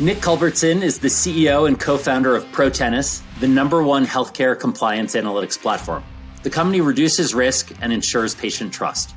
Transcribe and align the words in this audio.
Nick 0.00 0.22
Culbertson 0.22 0.82
is 0.82 0.98
the 0.98 1.08
CEO 1.08 1.68
and 1.68 1.78
co 1.78 1.98
founder 1.98 2.34
of 2.34 2.50
Protenus, 2.52 3.20
the 3.38 3.46
number 3.46 3.82
one 3.82 4.06
healthcare 4.06 4.58
compliance 4.58 5.14
analytics 5.14 5.60
platform. 5.60 6.02
The 6.42 6.48
company 6.48 6.80
reduces 6.80 7.34
risk 7.34 7.70
and 7.82 7.92
ensures 7.92 8.34
patient 8.34 8.72
trust. 8.72 9.14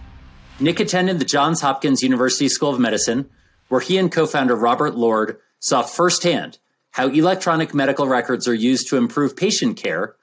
Nick 0.60 0.82
attended 0.82 1.20
the 1.20 1.26
Johns 1.26 1.62
Hopkins 1.62 2.04
University 2.04 2.50
School 2.50 2.72
of 2.72 2.82
Medicine, 2.82 3.30
where 3.70 3.80
he 3.80 3.98
and 3.98 4.12
co 4.12 4.26
founder 4.26 4.58
Robert 4.58 4.94
Lord 4.94 5.38
saw 5.60 5.84
firsthand 5.84 6.60
how 6.92 7.08
electronic 7.08 7.74
medical 7.74 8.10
records 8.10 8.46
are 8.46 8.54
used 8.54 8.90
to 8.90 8.98
improve 8.98 9.38
patient 9.38 9.78
care 9.78 10.18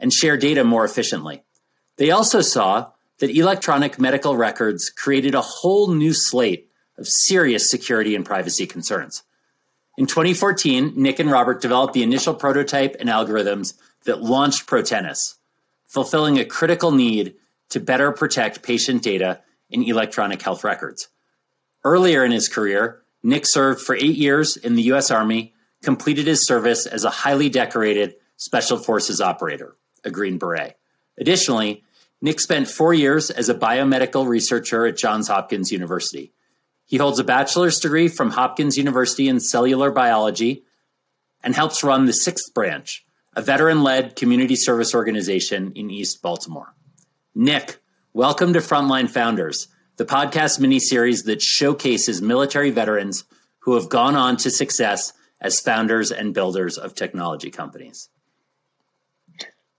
and 0.00 0.12
share 0.12 0.36
data 0.36 0.64
more 0.64 0.84
efficiently. 0.84 1.44
They 1.96 2.10
also 2.10 2.40
saw 2.40 2.90
that 3.18 3.30
electronic 3.30 4.00
medical 4.00 4.36
records 4.36 4.90
created 4.90 5.36
a 5.36 5.42
whole 5.42 5.94
new 5.94 6.12
slate 6.12 6.68
of 6.98 7.06
serious 7.06 7.70
security 7.70 8.16
and 8.16 8.26
privacy 8.26 8.66
concerns. 8.66 9.22
In 9.96 10.06
2014, 10.06 10.92
Nick 10.94 11.18
and 11.18 11.30
Robert 11.30 11.62
developed 11.62 11.94
the 11.94 12.02
initial 12.02 12.34
prototype 12.34 12.96
and 13.00 13.08
algorithms 13.08 13.74
that 14.04 14.22
launched 14.22 14.66
Protenus, 14.66 15.36
fulfilling 15.86 16.38
a 16.38 16.44
critical 16.44 16.90
need 16.92 17.34
to 17.70 17.80
better 17.80 18.12
protect 18.12 18.62
patient 18.62 19.02
data 19.02 19.40
in 19.70 19.82
electronic 19.82 20.42
health 20.42 20.64
records. 20.64 21.08
Earlier 21.82 22.24
in 22.24 22.32
his 22.32 22.48
career, 22.48 23.02
Nick 23.22 23.44
served 23.46 23.80
for 23.80 23.94
eight 23.94 24.16
years 24.16 24.56
in 24.56 24.74
the 24.74 24.82
U.S. 24.82 25.10
Army, 25.10 25.54
completed 25.82 26.26
his 26.26 26.46
service 26.46 26.86
as 26.86 27.04
a 27.04 27.10
highly 27.10 27.48
decorated 27.48 28.16
Special 28.36 28.76
Forces 28.76 29.20
operator, 29.20 29.76
a 30.04 30.10
Green 30.10 30.38
Beret. 30.38 30.76
Additionally, 31.18 31.84
Nick 32.20 32.40
spent 32.40 32.68
four 32.68 32.92
years 32.92 33.30
as 33.30 33.48
a 33.48 33.54
biomedical 33.54 34.26
researcher 34.26 34.86
at 34.86 34.96
Johns 34.96 35.28
Hopkins 35.28 35.72
University. 35.72 36.32
He 36.86 36.98
holds 36.98 37.18
a 37.18 37.24
bachelor's 37.24 37.80
degree 37.80 38.06
from 38.06 38.30
Hopkins 38.30 38.78
University 38.78 39.28
in 39.28 39.40
cellular 39.40 39.90
biology 39.90 40.64
and 41.42 41.54
helps 41.54 41.82
run 41.82 42.06
the 42.06 42.12
Sixth 42.12 42.54
Branch, 42.54 43.04
a 43.34 43.42
veteran 43.42 43.82
led 43.82 44.14
community 44.14 44.54
service 44.54 44.94
organization 44.94 45.72
in 45.74 45.90
East 45.90 46.22
Baltimore. 46.22 46.74
Nick, 47.34 47.78
welcome 48.12 48.52
to 48.52 48.60
Frontline 48.60 49.10
Founders, 49.10 49.66
the 49.96 50.04
podcast 50.04 50.60
miniseries 50.60 51.24
that 51.24 51.42
showcases 51.42 52.22
military 52.22 52.70
veterans 52.70 53.24
who 53.60 53.74
have 53.74 53.88
gone 53.88 54.14
on 54.14 54.36
to 54.36 54.50
success 54.50 55.12
as 55.40 55.60
founders 55.60 56.12
and 56.12 56.32
builders 56.32 56.78
of 56.78 56.94
technology 56.94 57.50
companies. 57.50 58.08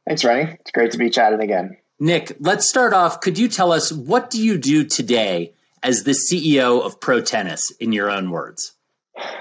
Thanks, 0.05 0.25
Rennie. 0.25 0.57
It's 0.59 0.71
great 0.71 0.91
to 0.91 0.97
be 0.97 1.09
chatting 1.09 1.39
again. 1.39 1.77
Nick, 1.99 2.35
let's 2.41 2.69
start 2.69 2.93
off. 2.93 3.21
Could 3.21 3.37
you 3.37 3.47
tell 3.47 3.71
us 3.71 3.93
what 3.93 4.29
do 4.29 4.41
you 4.41 4.57
do 4.57 4.83
today 4.83 5.53
as 5.83 6.03
the 6.03 6.11
CEO 6.11 6.81
of 6.81 6.99
Protenus, 6.99 7.71
in 7.79 7.91
your 7.91 8.09
own 8.09 8.31
words? 8.31 8.73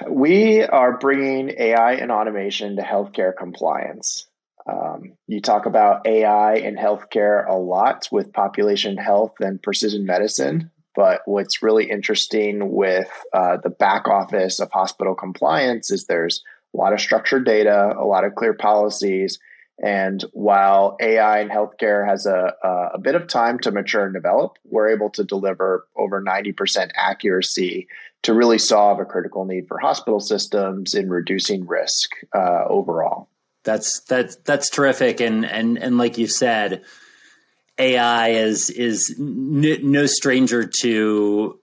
We 0.09 0.63
are 0.63 0.99
bringing 0.99 1.51
AI 1.59 1.95
and 1.95 2.11
automation 2.11 2.77
to 2.77 2.83
healthcare 2.83 3.37
compliance. 3.37 4.27
Um, 4.69 5.13
you 5.27 5.41
talk 5.41 5.67
about 5.67 6.07
AI 6.07 6.55
in 6.55 6.77
healthcare 6.77 7.49
a 7.49 7.55
lot 7.55 8.09
with 8.11 8.33
population 8.33 8.97
health 8.97 9.35
and 9.41 9.63
precision 9.63 10.07
medicine. 10.07 10.71
But 10.95 11.21
what's 11.27 11.63
really 11.63 11.91
interesting 11.91 12.73
with 12.73 13.11
uh, 13.35 13.59
the 13.63 13.71
back 13.71 14.09
office 14.09 14.59
of 14.61 14.71
hospital 14.73 15.15
compliance 15.15 15.91
is 15.91 16.07
there's 16.07 16.43
a 16.75 16.79
lot 16.79 16.95
of 16.95 17.01
structured 17.01 17.45
data, 17.45 17.95
a 17.99 18.05
lot 18.05 18.25
of 18.25 18.35
clear 18.35 18.55
policies, 18.55 19.39
and 19.79 20.25
while 20.33 20.97
AI 21.01 21.41
in 21.41 21.49
healthcare 21.49 22.09
has 22.09 22.25
a, 22.25 22.55
a, 22.95 22.99
bit 22.99 23.15
of 23.15 23.27
time 23.29 23.59
to 23.61 23.71
mature 23.71 24.07
and 24.07 24.15
develop, 24.15 24.57
we're 24.65 24.89
able 24.89 25.11
to 25.11 25.25
deliver 25.25 25.87
over 25.95 26.23
90% 26.23 26.91
accuracy 26.95 27.87
to 28.23 28.33
really 28.33 28.59
solve 28.59 29.01
a 29.01 29.05
critical 29.05 29.45
need 29.45 29.69
for 29.69 29.79
hospital 29.79 30.19
systems 30.19 30.95
in 30.95 31.11
reducing 31.11 31.67
risk 31.67 32.11
uh, 32.35 32.65
overall. 32.69 33.29
That's 33.65 34.01
that's 34.09 34.37
that's 34.37 34.71
terrific, 34.71 35.21
and 35.21 35.45
and 35.45 35.77
and 35.77 35.99
like 35.99 36.19
you 36.19 36.29
said, 36.29 36.85
AI 37.79 38.29
is 38.29 38.71
is 38.71 39.15
n- 39.19 39.91
no 39.91 40.07
stranger 40.07 40.71
to 40.83 41.61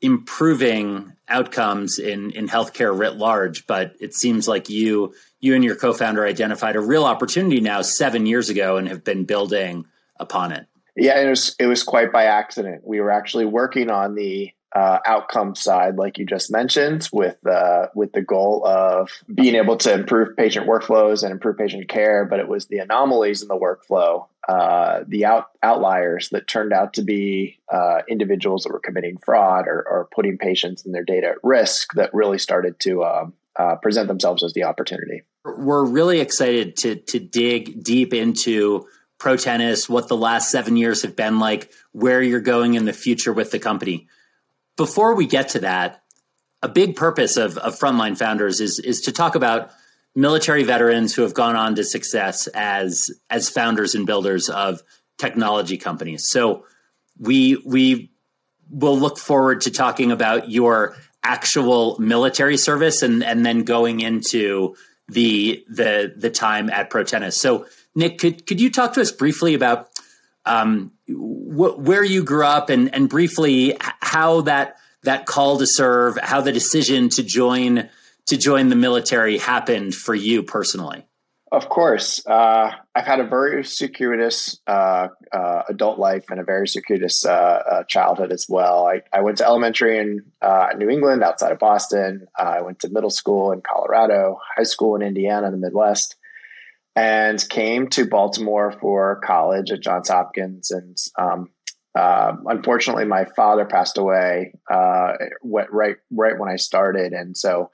improving 0.00 1.12
outcomes 1.28 1.98
in 1.98 2.30
in 2.32 2.48
healthcare 2.48 2.96
writ 2.96 3.16
large. 3.16 3.66
But 3.66 3.94
it 4.00 4.14
seems 4.14 4.46
like 4.46 4.68
you 4.68 5.14
you 5.40 5.54
and 5.54 5.64
your 5.64 5.76
co-founder 5.76 6.24
identified 6.24 6.76
a 6.76 6.80
real 6.80 7.04
opportunity 7.04 7.60
now 7.60 7.82
seven 7.82 8.26
years 8.26 8.48
ago 8.48 8.76
and 8.76 8.88
have 8.88 9.04
been 9.04 9.24
building 9.24 9.86
upon 10.18 10.52
it. 10.52 10.66
Yeah, 10.96 11.20
it 11.20 11.28
was 11.28 11.54
it 11.58 11.66
was 11.66 11.82
quite 11.82 12.12
by 12.12 12.24
accident. 12.24 12.82
We 12.86 13.00
were 13.00 13.10
actually 13.10 13.44
working 13.44 13.90
on 13.90 14.14
the 14.14 14.52
uh, 14.74 14.98
outcome 15.06 15.54
side, 15.54 15.96
like 15.96 16.18
you 16.18 16.26
just 16.26 16.50
mentioned, 16.50 17.08
with 17.12 17.36
uh, 17.46 17.86
with 17.94 18.12
the 18.12 18.20
goal 18.20 18.66
of 18.66 19.10
being 19.32 19.54
able 19.54 19.76
to 19.78 19.92
improve 19.92 20.36
patient 20.36 20.66
workflows 20.66 21.22
and 21.22 21.32
improve 21.32 21.56
patient 21.56 21.88
care. 21.88 22.24
But 22.24 22.40
it 22.40 22.48
was 22.48 22.66
the 22.66 22.78
anomalies 22.78 23.42
in 23.42 23.48
the 23.48 23.56
workflow, 23.56 24.26
uh, 24.48 25.04
the 25.06 25.24
out, 25.24 25.46
outliers 25.62 26.28
that 26.30 26.46
turned 26.46 26.72
out 26.72 26.94
to 26.94 27.02
be 27.02 27.58
uh, 27.72 28.02
individuals 28.08 28.64
that 28.64 28.72
were 28.72 28.80
committing 28.80 29.18
fraud 29.18 29.66
or, 29.66 29.86
or, 29.88 30.08
putting 30.14 30.38
patients 30.38 30.84
and 30.84 30.94
their 30.94 31.04
data 31.04 31.28
at 31.28 31.36
risk 31.42 31.92
that 31.94 32.12
really 32.12 32.38
started 32.38 32.78
to 32.80 33.04
um, 33.04 33.34
uh, 33.56 33.76
present 33.76 34.08
themselves 34.08 34.44
as 34.44 34.52
the 34.52 34.64
opportunity. 34.64 35.22
We're 35.44 35.84
really 35.84 36.20
excited 36.20 36.76
to 36.78 36.96
to 36.96 37.18
dig 37.18 37.82
deep 37.82 38.12
into 38.12 38.86
Protenus, 39.18 39.88
what 39.88 40.08
the 40.08 40.16
last 40.16 40.50
seven 40.50 40.76
years 40.76 41.02
have 41.02 41.16
been 41.16 41.38
like, 41.38 41.72
where 41.92 42.20
you're 42.20 42.40
going 42.40 42.74
in 42.74 42.84
the 42.84 42.92
future 42.92 43.32
with 43.32 43.50
the 43.50 43.58
company. 43.58 44.08
Before 44.76 45.14
we 45.14 45.26
get 45.26 45.50
to 45.50 45.60
that, 45.60 46.02
a 46.62 46.68
big 46.68 46.96
purpose 46.96 47.36
of, 47.36 47.58
of 47.58 47.78
Frontline 47.78 48.18
Founders 48.18 48.60
is 48.60 48.78
is 48.78 49.02
to 49.02 49.12
talk 49.12 49.34
about 49.34 49.70
military 50.14 50.64
veterans 50.64 51.14
who 51.14 51.22
have 51.22 51.34
gone 51.34 51.56
on 51.56 51.74
to 51.76 51.84
success 51.84 52.46
as 52.48 53.10
as 53.30 53.48
founders 53.48 53.94
and 53.94 54.06
builders 54.06 54.48
of 54.48 54.82
technology 55.18 55.76
companies. 55.76 56.28
So 56.28 56.64
we 57.18 57.56
we 57.64 58.10
will 58.68 58.98
look 58.98 59.18
forward 59.18 59.62
to 59.62 59.70
talking 59.70 60.10
about 60.10 60.50
your 60.50 60.96
actual 61.22 61.98
military 61.98 62.56
service 62.56 63.02
and 63.02 63.22
and 63.22 63.44
then 63.44 63.62
going 63.62 64.00
into 64.00 64.74
the 65.08 65.64
the 65.68 66.12
the 66.16 66.30
time 66.30 66.70
at 66.70 66.90
Protenus. 66.90 67.34
So 67.34 67.66
Nick, 67.94 68.18
could 68.18 68.46
could 68.46 68.60
you 68.60 68.70
talk 68.70 68.94
to 68.94 69.00
us 69.00 69.12
briefly 69.12 69.54
about 69.54 69.88
um, 70.46 70.92
wh- 71.08 71.78
where 71.78 72.04
you 72.04 72.22
grew 72.24 72.44
up 72.44 72.70
and 72.70 72.94
and 72.94 73.08
briefly 73.08 73.76
how 73.80 74.42
that 74.42 74.76
that 75.02 75.26
call 75.26 75.58
to 75.58 75.66
serve, 75.66 76.18
how 76.22 76.40
the 76.40 76.52
decision 76.52 77.08
to 77.10 77.22
join 77.22 77.88
to 78.26 78.36
join 78.36 78.68
the 78.68 78.76
military 78.76 79.38
happened 79.38 79.94
for 79.94 80.14
you 80.14 80.42
personally? 80.42 81.06
Of 81.52 81.68
course. 81.68 82.26
Uh, 82.26 82.72
I've 82.94 83.06
had 83.06 83.20
a 83.20 83.24
very 83.24 83.64
circuitous 83.64 84.58
uh, 84.66 85.08
uh, 85.32 85.62
adult 85.68 85.96
life 85.98 86.24
and 86.28 86.40
a 86.40 86.44
very 86.44 86.66
circuitous 86.66 87.24
uh, 87.24 87.30
uh, 87.30 87.82
childhood 87.84 88.32
as 88.32 88.46
well. 88.48 88.86
I, 88.86 89.02
I, 89.16 89.20
went 89.20 89.38
to 89.38 89.46
elementary 89.46 89.96
in 89.96 90.24
uh, 90.42 90.70
New 90.76 90.90
England 90.90 91.22
outside 91.22 91.52
of 91.52 91.60
Boston. 91.60 92.26
I 92.36 92.62
went 92.62 92.80
to 92.80 92.88
middle 92.88 93.10
school 93.10 93.52
in 93.52 93.62
Colorado, 93.62 94.40
high 94.56 94.64
school 94.64 94.96
in 94.96 95.02
Indiana 95.02 95.46
in 95.46 95.52
the 95.52 95.58
Midwest, 95.58 96.16
and 96.96 97.46
came 97.48 97.88
to 97.90 98.06
Baltimore 98.06 98.72
for 98.80 99.20
college 99.24 99.70
at 99.70 99.80
Johns 99.80 100.08
Hopkins. 100.08 100.70
And 100.70 100.96
um, 101.18 101.50
unfortunately, 102.46 103.04
my 103.04 103.26
father 103.36 103.64
passed 103.64 103.98
away 103.98 104.54
right 104.68 105.96
right 106.10 106.38
when 106.38 106.48
I 106.48 106.56
started, 106.56 107.12
and 107.12 107.36
so 107.36 107.70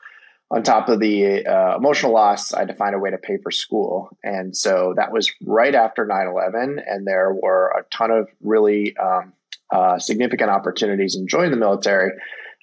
on 0.52 0.62
top 0.62 0.90
of 0.90 1.00
the 1.00 1.46
uh, 1.46 1.76
emotional 1.78 2.12
loss, 2.12 2.52
I 2.52 2.60
had 2.60 2.68
to 2.68 2.74
find 2.74 2.94
a 2.94 2.98
way 2.98 3.10
to 3.10 3.16
pay 3.16 3.38
for 3.42 3.50
school. 3.50 4.10
And 4.22 4.54
so 4.54 4.92
that 4.96 5.10
was 5.10 5.32
right 5.46 5.74
after 5.74 6.04
9 6.04 6.26
11. 6.26 6.78
And 6.86 7.06
there 7.06 7.32
were 7.32 7.70
a 7.70 7.84
ton 7.90 8.10
of 8.10 8.28
really 8.42 8.94
um, 8.98 9.32
uh, 9.72 9.98
significant 9.98 10.50
opportunities 10.50 11.16
in 11.16 11.26
joining 11.26 11.52
the 11.52 11.56
military, 11.56 12.10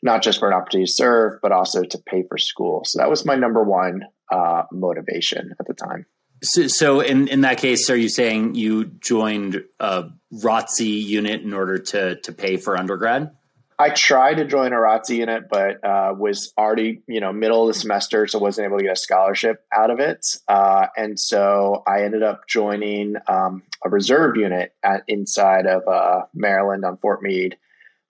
not 0.04 0.22
just 0.22 0.38
for 0.38 0.48
an 0.48 0.54
opportunity 0.54 0.86
to 0.86 0.92
serve, 0.92 1.40
but 1.42 1.52
also 1.52 1.84
to 1.84 1.98
pay 1.98 2.24
for 2.30 2.38
school. 2.38 2.84
So 2.86 3.00
that 3.00 3.10
was 3.10 3.26
my 3.26 3.36
number 3.36 3.64
one 3.64 4.04
uh, 4.32 4.64
motivation 4.72 5.56
at 5.60 5.66
the 5.66 5.74
time. 5.74 6.06
So, 6.42 6.68
so 6.68 7.00
in, 7.02 7.28
in 7.28 7.42
that 7.42 7.58
case, 7.58 7.90
are 7.90 7.98
you 7.98 8.10
saying 8.10 8.56
you 8.56 8.86
joined 8.86 9.64
a 9.80 10.06
ROTC 10.34 10.80
unit 11.04 11.42
in 11.42 11.54
order 11.54 11.78
to, 11.78 12.16
to 12.22 12.32
pay 12.32 12.58
for 12.58 12.78
undergrad? 12.78 13.32
I 13.82 13.92
tried 13.92 14.36
to 14.36 14.46
join 14.46 14.74
a 14.74 14.76
ROTC 14.76 15.16
unit, 15.16 15.48
but 15.50 15.82
uh, 15.86 16.14
was 16.18 16.54
already 16.58 17.02
you 17.08 17.22
know 17.22 17.32
middle 17.32 17.62
of 17.62 17.74
the 17.74 17.80
semester, 17.80 18.28
so 18.28 18.38
wasn't 18.38 18.66
able 18.66 18.78
to 18.78 18.84
get 18.84 18.92
a 18.92 18.98
scholarship 18.98 19.66
out 19.74 19.90
of 19.90 20.02
it. 20.02 20.28
Uh, 20.50 20.88
and 20.98 21.18
so 21.18 21.82
I 21.88 22.04
ended 22.04 22.22
up 22.22 22.46
joining 22.46 23.16
um, 23.28 23.64
a 23.86 23.90
reserve 23.90 24.36
unit 24.36 24.74
at, 24.84 25.04
inside 25.08 25.66
of 25.66 25.88
uh, 25.88 26.26
Maryland 26.34 26.84
on 26.84 26.98
Fort 26.98 27.24
Meade. 27.24 27.56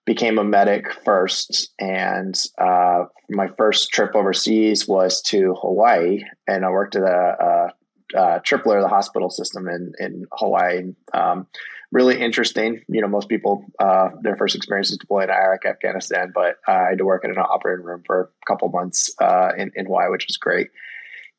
Became 0.06 0.38
a 0.38 0.44
medic 0.44 0.92
first, 1.04 1.68
and 1.78 2.34
uh, 2.58 3.04
my 3.28 3.46
first 3.56 3.92
trip 3.92 4.16
overseas 4.16 4.88
was 4.88 5.22
to 5.26 5.54
Hawaii, 5.54 6.24
and 6.48 6.64
I 6.64 6.70
worked 6.70 6.96
at 6.96 7.02
a, 7.02 7.06
a 7.06 7.72
uh, 8.16 8.40
Tripler, 8.40 8.80
the 8.80 8.88
hospital 8.88 9.30
system 9.30 9.68
in 9.68 9.92
in 9.98 10.26
Hawaii. 10.32 10.92
Um, 11.12 11.46
really 11.92 12.20
interesting. 12.20 12.82
You 12.88 13.00
know, 13.00 13.08
most 13.08 13.28
people 13.28 13.64
uh, 13.78 14.10
their 14.22 14.36
first 14.36 14.54
experience 14.54 14.90
is 14.90 14.98
deployed 14.98 15.24
in 15.24 15.30
Iraq, 15.30 15.64
Afghanistan, 15.64 16.32
but 16.34 16.56
I 16.66 16.88
had 16.90 16.98
to 16.98 17.04
work 17.04 17.24
in 17.24 17.30
an 17.30 17.38
operating 17.38 17.84
room 17.84 18.02
for 18.06 18.30
a 18.42 18.46
couple 18.46 18.68
months 18.68 19.14
uh, 19.20 19.52
in 19.56 19.72
in 19.74 19.86
Hawaii, 19.86 20.10
which 20.10 20.26
was 20.26 20.36
great. 20.36 20.70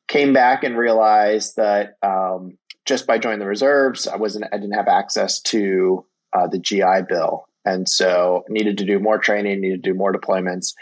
Came 0.07 0.33
back 0.33 0.63
and 0.63 0.77
realized 0.77 1.55
that 1.55 1.97
um, 2.01 2.57
just 2.85 3.07
by 3.07 3.17
joining 3.17 3.39
the 3.39 3.45
reserves, 3.45 4.07
I 4.07 4.17
wasn't 4.17 4.45
I 4.51 4.57
didn't 4.57 4.73
have 4.75 4.87
access 4.87 5.39
to 5.41 6.05
uh, 6.33 6.47
the 6.47 6.59
GI 6.59 7.03
Bill, 7.07 7.47
and 7.65 7.87
so 7.87 8.43
needed 8.49 8.77
to 8.79 8.85
do 8.85 8.99
more 8.99 9.17
training, 9.17 9.61
needed 9.61 9.83
to 9.83 9.91
do 9.91 9.97
more 9.97 10.13
deployments. 10.13 10.73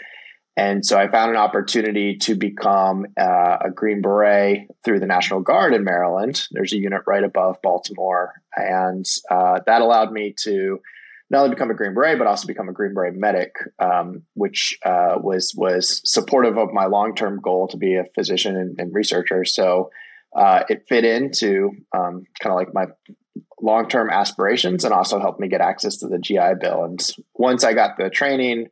And 0.56 0.84
so 0.84 0.98
I 0.98 1.08
found 1.08 1.30
an 1.30 1.36
opportunity 1.36 2.16
to 2.18 2.34
become 2.34 3.06
uh, 3.18 3.58
a 3.64 3.70
Green 3.70 4.02
Beret 4.02 4.66
through 4.84 5.00
the 5.00 5.06
National 5.06 5.40
Guard 5.40 5.72
in 5.74 5.84
Maryland. 5.84 6.46
There's 6.50 6.72
a 6.72 6.76
unit 6.76 7.02
right 7.06 7.24
above 7.24 7.56
Baltimore. 7.62 8.34
And 8.56 9.06
uh, 9.30 9.60
that 9.66 9.80
allowed 9.80 10.12
me 10.12 10.34
to 10.42 10.80
not 11.30 11.44
only 11.44 11.50
become 11.54 11.70
a 11.70 11.74
Green 11.74 11.94
Beret, 11.94 12.18
but 12.18 12.26
also 12.26 12.48
become 12.48 12.68
a 12.68 12.72
Green 12.72 12.92
Beret 12.92 13.14
medic, 13.14 13.54
um, 13.78 14.22
which 14.34 14.76
uh, 14.84 15.14
was, 15.16 15.54
was 15.56 16.02
supportive 16.04 16.58
of 16.58 16.72
my 16.72 16.86
long 16.86 17.14
term 17.14 17.40
goal 17.40 17.68
to 17.68 17.76
be 17.76 17.94
a 17.94 18.04
physician 18.16 18.56
and, 18.56 18.78
and 18.78 18.92
researcher. 18.92 19.44
So 19.44 19.90
uh, 20.34 20.64
it 20.68 20.84
fit 20.88 21.04
into 21.04 21.70
um, 21.96 22.24
kind 22.40 22.52
of 22.52 22.56
like 22.56 22.74
my 22.74 22.86
long 23.62 23.88
term 23.88 24.10
aspirations 24.10 24.84
and 24.84 24.92
also 24.92 25.20
helped 25.20 25.40
me 25.40 25.48
get 25.48 25.60
access 25.60 25.98
to 25.98 26.08
the 26.08 26.18
GI 26.18 26.54
Bill. 26.60 26.84
And 26.84 27.00
once 27.34 27.62
I 27.62 27.72
got 27.72 27.96
the 27.96 28.10
training, 28.10 28.68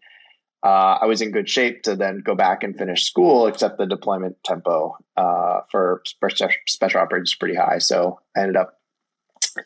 uh, 0.62 0.98
I 1.00 1.06
was 1.06 1.22
in 1.22 1.30
good 1.30 1.48
shape 1.48 1.82
to 1.84 1.94
then 1.94 2.22
go 2.24 2.34
back 2.34 2.62
and 2.62 2.76
finish 2.76 3.04
school, 3.04 3.46
except 3.46 3.78
the 3.78 3.86
deployment 3.86 4.36
tempo 4.44 4.96
uh, 5.16 5.60
for 5.70 6.02
special 6.04 7.00
operations 7.00 7.30
is 7.30 7.36
pretty 7.36 7.54
high. 7.54 7.78
So 7.78 8.20
I 8.36 8.40
ended 8.40 8.56
up 8.56 8.78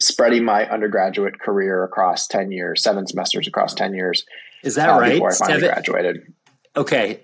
spreading 0.00 0.44
my 0.44 0.68
undergraduate 0.68 1.40
career 1.40 1.82
across 1.84 2.26
10 2.26 2.52
years, 2.52 2.82
seven 2.82 3.06
semesters 3.06 3.46
across 3.46 3.74
10 3.74 3.94
years. 3.94 4.24
Is 4.62 4.74
that 4.74 4.90
uh, 4.90 4.98
right? 5.00 5.12
Before 5.12 5.32
I 5.32 5.34
finally 5.34 5.60
seven? 5.60 5.74
graduated. 5.74 6.34
Okay. 6.76 7.20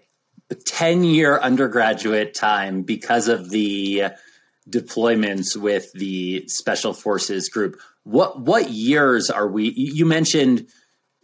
10 0.64 1.04
year 1.04 1.38
undergraduate 1.38 2.32
time 2.32 2.82
because 2.82 3.28
of 3.28 3.50
the 3.50 4.04
deployments 4.70 5.56
with 5.56 5.92
the 5.92 6.46
special 6.48 6.94
forces 6.94 7.50
group. 7.50 7.78
What, 8.04 8.40
what 8.40 8.70
years 8.70 9.28
are 9.28 9.46
we, 9.46 9.70
you 9.70 10.06
mentioned 10.06 10.68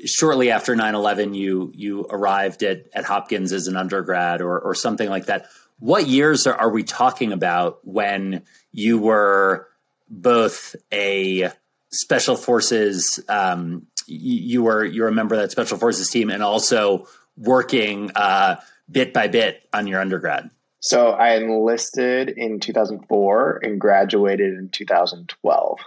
shortly 0.04 0.50
after 0.50 0.74
9-11 0.74 1.36
you 1.36 1.70
you 1.74 2.06
arrived 2.10 2.62
at, 2.62 2.86
at 2.92 3.04
hopkins 3.04 3.52
as 3.52 3.66
an 3.66 3.76
undergrad 3.76 4.40
or, 4.40 4.58
or 4.58 4.74
something 4.74 5.08
like 5.08 5.26
that. 5.26 5.46
What 5.78 6.06
years 6.06 6.46
are, 6.46 6.54
are 6.54 6.70
we 6.70 6.84
talking 6.84 7.32
about 7.32 7.80
when 7.82 8.42
you 8.72 8.98
were 8.98 9.68
both 10.08 10.76
a 10.92 11.50
special 11.90 12.36
forces 12.36 13.22
um, 13.28 13.86
you 14.06 14.62
were 14.62 14.84
you 14.84 15.02
were 15.02 15.08
a 15.08 15.12
member 15.12 15.34
of 15.34 15.40
that 15.40 15.52
special 15.52 15.78
forces 15.78 16.10
team 16.10 16.30
and 16.30 16.42
also 16.42 17.06
working 17.36 18.10
uh, 18.14 18.60
bit 18.90 19.12
by 19.12 19.28
bit 19.28 19.68
on 19.72 19.86
your 19.86 20.00
undergrad? 20.00 20.50
So 20.80 21.12
i 21.12 21.36
enlisted 21.36 22.28
in 22.28 22.60
2004 22.60 23.60
and 23.62 23.80
graduated 23.80 24.54
in 24.54 24.68
2012 24.68 25.78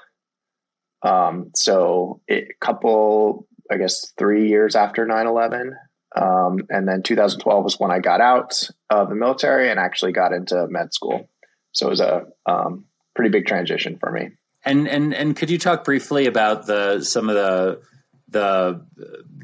um, 1.03 1.51
so 1.53 2.21
a 2.29 2.47
couple 2.59 3.47
I 3.71 3.77
guess, 3.77 4.11
three 4.17 4.49
years 4.49 4.75
after 4.75 5.05
9 5.05 5.27
11. 5.27 5.75
Um, 6.15 6.59
and 6.69 6.87
then 6.87 7.03
2012 7.03 7.63
was 7.63 7.79
when 7.79 7.91
I 7.91 7.99
got 7.99 8.21
out 8.21 8.69
of 8.89 9.09
the 9.09 9.15
military 9.15 9.69
and 9.69 9.79
actually 9.79 10.13
got 10.13 10.33
into 10.33 10.67
med 10.67 10.93
school. 10.93 11.29
So 11.73 11.87
it 11.87 11.89
was 11.89 11.99
a 11.99 12.25
um, 12.45 12.85
pretty 13.15 13.29
big 13.29 13.45
transition 13.45 13.97
for 13.99 14.11
me. 14.11 14.31
And 14.65 14.87
and 14.87 15.13
and 15.13 15.35
could 15.35 15.49
you 15.49 15.59
talk 15.59 15.83
briefly 15.83 16.25
about 16.25 16.65
the 16.65 17.01
some 17.01 17.29
of 17.29 17.35
the 17.35 17.81
the 18.29 18.85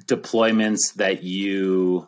deployments 0.05 0.93
that 0.95 1.23
you 1.23 2.07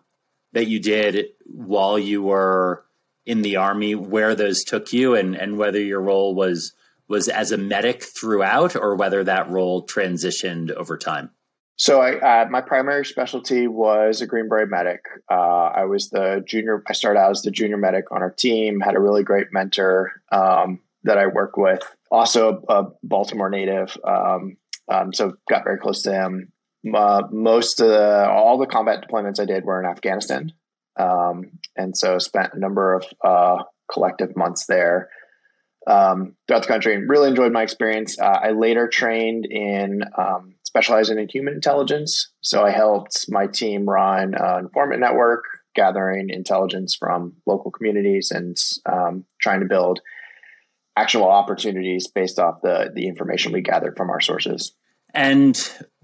that 0.54 0.68
you 0.68 0.80
did 0.80 1.28
while 1.46 2.00
you 2.00 2.24
were 2.24 2.84
in 3.26 3.42
the 3.42 3.58
army, 3.58 3.96
where 3.96 4.36
those 4.36 4.64
took 4.64 4.94
you, 4.94 5.16
and 5.16 5.36
and 5.36 5.58
whether 5.58 5.80
your 5.80 6.02
role 6.02 6.36
was 6.36 6.74
was 7.08 7.28
as 7.28 7.52
a 7.52 7.58
medic 7.58 8.04
throughout, 8.04 8.76
or 8.76 8.96
whether 8.96 9.24
that 9.24 9.50
role 9.50 9.86
transitioned 9.86 10.72
over 10.72 10.98
time? 10.98 11.30
So 11.78 12.02
I, 12.02 12.20
uh, 12.20 12.48
my 12.50 12.62
primary 12.62 13.06
specialty 13.06 13.68
was 13.68 14.22
a 14.22 14.28
Green 14.28 14.48
Beret 14.48 14.70
medic. 14.70 15.04
Uh, 15.30 15.72
I 15.76 15.86
was 15.86 16.10
the 16.10 16.42
junior. 16.48 16.82
I 16.88 16.94
started 16.94 17.20
out 17.20 17.32
as 17.32 17.42
the 17.42 17.52
junior 17.52 17.78
medic 17.78 18.12
on 18.12 18.22
our 18.22 18.32
team. 18.32 18.80
Had 18.80 18.96
a 18.96 19.00
really 19.00 19.24
great 19.24 19.48
mentor 19.52 20.22
um, 20.32 20.80
that 21.04 21.18
I 21.18 21.28
worked 21.28 21.58
with. 21.58 21.82
Also 22.12 22.64
a 22.70 22.86
Baltimore 23.04 23.50
native, 23.50 23.98
um, 24.06 24.58
um, 24.88 25.14
so 25.14 25.34
got 25.50 25.64
very 25.64 25.78
close 25.78 26.04
to 26.04 26.14
him. 26.14 26.52
Uh, 26.94 27.24
most 27.32 27.82
of 27.82 27.90
the, 27.90 28.30
all 28.30 28.58
the 28.58 28.68
combat 28.68 29.06
deployments 29.06 29.40
I 29.40 29.46
did 29.46 29.66
were 29.66 29.80
in 29.80 29.90
Afghanistan, 29.90 30.54
um, 30.98 31.52
and 31.76 31.98
so 31.98 32.20
spent 32.20 32.54
a 32.54 32.60
number 32.60 32.94
of 32.94 33.06
uh, 33.24 33.64
collective 33.92 34.38
months 34.38 34.68
there 34.68 35.10
um, 35.88 36.36
throughout 36.48 36.62
the 36.62 36.68
country 36.68 36.96
and 36.96 37.10
really 37.10 37.30
enjoyed 37.30 37.52
my 37.52 37.64
experience. 37.64 38.20
Uh, 38.20 38.40
I 38.44 38.52
later 38.52 38.88
trained 38.88 39.46
in 39.46 40.04
um, 40.18 40.55
specializing 40.76 41.18
in 41.18 41.30
human 41.30 41.54
intelligence. 41.54 42.32
So 42.42 42.66
I 42.66 42.72
helped 42.72 43.28
my 43.30 43.48
team 43.48 43.88
run 43.88 44.34
an 44.36 44.66
informant 44.66 45.00
network, 45.00 45.46
gathering 45.74 46.30
intelligence 46.30 46.96
from 46.96 47.34
local 47.46 47.72
communities 47.72 48.32
and 48.32 48.58
um, 48.86 49.24
trying 49.40 49.62
to 49.62 49.68
build 49.68 50.02
actionable 50.98 51.32
opportunities 51.32 52.08
based 52.10 52.40
off 52.40 52.62
the 52.62 52.92
the 52.94 53.08
information 53.08 53.54
we 53.54 53.62
gathered 53.62 53.96
from 53.96 54.10
our 54.10 54.20
sources. 54.20 54.74
And 55.14 55.56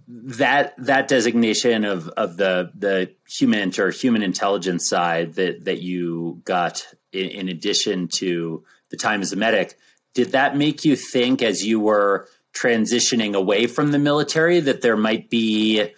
that 0.08 0.74
that 0.78 1.10
designation 1.10 1.84
of 1.84 2.08
of 2.10 2.38
the 2.38 2.72
the 2.74 3.14
human 3.28 3.74
or 3.78 3.92
human 3.92 4.24
intelligence 4.24 4.88
side 4.88 5.34
that 5.34 5.66
that 5.66 5.82
you 5.82 6.42
got 6.46 6.88
in, 7.12 7.28
in 7.30 7.50
addition 7.50 8.08
to 8.20 8.64
the 8.90 8.96
time 8.96 9.22
as 9.22 9.34
a 9.34 9.36
medic, 9.36 9.78
did 10.14 10.32
that 10.32 10.56
make 10.56 10.86
you 10.86 10.96
think 10.96 11.42
as 11.42 11.66
you 11.66 11.82
were 11.82 12.30
transitioning 12.54 13.36
away 13.36 13.68
from 13.68 13.92
the 13.92 14.00
military 14.00 14.60
that 14.60 14.82
there 14.82 14.98
might 14.98 15.30
be 15.30 15.92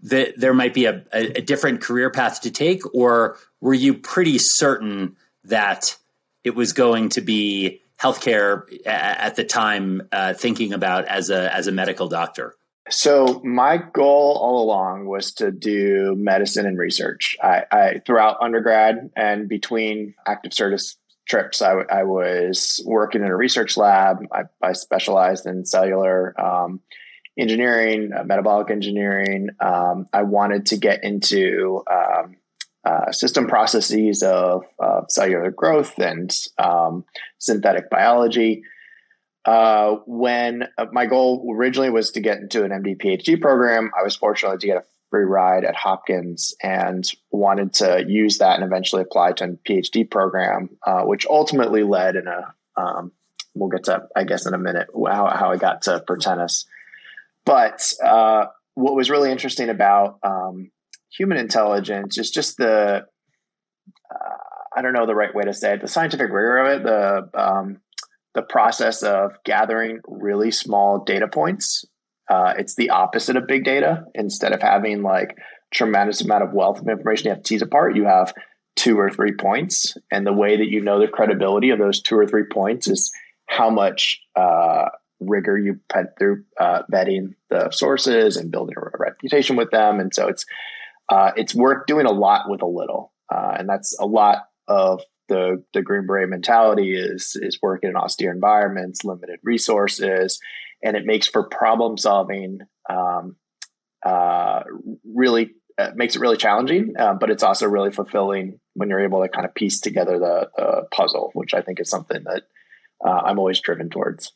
that 0.00 0.38
there 0.38 0.54
might 0.54 0.74
be 0.74 0.84
a, 0.84 1.04
a, 1.12 1.40
different 1.40 1.80
career 1.80 2.08
path 2.08 2.42
to 2.42 2.52
take, 2.52 2.94
or 2.94 3.36
were 3.60 3.74
you 3.74 3.94
pretty 3.94 4.38
certain 4.38 5.16
that 5.44 5.96
it 6.44 6.54
was 6.54 6.72
going 6.72 7.08
to 7.08 7.20
be 7.20 7.82
healthcare 8.00 8.62
at 8.86 9.34
the 9.34 9.42
time, 9.42 10.06
uh, 10.12 10.34
thinking 10.34 10.72
about 10.72 11.06
as 11.06 11.30
a 11.30 11.52
as 11.52 11.66
a 11.66 11.72
medical 11.72 12.08
doctor? 12.08 12.54
So 12.90 13.40
my 13.44 13.76
goal 13.76 14.38
all 14.40 14.62
along 14.62 15.06
was 15.06 15.32
to 15.34 15.50
do 15.50 16.14
medicine 16.16 16.64
and 16.64 16.78
research. 16.78 17.36
I, 17.42 17.64
I 17.70 18.00
throughout 18.06 18.38
undergrad 18.40 19.10
and 19.16 19.48
between 19.48 20.14
active 20.26 20.54
service 20.54 20.96
trips, 21.28 21.62
I, 21.62 21.82
I 21.90 22.02
was 22.04 22.82
working 22.86 23.22
in 23.22 23.28
a 23.28 23.36
research 23.36 23.76
lab. 23.76 24.18
I, 24.32 24.44
I 24.62 24.72
specialized 24.72 25.46
in 25.46 25.64
cellular 25.64 26.38
um, 26.40 26.80
engineering, 27.38 28.10
uh, 28.18 28.24
metabolic 28.24 28.70
engineering. 28.70 29.50
Um, 29.60 30.08
I 30.12 30.22
wanted 30.22 30.66
to 30.66 30.76
get 30.76 31.04
into 31.04 31.82
um, 31.90 32.36
uh, 32.84 33.12
system 33.12 33.46
processes 33.46 34.22
of, 34.22 34.64
cellular 35.08 35.50
growth 35.50 35.98
and 35.98 36.34
um, 36.58 37.04
synthetic 37.38 37.88
biology. 37.90 38.62
Uh, 39.44 39.96
when 40.06 40.64
uh, 40.76 40.86
my 40.92 41.06
goal 41.06 41.50
originally 41.56 41.88
was 41.88 42.10
to 42.10 42.20
get 42.20 42.38
into 42.38 42.64
an 42.64 42.70
MD 42.70 43.00
PhD 43.00 43.40
program, 43.40 43.90
I 43.98 44.02
was 44.02 44.16
fortunate 44.16 44.60
to 44.60 44.66
get 44.66 44.76
a 44.76 44.84
free 45.10 45.24
ride 45.24 45.64
at 45.64 45.74
Hopkins 45.74 46.54
and 46.62 47.04
wanted 47.30 47.74
to 47.74 48.04
use 48.06 48.38
that 48.38 48.56
and 48.56 48.64
eventually 48.64 49.02
apply 49.02 49.32
to 49.32 49.44
a 49.44 49.48
PhD 49.48 50.08
program, 50.08 50.70
uh, 50.86 51.02
which 51.02 51.26
ultimately 51.26 51.82
led 51.82 52.16
in 52.16 52.26
a, 52.26 52.54
um, 52.76 53.12
we'll 53.54 53.70
get 53.70 53.84
to, 53.84 54.06
I 54.14 54.24
guess, 54.24 54.46
in 54.46 54.54
a 54.54 54.58
minute, 54.58 54.88
how, 54.94 55.28
how 55.28 55.50
I 55.50 55.56
got 55.56 55.82
to 55.82 56.02
Protenus. 56.06 56.66
But 57.44 57.92
uh, 58.04 58.46
what 58.74 58.94
was 58.94 59.10
really 59.10 59.32
interesting 59.32 59.70
about 59.70 60.18
um, 60.22 60.70
human 61.10 61.38
intelligence 61.38 62.18
is 62.18 62.30
just 62.30 62.58
the, 62.58 63.06
uh, 64.14 64.36
I 64.76 64.82
don't 64.82 64.92
know 64.92 65.06
the 65.06 65.14
right 65.14 65.34
way 65.34 65.44
to 65.44 65.54
say 65.54 65.74
it, 65.74 65.80
the 65.80 65.88
scientific 65.88 66.28
rigor 66.30 66.58
of 66.58 66.80
it, 66.80 66.82
the, 66.84 67.30
um, 67.40 67.80
the 68.34 68.42
process 68.42 69.02
of 69.02 69.32
gathering 69.44 70.00
really 70.06 70.50
small 70.50 71.02
data 71.02 71.26
points 71.26 71.84
uh, 72.28 72.54
it's 72.58 72.74
the 72.74 72.90
opposite 72.90 73.36
of 73.36 73.46
big 73.46 73.64
data. 73.64 74.04
Instead 74.14 74.52
of 74.52 74.62
having 74.62 75.02
like 75.02 75.36
tremendous 75.72 76.20
amount 76.20 76.44
of 76.44 76.52
wealth 76.52 76.80
of 76.80 76.88
information 76.88 77.26
you 77.26 77.30
have 77.30 77.42
to 77.42 77.48
tease 77.48 77.62
apart, 77.62 77.96
you 77.96 78.04
have 78.04 78.34
two 78.76 78.98
or 78.98 79.10
three 79.10 79.32
points. 79.32 79.96
And 80.10 80.26
the 80.26 80.32
way 80.32 80.56
that 80.56 80.68
you 80.68 80.80
know 80.80 81.00
the 81.00 81.08
credibility 81.08 81.70
of 81.70 81.78
those 81.78 82.00
two 82.00 82.16
or 82.16 82.26
three 82.26 82.44
points 82.44 82.88
is 82.88 83.12
how 83.46 83.70
much 83.70 84.20
uh, 84.36 84.86
rigor 85.20 85.58
you 85.58 85.80
put 85.88 86.18
through 86.18 86.44
uh, 86.60 86.82
vetting 86.92 87.34
the 87.50 87.70
sources 87.70 88.36
and 88.36 88.52
building 88.52 88.76
a 88.76 88.98
reputation 88.98 89.56
with 89.56 89.70
them. 89.70 90.00
And 90.00 90.14
so 90.14 90.28
it's 90.28 90.46
uh, 91.08 91.32
it's 91.36 91.54
worth 91.54 91.86
doing 91.86 92.06
a 92.06 92.12
lot 92.12 92.50
with 92.50 92.60
a 92.60 92.66
little, 92.66 93.12
uh, 93.34 93.56
and 93.58 93.66
that's 93.68 93.98
a 93.98 94.04
lot 94.04 94.44
of 94.68 95.00
the 95.28 95.62
the 95.72 95.82
Green 95.82 96.06
Beret 96.06 96.28
mentality 96.28 96.94
is 96.94 97.36
is 97.40 97.58
working 97.62 97.90
in 97.90 97.96
austere 97.96 98.30
environments, 98.30 99.04
limited 99.04 99.40
resources, 99.42 100.38
and 100.82 100.96
it 100.96 101.04
makes 101.04 101.28
for 101.28 101.44
problem 101.44 101.96
solving. 101.96 102.60
Um, 102.88 103.36
uh, 104.04 104.62
really 105.04 105.50
uh, 105.78 105.90
makes 105.94 106.16
it 106.16 106.20
really 106.20 106.36
challenging, 106.36 106.94
uh, 106.98 107.14
but 107.14 107.30
it's 107.30 107.42
also 107.42 107.66
really 107.66 107.90
fulfilling 107.90 108.58
when 108.74 108.88
you're 108.88 109.04
able 109.04 109.22
to 109.22 109.28
kind 109.28 109.46
of 109.46 109.54
piece 109.54 109.80
together 109.80 110.18
the, 110.18 110.86
puzzle, 110.90 111.30
which 111.34 111.54
I 111.54 111.62
think 111.62 111.80
is 111.80 111.90
something 111.90 112.24
that 112.24 112.44
uh, 113.04 113.20
I'm 113.24 113.38
always 113.38 113.60
driven 113.60 113.90
towards. 113.90 114.32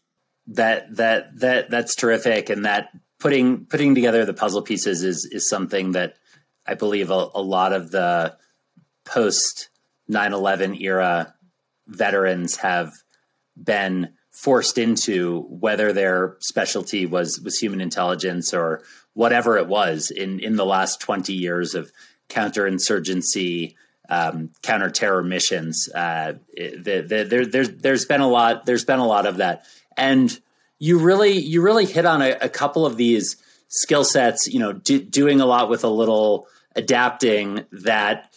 That 0.48 0.96
that 0.96 1.38
that 1.38 1.70
that's 1.70 1.94
terrific, 1.94 2.50
and 2.50 2.64
that 2.64 2.90
putting 3.20 3.66
putting 3.66 3.94
together 3.94 4.24
the 4.24 4.34
puzzle 4.34 4.62
pieces 4.62 5.02
is 5.02 5.28
is 5.30 5.48
something 5.48 5.92
that 5.92 6.14
I 6.66 6.74
believe 6.74 7.10
a, 7.10 7.28
a 7.34 7.42
lot 7.42 7.72
of 7.72 7.90
the 7.90 8.36
post 9.04 9.68
9/11 10.10 10.80
era 10.80 11.34
veterans 11.86 12.56
have 12.56 12.90
been 13.56 14.14
forced 14.32 14.78
into, 14.78 15.42
whether 15.42 15.92
their 15.92 16.36
specialty 16.40 17.06
was 17.06 17.40
was 17.40 17.58
human 17.58 17.80
intelligence 17.80 18.52
or 18.52 18.82
whatever 19.14 19.58
it 19.58 19.68
was 19.68 20.10
in 20.10 20.40
in 20.40 20.56
the 20.56 20.66
last 20.66 21.00
20 21.00 21.32
years 21.32 21.74
of 21.74 21.92
counterinsurgency 22.28 23.74
um, 24.08 24.50
counterterror 24.62 25.26
missions. 25.26 25.88
Uh, 25.94 26.34
the, 26.56 27.04
the, 27.06 27.24
there, 27.24 27.46
there's 27.46 27.70
there's 27.70 28.04
been 28.06 28.20
a 28.20 28.28
lot 28.28 28.66
there's 28.66 28.84
been 28.84 28.98
a 28.98 29.06
lot 29.06 29.26
of 29.26 29.36
that, 29.36 29.66
and 29.96 30.38
you 30.78 30.98
really 30.98 31.38
you 31.38 31.62
really 31.62 31.86
hit 31.86 32.06
on 32.06 32.22
a, 32.22 32.36
a 32.40 32.48
couple 32.48 32.86
of 32.86 32.96
these 32.96 33.36
skill 33.68 34.04
sets. 34.04 34.48
You 34.48 34.60
know, 34.60 34.72
do, 34.72 35.00
doing 35.00 35.40
a 35.40 35.46
lot 35.46 35.68
with 35.68 35.84
a 35.84 35.88
little 35.88 36.46
adapting 36.74 37.64
that 37.72 38.32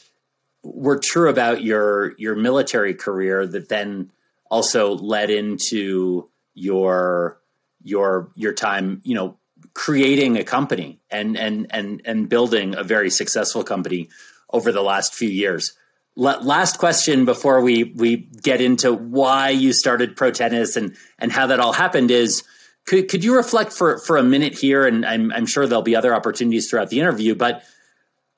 were 0.63 0.99
true 0.99 1.29
about 1.29 1.63
your 1.63 2.13
your 2.17 2.35
military 2.35 2.93
career 2.93 3.47
that 3.47 3.69
then 3.69 4.11
also 4.49 4.95
led 4.95 5.29
into 5.29 6.29
your 6.53 7.39
your 7.83 8.31
your 8.35 8.53
time 8.53 9.01
you 9.03 9.15
know 9.15 9.37
creating 9.73 10.37
a 10.37 10.43
company 10.43 10.99
and 11.11 11.37
and 11.37 11.67
and 11.69 12.01
and 12.05 12.29
building 12.29 12.75
a 12.75 12.83
very 12.83 13.09
successful 13.09 13.63
company 13.63 14.09
over 14.51 14.71
the 14.71 14.81
last 14.81 15.13
few 15.13 15.29
years. 15.29 15.73
Last 16.15 16.79
question 16.79 17.25
before 17.25 17.61
we 17.61 17.83
we 17.83 18.15
get 18.15 18.61
into 18.61 18.93
why 18.93 19.49
you 19.49 19.73
started 19.73 20.15
Protenus 20.15 20.77
and 20.77 20.95
and 21.19 21.31
how 21.31 21.47
that 21.47 21.59
all 21.59 21.73
happened 21.73 22.09
is 22.09 22.43
could 22.85 23.09
could 23.09 23.23
you 23.23 23.35
reflect 23.35 23.73
for 23.73 23.97
for 23.99 24.15
a 24.15 24.23
minute 24.23 24.57
here 24.57 24.87
and 24.87 25.05
I'm 25.05 25.31
I'm 25.33 25.45
sure 25.45 25.67
there'll 25.67 25.81
be 25.81 25.95
other 25.95 26.15
opportunities 26.15 26.69
throughout 26.69 26.89
the 26.89 27.01
interview 27.01 27.35
but 27.35 27.63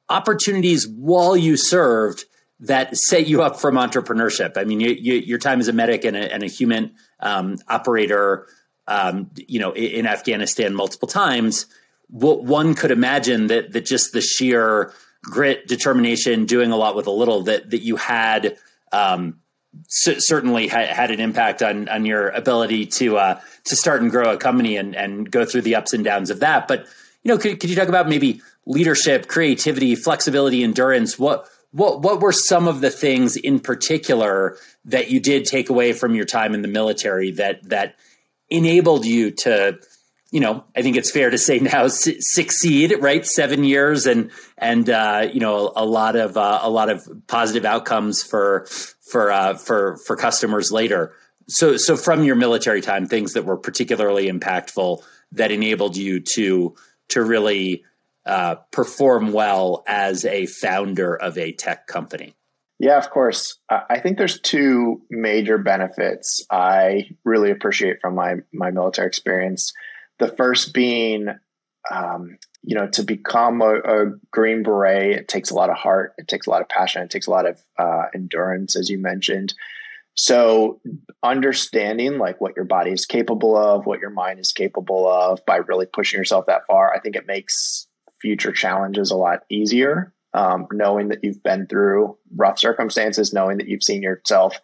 opportunities 0.09 0.87
while 0.87 1.37
you 1.37 1.55
served 1.55 2.25
that 2.61 2.95
set 2.97 3.27
you 3.27 3.43
up 3.43 3.59
from 3.59 3.75
entrepreneurship. 3.75 4.57
I 4.57 4.63
mean, 4.63 4.79
you, 4.79 4.89
you, 4.89 5.13
your 5.13 5.37
time 5.37 5.59
as 5.59 5.67
a 5.67 5.73
medic 5.73 6.05
and 6.05 6.17
a, 6.17 6.33
and 6.33 6.43
a 6.43 6.47
human 6.47 6.93
um, 7.19 7.57
operator 7.67 8.47
um, 8.87 9.29
you 9.35 9.59
know, 9.59 9.73
in, 9.73 9.83
in, 9.83 10.07
Afghanistan 10.07 10.73
multiple 10.73 11.07
times, 11.07 11.65
what 12.09 12.43
one 12.43 12.73
could 12.73 12.91
imagine 12.91 13.47
that 13.47 13.73
that 13.73 13.85
just 13.85 14.13
the 14.13 14.21
sheer 14.21 14.93
grit, 15.21 15.67
determination, 15.67 16.45
doing 16.45 16.71
a 16.71 16.77
lot 16.77 16.95
with 16.95 17.07
a 17.07 17.11
little 17.11 17.43
that 17.43 17.69
that 17.71 17.81
you 17.81 17.97
had 17.97 18.57
um, 18.93 19.39
c- 19.87 20.19
certainly 20.19 20.67
ha- 20.67 20.85
had 20.85 21.11
an 21.11 21.19
impact 21.19 21.61
on 21.61 21.89
on 21.89 22.05
your 22.05 22.29
ability 22.29 22.85
to 22.85 23.17
uh, 23.17 23.39
to 23.65 23.75
start 23.75 24.01
and 24.01 24.09
grow 24.09 24.31
a 24.31 24.37
company 24.37 24.77
and 24.77 24.95
and 24.95 25.29
go 25.29 25.43
through 25.43 25.61
the 25.61 25.75
ups 25.75 25.93
and 25.93 26.05
downs 26.05 26.29
of 26.29 26.39
that. 26.39 26.67
But 26.67 26.87
you 27.23 27.33
know, 27.33 27.37
could 27.37 27.59
could 27.59 27.69
you 27.69 27.75
talk 27.75 27.89
about 27.89 28.07
maybe 28.07 28.41
leadership, 28.65 29.27
creativity, 29.27 29.95
flexibility, 29.95 30.63
endurance? 30.63 31.19
What 31.19 31.49
what 31.71 32.01
what 32.01 32.21
were 32.21 32.31
some 32.31 32.67
of 32.67 32.81
the 32.81 32.89
things 32.89 33.35
in 33.35 33.59
particular 33.59 34.57
that 34.85 35.09
you 35.09 35.19
did 35.19 35.45
take 35.45 35.69
away 35.69 35.93
from 35.93 36.15
your 36.15 36.25
time 36.25 36.53
in 36.53 36.61
the 36.61 36.67
military 36.67 37.31
that 37.31 37.63
that 37.69 37.95
enabled 38.49 39.05
you 39.05 39.31
to 39.31 39.77
you 40.31 40.41
know, 40.41 40.65
I 40.75 40.81
think 40.81 40.97
it's 40.97 41.11
fair 41.11 41.29
to 41.29 41.37
say 41.37 41.59
now 41.59 41.87
su- 41.87 42.17
succeed, 42.19 42.95
right? 42.99 43.25
Seven 43.25 43.63
years 43.63 44.05
and 44.05 44.31
and 44.57 44.89
uh, 44.89 45.29
you 45.31 45.39
know 45.39 45.71
a, 45.75 45.83
a 45.83 45.85
lot 45.85 46.15
of 46.15 46.37
uh, 46.37 46.59
a 46.61 46.69
lot 46.69 46.89
of 46.89 47.07
positive 47.27 47.65
outcomes 47.65 48.23
for 48.23 48.65
for 49.09 49.31
uh, 49.31 49.55
for 49.55 49.97
for 50.05 50.15
customers 50.15 50.71
later. 50.71 51.13
So 51.47 51.77
so 51.77 51.95
from 51.95 52.23
your 52.23 52.35
military 52.35 52.81
time, 52.81 53.07
things 53.07 53.33
that 53.33 53.45
were 53.45 53.57
particularly 53.57 54.29
impactful 54.29 55.01
that 55.33 55.51
enabled 55.51 55.95
you 55.95 56.19
to 56.35 56.75
to 57.09 57.23
really 57.23 57.85
uh, 58.27 58.55
perform 58.71 59.31
well 59.31 59.83
as 59.87 60.25
a 60.25 60.45
founder 60.45 61.15
of 61.15 61.37
a 61.37 61.53
tech 61.53 61.87
company. 61.87 62.35
Yeah, 62.79 62.97
of 62.97 63.09
course. 63.09 63.57
I 63.69 63.99
think 63.99 64.17
there's 64.17 64.39
two 64.39 65.01
major 65.09 65.57
benefits 65.57 66.45
I 66.51 67.09
really 67.25 67.49
appreciate 67.49 68.01
from 68.01 68.13
my 68.15 68.35
my 68.53 68.69
military 68.69 69.07
experience. 69.07 69.73
The 70.19 70.27
first 70.27 70.73
being, 70.73 71.27
um, 71.91 72.37
you 72.61 72.75
know, 72.75 72.87
to 72.89 73.03
become 73.03 73.61
a, 73.61 73.75
a, 73.77 74.05
Green 74.31 74.61
Beret, 74.61 75.17
it 75.17 75.27
takes 75.27 75.49
a 75.49 75.55
lot 75.55 75.71
of 75.71 75.77
heart, 75.77 76.13
it 76.17 76.27
takes 76.27 76.45
a 76.45 76.51
lot 76.51 76.61
of 76.61 76.69
passion, 76.69 77.01
it 77.01 77.09
takes 77.09 77.27
a 77.27 77.31
lot 77.31 77.47
of 77.47 77.59
uh, 77.79 78.03
endurance, 78.13 78.75
as 78.75 78.89
you 78.89 78.99
mentioned. 78.99 79.55
So, 80.13 80.79
understanding 81.23 82.19
like 82.19 82.41
what 82.41 82.55
your 82.55 82.65
body 82.65 82.91
is 82.91 83.05
capable 83.05 83.55
of, 83.55 83.85
what 83.85 84.01
your 84.01 84.09
mind 84.09 84.39
is 84.39 84.51
capable 84.51 85.07
of, 85.07 85.43
by 85.47 85.57
really 85.57 85.85
pushing 85.85 86.19
yourself 86.19 86.45
that 86.47 86.65
far, 86.67 86.93
I 86.93 86.99
think 86.99 87.15
it 87.15 87.27
makes 87.27 87.86
future 88.21 88.51
challenges 88.51 89.11
a 89.11 89.15
lot 89.15 89.39
easier 89.49 90.13
um, 90.33 90.67
knowing 90.71 91.09
that 91.09 91.23
you've 91.23 91.41
been 91.41 91.67
through 91.67 92.17
rough 92.35 92.59
circumstances, 92.59 93.33
knowing 93.33 93.57
that 93.57 93.67
you've 93.67 93.83
seen 93.83 94.03
yourself 94.03 94.59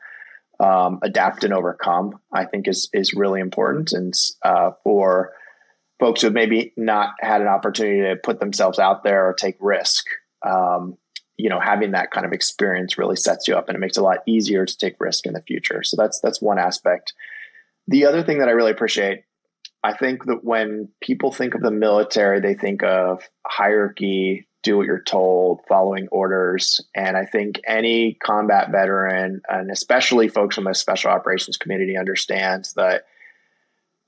um, 0.60 1.00
adapt 1.01 1.43
and 1.43 1.53
overcome, 1.53 2.19
I 2.31 2.45
think 2.45 2.67
is 2.67 2.89
is 2.93 3.13
really 3.13 3.41
important. 3.41 3.91
And 3.91 4.13
uh, 4.43 4.72
for 4.83 5.33
folks 6.00 6.22
who 6.22 6.27
have 6.27 6.33
maybe 6.33 6.74
not 6.77 7.13
had 7.19 7.41
an 7.41 7.48
opportunity 7.48 8.01
to 8.01 8.15
put 8.17 8.39
themselves 8.39 8.77
out 8.77 9.03
there 9.03 9.27
or 9.27 9.33
take 9.33 9.57
risk, 9.60 10.05
um, 10.45 10.98
you 11.38 11.50
know, 11.50 11.60
having 11.60 11.91
that 11.91 12.12
kind 12.12 12.25
of 12.25 12.33
experience 12.33 12.98
really 12.98 13.15
sets 13.15 13.48
you 13.48 13.55
up, 13.55 13.67
and 13.67 13.75
it 13.75 13.79
makes 13.79 13.98
it 13.98 14.01
a 14.01 14.03
lot 14.03 14.19
easier 14.27 14.65
to 14.65 14.77
take 14.77 14.95
risk 15.00 15.25
in 15.25 15.33
the 15.33 15.41
future. 15.41 15.81
So 15.83 15.98
that's 15.98 16.19
that's 16.19 16.41
one 16.41 16.60
aspect. 16.60 17.13
The 17.88 18.05
other 18.05 18.24
thing 18.24 18.39
that 18.39 18.48
I 18.48 18.51
really 18.51 18.72
appreciate 18.72 19.24
I 19.84 19.94
think 19.94 20.25
that 20.25 20.44
when 20.44 20.88
people 21.02 21.32
think 21.32 21.56
of 21.56 21.62
the 21.62 21.72
military, 21.72 22.40
they 22.40 22.54
think 22.54 22.84
of 22.84 23.22
hierarchy, 23.46 24.48
do 24.63 24.78
what 24.78 24.86
you're 24.86 25.04
told, 25.04 25.60
following 25.68 26.08
orders. 26.10 26.80
And 26.96 27.18
I 27.18 27.25
think 27.25 27.60
any 27.68 28.13
combat 28.24 28.72
veteran, 28.72 29.42
and 29.50 29.70
especially 29.70 30.30
folks 30.30 30.56
from 30.56 30.63
the 30.63 30.74
special 30.74 31.12
operations 31.12 31.58
community, 31.58 31.98
understands 31.98 32.74
that 32.74 33.04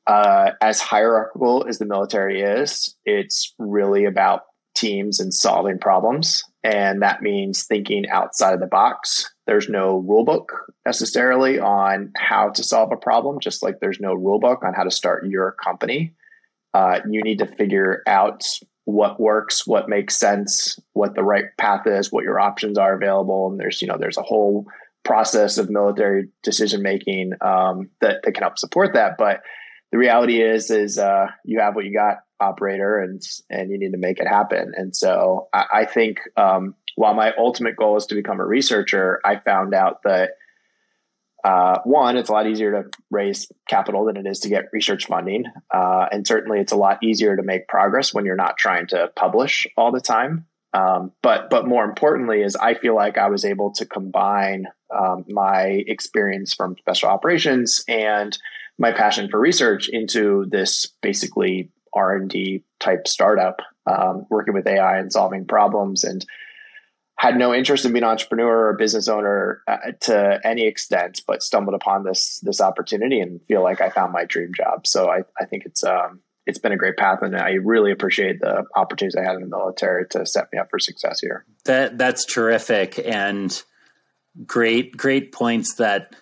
uh, 0.08 0.51
as 0.62 0.79
hierarchical 0.79 1.65
as 1.67 1.77
the 1.77 1.86
military 1.86 2.41
is, 2.41 2.96
it's 3.05 3.53
really 3.60 4.05
about 4.05 4.44
teams 4.75 5.20
and 5.20 5.34
solving 5.34 5.79
problems. 5.79 6.44
And 6.63 7.01
that 7.01 7.22
means 7.22 7.63
thinking 7.63 8.08
outside 8.10 8.53
of 8.53 8.60
the 8.60 8.67
box. 8.67 9.29
There's 9.47 9.69
no 9.69 9.97
rule 9.97 10.25
book 10.25 10.71
necessarily 10.85 11.59
on 11.59 12.11
how 12.15 12.49
to 12.49 12.63
solve 12.63 12.91
a 12.91 12.97
problem, 12.97 13.39
just 13.39 13.61
like 13.61 13.79
there's 13.79 13.99
no 13.99 14.13
rule 14.13 14.39
book 14.39 14.63
on 14.63 14.73
how 14.73 14.83
to 14.83 14.91
start 14.91 15.27
your 15.27 15.51
company. 15.51 16.13
Uh, 16.73 16.99
you 17.09 17.21
need 17.21 17.39
to 17.39 17.45
figure 17.45 18.01
out 18.07 18.43
what 18.85 19.19
works, 19.19 19.65
what 19.65 19.89
makes 19.89 20.17
sense, 20.17 20.79
what 20.93 21.15
the 21.15 21.23
right 21.23 21.45
path 21.57 21.87
is, 21.87 22.11
what 22.11 22.23
your 22.23 22.39
options 22.39 22.77
are 22.77 22.95
available, 22.95 23.49
and 23.49 23.59
there's 23.59 23.81
you 23.81 23.87
know 23.87 23.97
there's 23.99 24.17
a 24.17 24.23
whole 24.23 24.65
process 25.03 25.57
of 25.57 25.69
military 25.69 26.27
decision 26.43 26.81
making 26.81 27.33
um, 27.41 27.89
that 28.01 28.21
that 28.23 28.33
can 28.33 28.43
help 28.43 28.57
support 28.57 28.93
that. 28.93 29.17
But 29.17 29.41
the 29.91 29.97
reality 29.97 30.41
is 30.41 30.69
is 30.69 30.97
uh, 30.97 31.27
you 31.43 31.59
have 31.59 31.75
what 31.75 31.85
you 31.85 31.93
got, 31.93 32.17
operator, 32.39 32.99
and 32.99 33.21
and 33.49 33.71
you 33.71 33.77
need 33.77 33.91
to 33.91 33.97
make 33.97 34.19
it 34.19 34.27
happen. 34.27 34.73
And 34.75 34.95
so 34.95 35.47
I, 35.53 35.65
I 35.73 35.85
think 35.85 36.19
um, 36.35 36.75
while 36.95 37.13
my 37.13 37.33
ultimate 37.37 37.75
goal 37.75 37.97
is 37.97 38.05
to 38.07 38.15
become 38.15 38.39
a 38.39 38.45
researcher, 38.45 39.19
I 39.23 39.37
found 39.37 39.73
out 39.73 40.01
that 40.03 40.31
uh, 41.43 41.79
one, 41.83 42.17
it's 42.17 42.29
a 42.29 42.31
lot 42.31 42.47
easier 42.47 42.71
to 42.71 42.89
raise 43.11 43.51
capital 43.69 44.05
than 44.05 44.17
it 44.17 44.25
is 44.25 44.39
to 44.39 44.49
get 44.49 44.69
research 44.73 45.05
funding. 45.05 45.45
Uh, 45.71 46.07
and 46.11 46.25
certainly 46.25 46.59
it's 46.59 46.71
a 46.71 46.77
lot 46.77 47.03
easier 47.03 47.35
to 47.35 47.43
make 47.43 47.67
progress 47.67 48.13
when 48.13 48.25
you're 48.25 48.35
not 48.35 48.57
trying 48.57 48.87
to 48.87 49.11
publish 49.15 49.67
all 49.77 49.91
the 49.91 50.01
time. 50.01 50.47
Um, 50.73 51.11
but 51.21 51.49
but 51.49 51.67
more 51.67 51.85
importantly 51.85 52.41
is 52.41 52.55
I 52.55 52.73
feel 52.73 52.95
like 52.95 53.17
I 53.17 53.29
was 53.29 53.45
able 53.45 53.71
to 53.73 53.85
combine 53.85 54.65
um, 54.93 55.23
my 55.29 55.83
experience 55.87 56.53
from 56.53 56.75
special 56.79 57.09
operations 57.09 57.83
and 57.87 58.37
my 58.77 58.91
passion 58.91 59.29
for 59.29 59.39
research 59.39 59.87
into 59.87 60.45
this 60.49 60.91
basically 61.01 61.71
R 61.93 62.15
and 62.15 62.29
D 62.29 62.63
type 62.79 63.07
startup, 63.07 63.61
um, 63.85 64.25
working 64.29 64.53
with 64.53 64.67
AI 64.67 64.97
and 64.97 65.13
solving 65.13 65.45
problems 65.45 66.03
and 66.03 66.25
had 67.17 67.38
no 67.38 67.53
interest 67.53 67.86
in 67.86 67.93
being 67.93 68.03
an 68.03 68.10
entrepreneur 68.10 68.67
or 68.67 68.69
a 68.72 68.77
business 68.77 69.07
owner 69.07 69.62
uh, 69.67 69.77
to 70.01 70.39
any 70.43 70.67
extent, 70.67 71.22
but 71.25 71.41
stumbled 71.41 71.75
upon 71.75 72.03
this 72.03 72.39
this 72.41 72.60
opportunity 72.60 73.19
and 73.19 73.41
feel 73.48 73.63
like 73.63 73.81
I 73.81 73.89
found 73.89 74.12
my 74.12 74.25
dream 74.25 74.51
job. 74.53 74.86
So 74.86 75.10
I, 75.10 75.22
I 75.39 75.45
think 75.45 75.65
it's 75.65 75.84
um, 75.84 76.19
it's 76.45 76.60
been 76.60 76.74
a 76.74 76.77
great 76.77 76.98
path, 76.98 77.19
and 77.22 77.36
I 77.36 77.53
really 77.53 77.91
appreciate 77.91 78.41
the 78.41 78.65
opportunities 78.75 79.15
I 79.15 79.24
had 79.24 79.36
in 79.36 79.41
the 79.41 79.48
military 79.48 80.05
to 80.10 80.25
set 80.25 80.50
me 80.51 80.60
up 80.60 80.69
for 80.69 80.77
success 80.77 81.19
here. 81.19 81.45
That 81.63 81.98
that's 81.98 82.25
terrific, 82.25 83.00
and 83.00 83.63
great, 84.45 84.95
great 84.98 85.31
points 85.31 85.75
that 85.75 86.15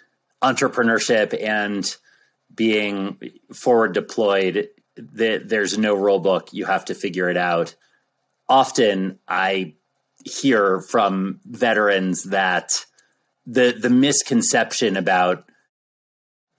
entrepreneurship 0.43 1.41
and 1.41 1.95
being 2.53 3.19
forward 3.51 3.93
deployed, 3.93 4.69
that 4.95 5.49
there's 5.49 5.77
no 5.77 5.95
rule 5.95 6.19
book. 6.19 6.49
You 6.51 6.65
have 6.65 6.85
to 6.85 6.93
figure 6.93 7.29
it 7.29 7.37
out. 7.37 7.75
Often 8.47 9.19
I 9.27 9.75
hear 10.25 10.81
from 10.81 11.39
veterans 11.45 12.25
that 12.25 12.85
the 13.45 13.75
the 13.79 13.89
misconception 13.89 14.97
about 14.97 15.45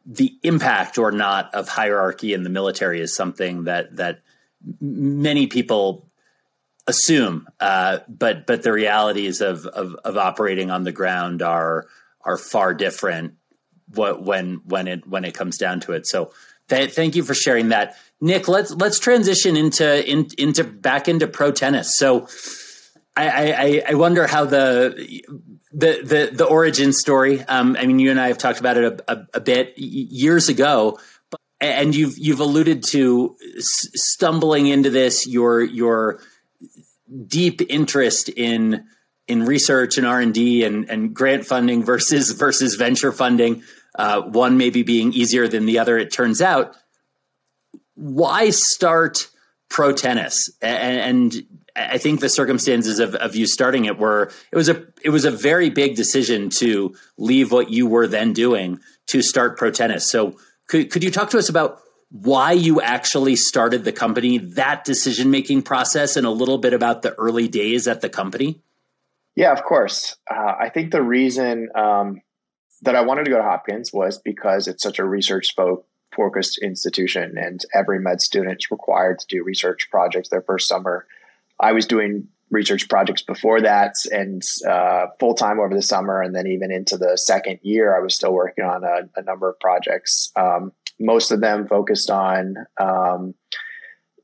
the 0.06 0.36
impact 0.42 0.98
or 0.98 1.10
not 1.10 1.54
of 1.54 1.68
hierarchy 1.68 2.34
in 2.34 2.42
the 2.42 2.50
military 2.50 3.00
is 3.00 3.14
something 3.16 3.64
that 3.64 3.96
that 3.96 4.20
many 4.80 5.46
people 5.46 6.10
assume, 6.86 7.48
uh, 7.60 7.98
but 8.08 8.46
but 8.46 8.62
the 8.62 8.72
realities 8.72 9.40
of, 9.40 9.66
of, 9.66 9.94
of 10.04 10.16
operating 10.16 10.70
on 10.70 10.84
the 10.84 10.92
ground 10.92 11.42
are 11.42 11.86
are 12.22 12.36
far 12.36 12.74
different. 12.74 13.34
What 13.94 14.22
when 14.22 14.60
when 14.64 14.88
it 14.88 15.06
when 15.06 15.24
it 15.24 15.34
comes 15.34 15.58
down 15.58 15.80
to 15.80 15.92
it. 15.92 16.06
So 16.06 16.32
th- 16.68 16.92
thank 16.92 17.16
you 17.16 17.22
for 17.22 17.34
sharing 17.34 17.68
that, 17.68 17.96
Nick. 18.20 18.48
Let's 18.48 18.72
let's 18.72 18.98
transition 18.98 19.56
into 19.56 20.10
in, 20.10 20.28
into 20.38 20.64
back 20.64 21.08
into 21.08 21.26
Protenus. 21.26 21.90
So 21.94 22.26
I, 23.16 23.52
I, 23.52 23.82
I 23.90 23.94
wonder 23.94 24.26
how 24.26 24.44
the 24.44 25.22
the 25.72 26.02
the, 26.02 26.30
the 26.32 26.44
origin 26.44 26.92
story. 26.92 27.42
Um, 27.42 27.76
I 27.78 27.86
mean, 27.86 27.98
you 27.98 28.10
and 28.10 28.20
I 28.20 28.28
have 28.28 28.38
talked 28.38 28.60
about 28.60 28.76
it 28.76 28.84
a, 28.84 29.12
a, 29.12 29.26
a 29.34 29.40
bit 29.40 29.78
years 29.78 30.48
ago, 30.48 30.98
but, 31.30 31.40
and 31.60 31.94
you've 31.94 32.18
you've 32.18 32.40
alluded 32.40 32.82
to 32.90 33.36
stumbling 33.58 34.66
into 34.66 34.90
this. 34.90 35.26
Your 35.26 35.62
your 35.62 36.20
deep 37.26 37.60
interest 37.68 38.28
in 38.28 38.86
in 39.28 39.44
research 39.44 39.96
and 39.96 40.06
R 40.06 40.20
and 40.20 40.34
D 40.34 40.64
and 40.64 41.14
grant 41.14 41.46
funding 41.46 41.84
versus 41.84 42.32
versus 42.32 42.74
venture 42.74 43.12
funding. 43.12 43.62
Uh, 43.96 44.22
one 44.22 44.56
maybe 44.56 44.82
being 44.82 45.12
easier 45.12 45.46
than 45.46 45.66
the 45.66 45.78
other. 45.78 45.96
It 45.96 46.10
turns 46.12 46.42
out. 46.42 46.76
Why 47.94 48.50
start 48.50 49.30
Protenus? 49.70 50.50
And, 50.60 50.98
and 51.32 51.63
I 51.76 51.98
think 51.98 52.20
the 52.20 52.28
circumstances 52.28 53.00
of, 53.00 53.14
of 53.16 53.34
you 53.34 53.46
starting 53.46 53.84
it 53.84 53.98
were 53.98 54.30
it 54.52 54.56
was 54.56 54.68
a 54.68 54.86
it 55.02 55.10
was 55.10 55.24
a 55.24 55.30
very 55.30 55.70
big 55.70 55.96
decision 55.96 56.50
to 56.50 56.94
leave 57.18 57.50
what 57.50 57.70
you 57.70 57.86
were 57.86 58.06
then 58.06 58.32
doing 58.32 58.80
to 59.06 59.22
start 59.22 59.58
Protenus. 59.58 60.08
So 60.08 60.36
could 60.68 60.90
could 60.90 61.02
you 61.02 61.10
talk 61.10 61.30
to 61.30 61.38
us 61.38 61.48
about 61.48 61.80
why 62.10 62.52
you 62.52 62.80
actually 62.80 63.34
started 63.34 63.84
the 63.84 63.92
company, 63.92 64.38
that 64.38 64.84
decision 64.84 65.32
making 65.32 65.62
process, 65.62 66.16
and 66.16 66.26
a 66.26 66.30
little 66.30 66.58
bit 66.58 66.72
about 66.72 67.02
the 67.02 67.12
early 67.14 67.48
days 67.48 67.88
at 67.88 68.02
the 68.02 68.08
company? 68.08 68.60
Yeah, 69.34 69.52
of 69.52 69.64
course. 69.64 70.16
Uh, 70.30 70.54
I 70.60 70.68
think 70.68 70.92
the 70.92 71.02
reason 71.02 71.70
um, 71.74 72.22
that 72.82 72.94
I 72.94 73.00
wanted 73.00 73.24
to 73.24 73.32
go 73.32 73.38
to 73.38 73.42
Hopkins 73.42 73.92
was 73.92 74.18
because 74.18 74.68
it's 74.68 74.82
such 74.82 75.00
a 75.00 75.04
research 75.04 75.56
focused 76.14 76.58
institution, 76.58 77.36
and 77.36 77.60
every 77.74 77.98
med 77.98 78.20
student 78.20 78.60
is 78.60 78.70
required 78.70 79.18
to 79.18 79.26
do 79.26 79.42
research 79.42 79.88
projects 79.90 80.28
their 80.28 80.42
first 80.42 80.68
summer. 80.68 81.06
I 81.64 81.72
was 81.72 81.86
doing 81.86 82.28
research 82.50 82.90
projects 82.90 83.22
before 83.22 83.62
that 83.62 83.94
and 84.12 84.42
uh, 84.68 85.06
full 85.18 85.34
time 85.34 85.58
over 85.58 85.74
the 85.74 85.82
summer, 85.82 86.20
and 86.20 86.34
then 86.34 86.46
even 86.46 86.70
into 86.70 86.98
the 86.98 87.16
second 87.16 87.58
year, 87.62 87.96
I 87.96 88.00
was 88.00 88.14
still 88.14 88.34
working 88.34 88.64
on 88.64 88.84
a, 88.84 89.08
a 89.18 89.22
number 89.22 89.48
of 89.48 89.58
projects. 89.60 90.30
Um, 90.36 90.72
most 91.00 91.30
of 91.30 91.40
them 91.40 91.66
focused 91.66 92.10
on, 92.10 92.56
um, 92.78 93.34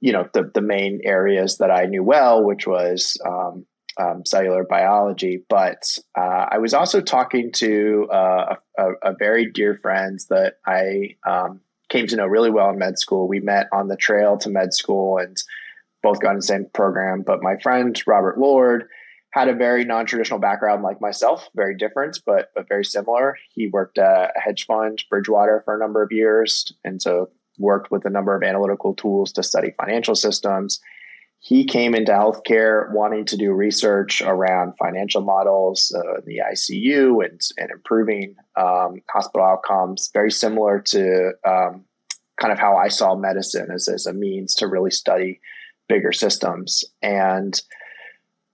you 0.02 0.12
know, 0.12 0.28
the 0.34 0.50
the 0.54 0.60
main 0.60 1.00
areas 1.02 1.56
that 1.58 1.70
I 1.70 1.86
knew 1.86 2.04
well, 2.04 2.44
which 2.44 2.66
was 2.66 3.16
um, 3.26 3.64
um 3.98 4.26
cellular 4.26 4.64
biology. 4.64 5.42
But 5.48 5.82
uh, 6.16 6.44
I 6.50 6.58
was 6.58 6.74
also 6.74 7.00
talking 7.00 7.52
to 7.52 8.06
uh, 8.12 8.56
a, 8.78 8.92
a, 9.02 9.14
very 9.18 9.50
dear 9.50 9.78
friend 9.80 10.20
that 10.28 10.58
I 10.66 11.16
um, 11.26 11.60
came 11.88 12.06
to 12.08 12.16
know 12.16 12.26
really 12.26 12.50
well 12.50 12.68
in 12.68 12.78
med 12.78 12.98
school. 12.98 13.26
We 13.26 13.40
met 13.40 13.66
on 13.72 13.88
the 13.88 13.96
trail 13.96 14.36
to 14.38 14.50
med 14.50 14.74
school 14.74 15.16
and 15.16 15.36
both 16.02 16.20
got 16.20 16.30
in 16.30 16.36
the 16.36 16.42
same 16.42 16.66
program. 16.72 17.22
But 17.22 17.42
my 17.42 17.56
friend 17.58 18.00
Robert 18.06 18.38
Lord 18.38 18.88
had 19.32 19.48
a 19.48 19.54
very 19.54 19.84
non-traditional 19.84 20.40
background 20.40 20.82
like 20.82 21.00
myself, 21.00 21.48
very 21.54 21.76
different, 21.76 22.20
but 22.26 22.50
but 22.54 22.68
very 22.68 22.84
similar. 22.84 23.36
He 23.54 23.68
worked 23.68 23.98
at 23.98 24.32
a 24.36 24.40
hedge 24.40 24.66
fund, 24.66 25.02
Bridgewater, 25.08 25.62
for 25.64 25.74
a 25.74 25.78
number 25.78 26.02
of 26.02 26.12
years, 26.12 26.72
and 26.84 27.00
so 27.00 27.30
worked 27.58 27.90
with 27.90 28.04
a 28.04 28.10
number 28.10 28.34
of 28.34 28.42
analytical 28.42 28.94
tools 28.94 29.32
to 29.32 29.42
study 29.42 29.72
financial 29.78 30.14
systems. 30.14 30.80
He 31.42 31.64
came 31.64 31.94
into 31.94 32.12
healthcare 32.12 32.92
wanting 32.92 33.24
to 33.26 33.36
do 33.36 33.52
research 33.52 34.20
around 34.20 34.74
financial 34.76 35.22
models, 35.22 35.94
uh, 35.96 36.20
the 36.26 36.40
ICU, 36.52 37.24
and 37.24 37.40
and 37.56 37.70
improving 37.70 38.34
um, 38.56 39.00
hospital 39.10 39.46
outcomes. 39.46 40.10
Very 40.12 40.30
similar 40.30 40.80
to 40.80 41.32
um, 41.46 41.84
kind 42.38 42.52
of 42.52 42.58
how 42.58 42.76
I 42.76 42.88
saw 42.88 43.14
medicine 43.14 43.70
as 43.70 43.88
as 43.88 44.06
a 44.06 44.12
means 44.12 44.54
to 44.56 44.66
really 44.66 44.90
study 44.90 45.40
bigger 45.90 46.12
systems. 46.12 46.84
And 47.02 47.60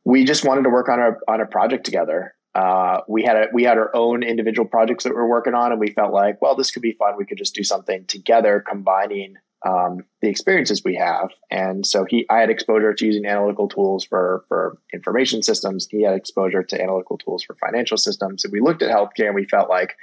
we 0.05 0.25
just 0.25 0.44
wanted 0.44 0.62
to 0.62 0.70
work 0.70 0.88
on 0.88 0.99
a 0.99 1.11
on 1.29 1.40
a 1.40 1.46
project 1.46 1.85
together. 1.85 2.35
Uh, 2.55 3.03
we 3.07 3.22
had 3.22 3.37
a, 3.37 3.46
we 3.53 3.64
had 3.64 3.77
our 3.77 3.94
own 3.94 4.22
individual 4.22 4.66
projects 4.66 5.05
that 5.05 5.11
we 5.11 5.16
were 5.16 5.29
working 5.29 5.53
on, 5.53 5.72
and 5.72 5.81
we 5.81 5.92
felt 5.92 6.12
like, 6.12 6.40
well, 6.40 6.57
this 6.57 6.70
could 6.70 6.81
be 6.81 6.92
fun. 6.92 7.14
We 7.18 7.27
could 7.27 7.37
just 7.37 7.55
do 7.55 7.62
something 7.62 8.07
together, 8.07 8.64
combining 8.66 9.35
um, 9.66 10.05
the 10.22 10.29
experiences 10.29 10.83
we 10.83 10.94
have. 10.94 11.31
And 11.51 11.85
so 11.87 12.07
he, 12.09 12.25
I 12.31 12.38
had 12.38 12.49
exposure 12.49 12.94
to 12.94 13.05
using 13.05 13.27
analytical 13.27 13.68
tools 13.68 14.05
for 14.05 14.44
for 14.49 14.79
information 14.94 15.42
systems. 15.42 15.87
He 15.90 16.03
had 16.03 16.14
exposure 16.14 16.62
to 16.62 16.81
analytical 16.81 17.18
tools 17.18 17.42
for 17.42 17.57
financial 17.57 17.99
systems. 17.99 18.44
And 18.44 18.53
we 18.53 18.61
looked 18.61 18.83
at 18.83 18.90
healthcare, 18.90 19.27
and 19.27 19.35
we 19.35 19.44
felt 19.44 19.68
like, 19.68 19.96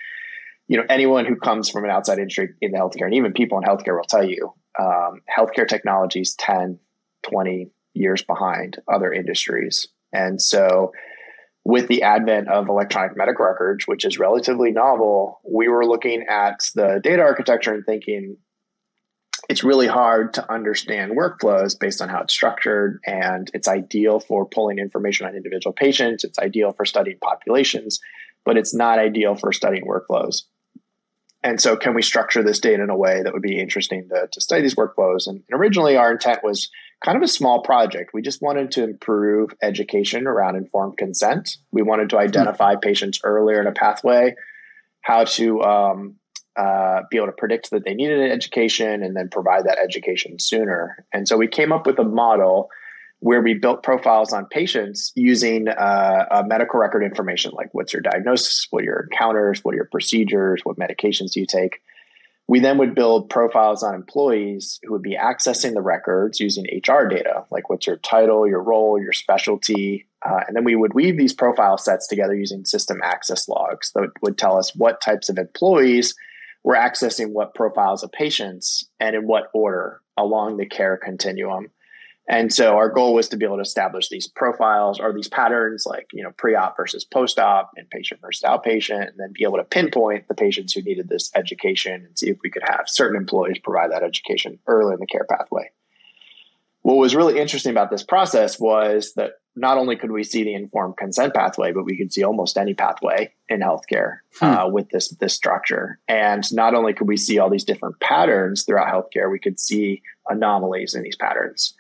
you 0.68 0.78
know, 0.78 0.86
anyone 0.90 1.26
who 1.26 1.38
comes 1.38 1.70
from 1.70 1.86
an 1.86 1.92
outside 1.92 2.20
industry 2.20 2.50
in 2.62 2.74
healthcare, 2.74 3.06
and 3.06 3.16
even 3.16 3.34
people 3.34 3.58
in 3.58 3.64
healthcare 3.64 3.96
will 3.96 4.04
tell 4.04 4.28
you, 4.30 4.54
um, 4.80 5.22
healthcare 5.36 5.68
technologies 5.68 6.36
10, 6.36 6.78
20 7.24 7.70
years 7.94 8.24
behind 8.24 8.78
other 8.92 9.12
industries. 9.12 9.88
And 10.12 10.42
so, 10.42 10.92
with 11.66 11.88
the 11.88 12.04
advent 12.04 12.50
of 12.50 12.68
electronic 12.68 13.16
medical 13.16 13.46
records, 13.46 13.88
which 13.88 14.04
is 14.04 14.20
relatively 14.20 14.72
novel, 14.72 15.40
we 15.50 15.70
were 15.70 15.86
looking 15.86 16.26
at 16.30 16.60
the 16.76 17.00
data 17.02 17.22
architecture 17.22 17.74
and 17.74 17.86
thinking 17.86 18.38
it's 19.50 19.64
really 19.64 19.88
hard 19.88 20.34
to 20.34 20.52
understand 20.52 21.18
workflows 21.18 21.78
based 21.78 22.02
on 22.02 22.10
how 22.10 22.22
it's 22.22 22.34
structured. 22.34 23.00
And 23.06 23.50
it's 23.54 23.68
ideal 23.68 24.20
for 24.20 24.46
pulling 24.46 24.80
information 24.80 25.26
on 25.26 25.36
individual 25.36 25.74
patients, 25.74 26.24
it's 26.24 26.40
ideal 26.40 26.74
for 26.74 26.86
studying 26.86 27.18
populations, 27.22 28.00
but 28.46 28.58
it's 28.58 28.74
not 28.74 29.00
ideal 29.00 29.36
for 29.36 29.52
studying 29.52 29.86
workflows. 29.86 30.44
And 31.46 31.60
so, 31.60 31.76
can 31.76 31.94
we 31.94 32.02
structure 32.02 32.42
this 32.42 32.60
data 32.60 32.84
in 32.84 32.90
a 32.90 32.96
way 32.96 33.22
that 33.22 33.34
would 33.34 33.42
be 33.42 33.60
interesting 33.60 34.08
to, 34.10 34.28
to 34.32 34.42
study 34.42 34.62
these 34.62 34.76
workflows? 34.76 35.28
And, 35.28 35.44
and 35.50 35.60
originally, 35.60 35.98
our 35.98 36.12
intent 36.12 36.40
was 36.42 36.70
kind 37.04 37.18
of 37.18 37.24
a 37.24 37.28
small 37.28 37.62
project. 37.62 38.12
We 38.14 38.22
just 38.22 38.42
wanted 38.42 38.72
to 38.72 38.84
improve 38.84 39.52
education 39.62 40.26
around 40.26 40.56
informed 40.56 40.98
consent. 40.98 41.58
We 41.72 41.82
wanted 41.82 42.10
to 42.12 42.18
identify 42.18 42.76
patients 42.76 43.20
earlier 43.24 43.60
in 43.60 43.68
a 43.68 43.74
pathway, 43.74 44.36
how 45.02 45.26
to 45.26 45.62
um, 45.64 46.16
uh, 46.56 47.02
be 47.12 47.18
able 47.18 47.28
to 47.28 47.34
predict 47.34 47.72
that 47.72 47.84
they 47.84 47.94
needed 47.94 48.20
an 48.20 48.32
education 48.32 49.04
and 49.04 49.16
then 49.16 49.30
provide 49.30 49.66
that 49.66 49.80
education 49.80 50.40
sooner. 50.40 51.06
And 51.14 51.28
so 51.28 51.36
we 51.36 51.48
came 51.48 51.72
up 51.72 51.86
with 51.86 52.00
a 52.00 52.04
model 52.04 52.70
where 53.20 53.42
we 53.42 53.54
built 53.54 53.84
profiles 53.84 54.34
on 54.34 54.46
patients 54.46 55.12
using 55.16 55.68
uh, 55.70 56.44
medical 56.46 56.80
record 56.80 57.04
information 57.04 57.52
like 57.56 57.70
what's 57.72 57.94
your 57.94 58.02
diagnosis, 58.02 58.68
what 58.70 58.82
are 58.82 58.86
your 58.86 59.08
encounters, 59.10 59.64
what 59.64 59.74
are 59.74 59.78
your 59.78 59.90
procedures, 59.92 60.62
what 60.64 60.78
medications 60.78 61.32
do 61.32 61.40
you 61.40 61.46
take. 61.46 61.82
We 62.48 62.60
then 62.60 62.78
would 62.78 62.94
build 62.94 63.30
profiles 63.30 63.84
on 63.84 63.96
employees 63.96 64.80
who 64.84 64.92
would 64.92 65.02
be 65.02 65.18
accessing 65.18 65.74
the 65.74 65.82
records 65.82 66.40
using 66.40 66.66
HR 66.66 67.06
data, 67.06 67.46
like 67.50 67.70
what's 67.70 67.88
your 67.88 67.96
title, 67.98 68.48
your 68.48 68.62
role, 68.62 69.00
your 69.00 69.14
specialty. 69.14 70.06
Uh, 70.26 70.42
and 70.48 70.56
then 70.56 70.66
we 70.66 70.76
would 70.76 70.94
weave 70.94 71.18
these 71.18 71.34
profile 71.34 71.78
sets 71.78 72.08
together 72.08 72.36
using 72.36 72.66
system 72.66 73.00
access 73.02 73.48
logs 73.48 73.92
that 73.94 74.10
would 74.22 74.38
tell 74.38 74.58
us 74.58 74.76
what 74.76 75.02
types 75.02 75.30
of 75.30 75.38
employees 75.38 76.16
were 76.64 76.76
accessing 76.76 77.32
what 77.32 77.56
profiles 77.56 78.04
of 78.04 78.12
patients 78.12 78.86
and 79.00 79.16
in 79.16 79.28
what 79.28 79.50
order 79.54 80.02
along 80.18 80.58
the 80.58 80.66
care 80.66 80.98
continuum. 80.98 81.70
And 82.28 82.54
so 82.54 82.78
our 82.78 82.90
goal 82.90 83.14
was 83.14 83.28
to 83.30 83.38
be 83.38 83.46
able 83.46 83.58
to 83.58 83.64
establish 83.64 84.08
these 84.08 84.28
profiles 84.28 85.00
or 85.00 85.14
these 85.14 85.28
patterns 85.28 85.86
like, 85.86 86.08
you 86.14 86.24
know, 86.24 86.32
pre-op 86.38 86.78
versus 86.78 87.04
post-op, 87.04 87.72
inpatient 87.78 88.22
versus 88.22 88.44
outpatient, 88.44 89.10
and 89.10 89.18
then 89.18 89.34
be 89.34 89.44
able 89.44 89.58
to 89.58 89.66
pinpoint 89.66 90.28
the 90.30 90.34
patients 90.34 90.74
who 90.74 90.82
needed 90.82 91.10
this 91.10 91.32
education 91.36 92.06
and 92.06 92.18
see 92.18 92.30
if 92.30 92.38
we 92.42 92.50
could 92.50 92.64
have 92.66 92.86
certain 92.88 93.18
employees 93.18 93.60
provide 93.62 93.92
that 93.92 94.04
education 94.04 94.58
early 94.68 94.94
in 94.94 95.00
the 95.00 95.06
care 95.06 95.26
pathway. 95.30 95.70
What 96.82 96.96
was 96.96 97.16
really 97.16 97.40
interesting 97.40 97.72
about 97.72 97.90
this 97.90 98.04
process 98.04 98.60
was 98.60 99.14
that 99.16 99.34
not 99.56 99.78
only 99.78 99.96
could 99.96 100.12
we 100.12 100.24
see 100.24 100.44
the 100.44 100.54
informed 100.54 100.98
consent 100.98 101.34
pathway, 101.34 101.72
but 101.72 101.86
we 101.86 101.98
could 101.98 102.12
see 102.12 102.24
almost 102.24 102.58
any 102.58 102.74
pathway 102.74 103.32
in 103.50 103.60
healthcare 103.60 104.18
hmm. 104.40 104.46
uh, 104.46 104.68
with 104.68 104.90
this 104.90 105.10
this 105.20 105.34
structure. 105.34 106.00
And 106.08 106.44
not 106.54 106.74
only 106.74 106.94
could 106.94 107.08
we 107.08 107.18
see 107.18 107.40
all 107.40 107.50
these 107.50 107.64
different 107.64 108.00
patterns 108.00 108.64
throughout 108.64 108.94
healthcare, 108.94 109.32
we 109.32 109.40
could 109.40 109.60
see 109.60 110.02
anomalies 110.28 110.96
in 110.96 111.04
these 111.04 111.16
patterns. 111.16 111.76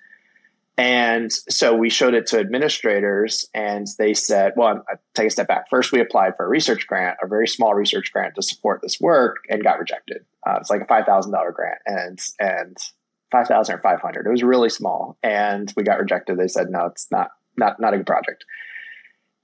And 0.77 1.31
so 1.31 1.75
we 1.75 1.89
showed 1.89 2.15
it 2.15 2.25
to 2.27 2.39
administrators, 2.39 3.47
and 3.53 3.85
they 3.99 4.15
said, 4.15 4.53
"Well, 4.55 4.83
I 4.89 4.95
take 5.13 5.27
a 5.27 5.29
step 5.29 5.47
back. 5.47 5.69
First, 5.69 5.91
we 5.91 5.99
applied 5.99 6.35
for 6.35 6.45
a 6.45 6.49
research 6.49 6.87
grant, 6.87 7.17
a 7.21 7.27
very 7.27 7.47
small 7.47 7.75
research 7.75 8.11
grant 8.11 8.33
to 8.35 8.41
support 8.41 8.81
this 8.81 8.99
work, 8.99 9.37
and 9.49 9.63
got 9.63 9.77
rejected. 9.77 10.25
Uh, 10.45 10.57
it's 10.59 10.71
like 10.71 10.81
a 10.81 10.85
five 10.85 11.05
thousand 11.05 11.31
dollar 11.31 11.51
grant, 11.51 11.77
and 11.85 12.19
and 12.39 12.77
five 13.31 13.47
thousand 13.47 13.75
or 13.75 13.81
five 13.81 14.01
hundred. 14.01 14.25
It 14.25 14.31
was 14.31 14.41
really 14.43 14.69
small, 14.69 15.17
and 15.21 15.71
we 15.77 15.83
got 15.83 15.99
rejected. 15.99 16.37
They 16.37 16.47
said, 16.47 16.69
"No, 16.71 16.87
it's 16.87 17.07
not 17.11 17.31
not 17.55 17.79
not 17.79 17.93
a 17.93 17.97
good 17.97 18.07
project." 18.07 18.43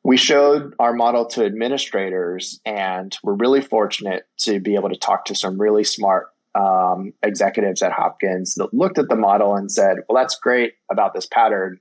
We 0.04 0.18
showed 0.18 0.74
our 0.80 0.94
model 0.94 1.26
to 1.28 1.46
administrators, 1.46 2.60
and 2.66 3.16
we're 3.22 3.34
really 3.34 3.62
fortunate 3.62 4.26
to 4.40 4.60
be 4.60 4.74
able 4.76 4.90
to 4.90 4.96
talk 4.96 5.26
to 5.26 5.36
some 5.36 5.62
really 5.62 5.84
smart 5.84 6.30
um, 6.56 7.14
executives 7.24 7.82
at 7.82 7.92
Hopkins 7.92 8.56
that 8.56 8.74
looked 8.74 8.98
at 8.98 9.10
the 9.10 9.16
model 9.16 9.56
and 9.56 9.72
said, 9.72 9.98
Well, 10.08 10.22
that's 10.22 10.36
great 10.36 10.74
about 10.92 11.14
this 11.14 11.26
pattern. 11.26 11.80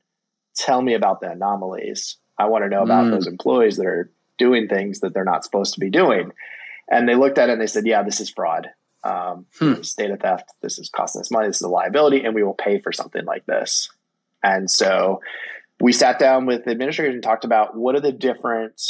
Tell 0.57 0.83
me 0.83 0.95
about 0.95 1.21
the 1.21 1.31
anomalies. 1.31 2.17
I 2.39 2.47
want 2.47 2.65
to 2.65 2.69
know 2.69 2.83
about 2.83 3.07
mm. 3.07 3.11
those 3.11 3.27
employees 3.27 3.77
that 3.77 3.87
are 3.87 4.11
doing 4.39 4.69
things 4.69 5.01
that 5.01 5.15
they're 5.15 5.25
not 5.25 5.45
supposed 5.45 5.75
to 5.75 5.81
be 5.81 5.91
doing. 5.91 6.33
And 6.91 7.09
they 7.09 7.15
looked 7.15 7.39
at 7.39 7.49
it 7.49 7.53
and 7.53 7.61
they 7.61 7.67
said, 7.67 7.87
Yeah, 7.87 8.03
this 8.03 8.21
is 8.21 8.31
fraud. 8.31 8.69
Um, 9.05 9.47
hmm. 9.59 9.75
This 9.75 9.89
is 9.89 9.95
data 9.95 10.17
theft. 10.17 10.53
This 10.61 10.79
is 10.79 10.91
costing 10.91 11.21
us 11.21 11.31
money. 11.31 11.47
This 11.47 11.57
is 11.57 11.63
a 11.63 11.69
liability, 11.69 12.25
and 12.25 12.35
we 12.35 12.43
will 12.43 12.55
pay 12.55 12.81
for 12.81 12.93
something 12.93 13.25
like 13.25 13.47
this. 13.47 13.91
And 14.43 14.71
so 14.71 15.21
we 15.81 15.93
sat 15.93 16.19
down 16.19 16.47
with 16.47 16.65
the 16.65 16.73
administrators 16.73 17.15
and 17.15 17.23
talked 17.23 17.45
about 17.45 17.77
what 17.77 17.95
are 17.95 18.01
the 18.01 18.13
different 18.13 18.81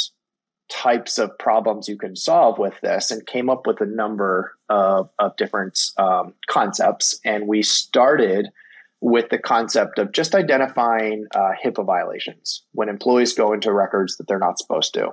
types 0.69 1.17
of 1.17 1.37
problems 1.37 1.87
you 1.87 1.97
can 1.97 2.15
solve 2.15 2.57
with 2.59 2.79
this 2.81 3.11
and 3.11 3.25
came 3.25 3.49
up 3.49 3.65
with 3.65 3.81
a 3.81 3.85
number 3.85 4.53
of, 4.69 5.09
of 5.17 5.35
different 5.35 5.79
um, 5.97 6.33
concepts. 6.47 7.19
And 7.25 7.47
we 7.47 7.63
started 7.63 8.49
with 9.01 9.29
the 9.29 9.37
concept 9.37 9.97
of 9.97 10.11
just 10.11 10.35
identifying 10.35 11.25
uh, 11.33 11.51
HIPAA 11.63 11.85
violations 11.85 12.63
when 12.73 12.89
employees 12.89 13.33
go 13.33 13.53
into 13.53 13.73
records 13.73 14.17
that 14.17 14.27
they're 14.27 14.39
not 14.39 14.59
supposed 14.59 14.93
to, 14.93 15.09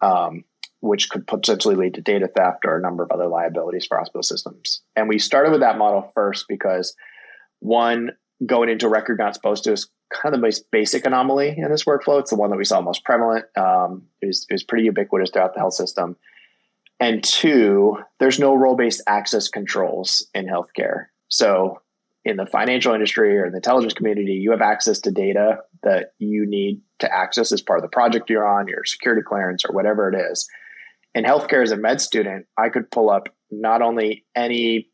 um, 0.00 0.44
which 0.80 1.10
could 1.10 1.26
potentially 1.26 1.74
lead 1.74 1.94
to 1.94 2.00
data 2.00 2.28
theft 2.28 2.64
or 2.64 2.78
a 2.78 2.82
number 2.82 3.02
of 3.02 3.10
other 3.10 3.26
liabilities 3.26 3.86
for 3.86 3.98
hospital 3.98 4.22
systems. 4.22 4.82
And 4.96 5.08
we 5.08 5.18
started 5.18 5.50
with 5.50 5.60
that 5.60 5.78
model 5.78 6.12
first 6.14 6.46
because 6.48 6.94
one, 7.60 8.10
going 8.44 8.68
into 8.68 8.86
a 8.86 8.90
record 8.90 9.18
not 9.18 9.34
supposed 9.34 9.64
to 9.64 9.72
is 9.72 9.88
kind 10.14 10.34
of 10.34 10.40
the 10.40 10.46
most 10.46 10.70
basic 10.70 11.04
anomaly 11.04 11.54
in 11.56 11.70
this 11.70 11.84
workflow. 11.84 12.20
It's 12.20 12.30
the 12.30 12.36
one 12.36 12.50
that 12.50 12.56
we 12.56 12.64
saw 12.64 12.80
most 12.80 13.04
prevalent. 13.04 13.44
Um, 13.56 14.04
it, 14.22 14.26
was, 14.26 14.46
it 14.48 14.54
was 14.54 14.62
pretty 14.62 14.84
ubiquitous 14.84 15.30
throughout 15.30 15.54
the 15.54 15.60
health 15.60 15.74
system. 15.74 16.16
And 17.00 17.22
two, 17.22 17.98
there's 18.20 18.38
no 18.38 18.54
role 18.54 18.76
based 18.76 19.02
access 19.06 19.48
controls 19.48 20.26
in 20.34 20.46
healthcare. 20.46 21.06
So, 21.28 21.80
in 22.24 22.36
the 22.36 22.46
financial 22.46 22.94
industry 22.94 23.36
or 23.36 23.44
in 23.44 23.52
the 23.52 23.58
intelligence 23.58 23.92
community, 23.92 24.32
you 24.32 24.52
have 24.52 24.62
access 24.62 25.00
to 25.00 25.10
data 25.10 25.58
that 25.82 26.12
you 26.18 26.46
need 26.46 26.80
to 27.00 27.12
access 27.12 27.52
as 27.52 27.60
part 27.60 27.78
of 27.78 27.82
the 27.82 27.94
project 27.94 28.30
you're 28.30 28.46
on, 28.46 28.66
your 28.66 28.84
security 28.84 29.20
clearance, 29.20 29.62
or 29.64 29.74
whatever 29.74 30.08
it 30.08 30.18
is. 30.32 30.48
In 31.14 31.24
healthcare, 31.24 31.62
as 31.62 31.70
a 31.70 31.76
med 31.76 32.00
student, 32.00 32.46
I 32.56 32.70
could 32.70 32.90
pull 32.90 33.10
up 33.10 33.28
not 33.50 33.82
only 33.82 34.24
any 34.34 34.88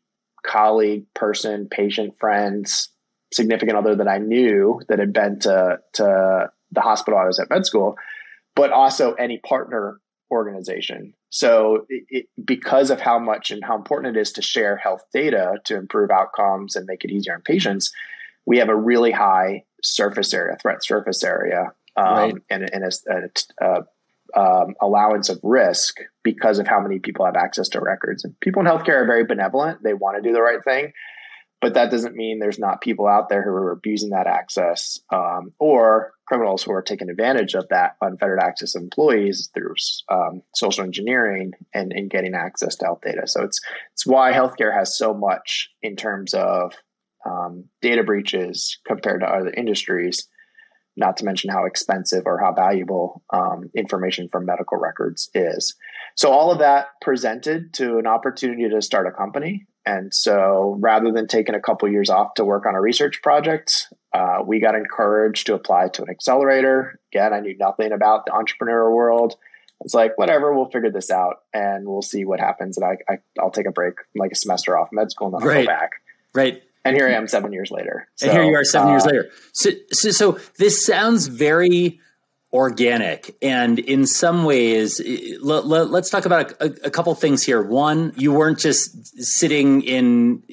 colleague, 0.45 1.05
person, 1.13 1.67
patient, 1.71 2.15
friends, 2.19 2.89
significant 3.33 3.77
other 3.77 3.95
that 3.95 4.07
I 4.07 4.17
knew 4.17 4.81
that 4.89 4.99
had 4.99 5.13
been 5.13 5.39
to 5.39 5.79
to 5.93 6.51
the 6.71 6.81
hospital 6.81 7.19
I 7.19 7.25
was 7.25 7.39
at 7.39 7.49
med 7.49 7.65
school, 7.65 7.97
but 8.55 8.71
also 8.71 9.13
any 9.13 9.39
partner 9.39 9.99
organization. 10.31 11.13
So, 11.29 11.85
it, 11.89 12.05
it, 12.09 12.25
because 12.43 12.89
of 12.89 12.99
how 12.99 13.19
much 13.19 13.51
and 13.51 13.63
how 13.63 13.75
important 13.75 14.15
it 14.15 14.19
is 14.19 14.31
to 14.33 14.41
share 14.41 14.77
health 14.77 15.03
data 15.13 15.55
to 15.65 15.75
improve 15.75 16.09
outcomes 16.09 16.75
and 16.75 16.85
make 16.85 17.03
it 17.03 17.11
easier 17.11 17.33
on 17.33 17.41
patients, 17.41 17.91
we 18.45 18.57
have 18.57 18.69
a 18.69 18.75
really 18.75 19.11
high 19.11 19.63
surface 19.83 20.33
area, 20.33 20.57
threat 20.61 20.83
surface 20.83 21.23
area, 21.23 21.71
um, 21.95 22.05
right. 22.05 22.35
and, 22.49 22.69
and 22.73 22.83
a, 22.83 22.91
a, 23.61 23.65
a 23.65 23.83
um, 24.33 24.75
allowance 24.81 25.27
of 25.27 25.39
risk 25.43 25.97
because 26.23 26.57
of 26.59 26.65
how 26.65 26.79
many 26.79 26.99
people 26.99 27.25
have 27.25 27.35
access 27.35 27.67
to 27.69 27.81
records. 27.81 28.23
And 28.23 28.39
people 28.39 28.61
in 28.61 28.65
healthcare 28.65 29.01
are 29.01 29.05
very 29.05 29.25
benevolent; 29.25 29.83
they 29.83 29.93
want 29.93 30.15
to 30.15 30.21
do 30.21 30.33
the 30.33 30.41
right 30.41 30.63
thing 30.63 30.93
but 31.61 31.75
that 31.75 31.91
doesn't 31.91 32.15
mean 32.15 32.39
there's 32.39 32.59
not 32.59 32.81
people 32.81 33.07
out 33.07 33.29
there 33.29 33.43
who 33.43 33.51
are 33.51 33.71
abusing 33.71 34.09
that 34.09 34.25
access 34.25 34.99
um, 35.13 35.53
or 35.59 36.13
criminals 36.25 36.63
who 36.63 36.71
are 36.71 36.81
taking 36.81 37.09
advantage 37.09 37.53
of 37.53 37.67
that 37.69 37.95
unfettered 38.01 38.39
access 38.39 38.73
of 38.75 38.81
employees 38.81 39.49
through 39.53 39.75
um, 40.09 40.41
social 40.55 40.83
engineering 40.83 41.51
and, 41.73 41.93
and 41.93 42.09
getting 42.09 42.33
access 42.33 42.75
to 42.75 42.85
health 42.85 43.01
data. 43.03 43.27
So 43.27 43.43
it's 43.43 43.61
it's 43.93 44.07
why 44.07 44.33
healthcare 44.33 44.73
has 44.73 44.97
so 44.97 45.13
much 45.13 45.69
in 45.83 45.95
terms 45.95 46.33
of 46.33 46.73
um, 47.25 47.65
data 47.81 48.03
breaches 48.03 48.79
compared 48.87 49.21
to 49.21 49.27
other 49.27 49.51
industries. 49.51 50.27
Not 50.97 51.15
to 51.17 51.25
mention 51.25 51.49
how 51.49 51.65
expensive 51.65 52.23
or 52.25 52.39
how 52.39 52.53
valuable 52.53 53.23
um, 53.31 53.69
information 53.75 54.27
from 54.29 54.45
medical 54.45 54.77
records 54.77 55.29
is. 55.33 55.73
So 56.15 56.31
all 56.31 56.51
of 56.51 56.59
that 56.59 56.87
presented 57.01 57.73
to 57.75 57.97
an 57.97 58.07
opportunity 58.07 58.67
to 58.67 58.81
start 58.81 59.07
a 59.07 59.11
company 59.11 59.67
and 59.85 60.13
so 60.13 60.77
rather 60.79 61.11
than 61.11 61.27
taking 61.27 61.55
a 61.55 61.59
couple 61.59 61.89
years 61.89 62.09
off 62.09 62.35
to 62.35 62.45
work 62.45 62.65
on 62.65 62.75
a 62.75 62.81
research 62.81 63.21
project, 63.21 63.87
uh, 64.13 64.39
we 64.45 64.59
got 64.59 64.75
encouraged 64.75 65.47
to 65.47 65.55
apply 65.55 65.87
to 65.89 66.03
an 66.03 66.09
accelerator. 66.09 66.99
Again, 67.11 67.33
I 67.33 67.39
knew 67.39 67.57
nothing 67.57 67.91
about 67.91 68.25
the 68.25 68.33
entrepreneur 68.33 68.93
world. 68.93 69.35
It's 69.83 69.95
like, 69.95 70.17
whatever, 70.17 70.55
we'll 70.55 70.69
figure 70.69 70.91
this 70.91 71.09
out 71.09 71.37
and 71.53 71.87
we'll 71.87 72.03
see 72.03 72.25
what 72.25 72.39
happens. 72.39 72.77
And 72.77 72.85
I, 72.85 73.11
I, 73.11 73.43
will 73.43 73.49
take 73.49 73.65
a 73.65 73.71
break, 73.71 73.95
like 74.15 74.31
a 74.31 74.35
semester 74.35 74.77
off 74.77 74.89
med 74.91 75.09
school, 75.09 75.27
and 75.27 75.35
then 75.35 75.41
I'll 75.41 75.55
right. 75.55 75.65
go 75.65 75.71
back. 75.71 75.91
Right. 76.35 76.61
And 76.85 76.95
here 76.95 77.07
I 77.07 77.13
am 77.13 77.27
seven 77.27 77.51
years 77.51 77.71
later. 77.71 78.07
So, 78.15 78.27
and 78.27 78.37
here 78.37 78.43
you 78.43 78.55
are 78.55 78.63
seven 78.63 78.89
uh, 78.89 78.91
years 78.91 79.05
later. 79.05 79.29
So, 79.53 79.71
so, 79.91 80.11
so 80.11 80.39
this 80.57 80.85
sounds 80.85 81.27
very 81.27 81.99
organic. 82.53 83.35
And 83.41 83.79
in 83.79 84.05
some 84.05 84.43
ways 84.43 84.99
let, 85.41 85.63
us 85.63 85.89
let, 85.89 86.05
talk 86.07 86.25
about 86.25 86.51
a, 86.59 86.65
a, 86.85 86.89
couple 86.89 87.15
things 87.15 87.43
here. 87.43 87.61
One 87.61 88.13
you 88.17 88.33
weren't 88.33 88.59
just 88.59 89.23
sitting 89.23 89.81
in 89.83 90.43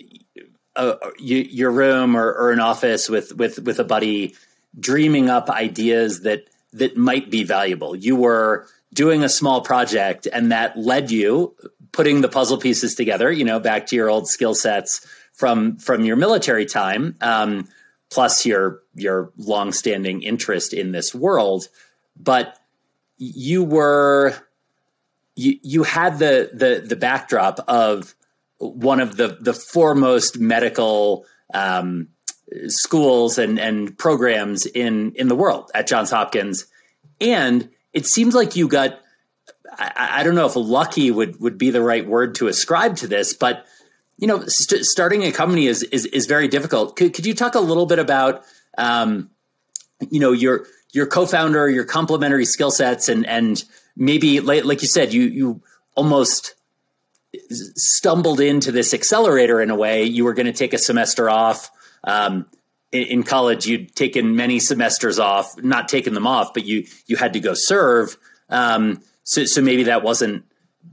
a, 0.77 0.97
your 1.19 1.73
room 1.73 2.17
or, 2.17 2.33
or, 2.33 2.53
an 2.53 2.61
office 2.61 3.09
with 3.09 3.35
with 3.35 3.59
with 3.59 3.81
a 3.81 3.85
buddy 3.85 4.37
dreaming 4.79 5.29
up 5.29 5.51
ideas 5.51 6.21
that 6.21 6.49
that 6.75 6.97
might 6.97 7.31
be 7.31 7.43
valuable. 7.43 7.97
You 7.97 8.15
were 8.15 8.69
doing 8.95 9.25
a 9.25 9.29
small 9.29 9.61
project 9.61 10.29
and 10.33 10.53
that 10.53 10.79
led 10.79 11.11
you 11.11 11.55
putting 11.93 12.21
the 12.21 12.29
puzzle 12.29 12.59
pieces 12.59 12.95
together 12.95 13.31
you 13.31 13.45
know 13.45 13.61
back 13.61 13.87
to 13.87 13.97
your 13.97 14.09
old 14.09 14.29
skill 14.29 14.55
sets 14.55 15.07
from 15.33 15.77
from 15.77 16.05
your 16.05 16.17
military 16.17 16.65
time 16.65 17.15
um, 17.21 17.69
plus 18.11 18.47
your 18.47 18.81
your 18.95 19.31
longstanding 19.37 20.23
interest 20.23 20.73
in 20.73 20.93
this 20.93 21.15
world 21.15 21.69
but 22.19 22.59
you 23.17 23.65
were 23.65 24.35
you 25.37 25.59
you 25.63 25.83
had 25.83 26.19
the 26.19 26.51
the 26.53 26.85
the 26.87 26.97
backdrop 26.97 27.61
of 27.69 28.15
one 28.59 29.01
of 29.01 29.17
the 29.17 29.39
the 29.41 29.55
foremost 29.55 30.39
medical 30.39 31.25
um, 31.55 32.09
schools 32.67 33.39
and 33.39 33.59
and 33.59 33.97
programs 33.97 34.67
in 34.67 35.13
in 35.15 35.29
the 35.29 35.37
world 35.37 35.71
at 35.75 35.87
Johns 35.87 36.11
Hopkins, 36.11 36.67
and 37.21 37.69
it 37.93 38.07
seems 38.07 38.35
like 38.35 38.57
you 38.57 38.69
got 38.69 38.99
I, 39.79 40.21
I 40.21 40.23
don't 40.23 40.35
know 40.35 40.47
if 40.47 40.57
lucky 40.57 41.11
would 41.11 41.41
would 41.41 41.59
be 41.59 41.71
the 41.71 41.83
right 41.83 42.07
word 42.07 42.35
to 42.37 42.49
ascribe 42.49 42.97
to 42.97 43.07
this, 43.07 43.35
but 43.35 43.65
you 44.19 44.27
know, 44.27 44.43
st- 44.47 44.85
starting 44.85 45.23
a 45.23 45.33
company 45.33 45.67
is 45.67 45.85
is 45.85 46.05
is 46.07 46.27
very 46.27 46.49
difficult. 46.49 46.97
Could, 46.97 47.15
could 47.15 47.25
you 47.25 47.35
talk 47.35 47.55
a 47.55 47.61
little 47.61 47.87
bit 47.87 48.01
about 48.01 48.45
um, 48.77 49.31
you 50.11 50.21
know 50.21 50.33
your 50.33 50.67
your 50.93 51.07
co-founder, 51.07 51.69
your 51.69 51.85
complementary 51.85 52.45
skill 52.45 52.71
sets, 52.71 53.09
and 53.09 53.27
and 53.27 53.63
maybe 53.97 54.41
like, 54.41 54.83
you 54.83 54.89
said, 54.89 55.13
you 55.13 55.23
you 55.23 55.63
almost 55.95 56.55
stumbled 57.51 58.41
into 58.41 58.73
this 58.73 58.95
accelerator 58.95 59.61
in 59.61 59.71
a 59.71 59.77
way. 59.77 60.05
You 60.05 60.25
were 60.25 60.35
going 60.35 60.47
to 60.47 60.53
take 60.53 60.73
a 60.73 60.79
semester 60.79 61.29
off. 61.29 61.71
Um, 62.05 62.47
in, 62.91 63.03
in, 63.03 63.23
college, 63.23 63.67
you'd 63.67 63.95
taken 63.95 64.35
many 64.35 64.61
semesters 64.61 65.19
off, 65.19 65.53
not 65.63 65.89
taken 65.89 66.15
them 66.15 66.27
off, 66.27 66.55
but 66.55 66.65
you 66.65 66.87
you 67.07 67.17
had 67.17 67.35
to 67.35 67.41
go 67.41 67.53
serve. 67.55 68.17
Um, 68.49 69.03
so 69.25 69.45
so 69.45 69.61
maybe 69.61 69.85
that 69.85 70.03
wasn't 70.03 70.45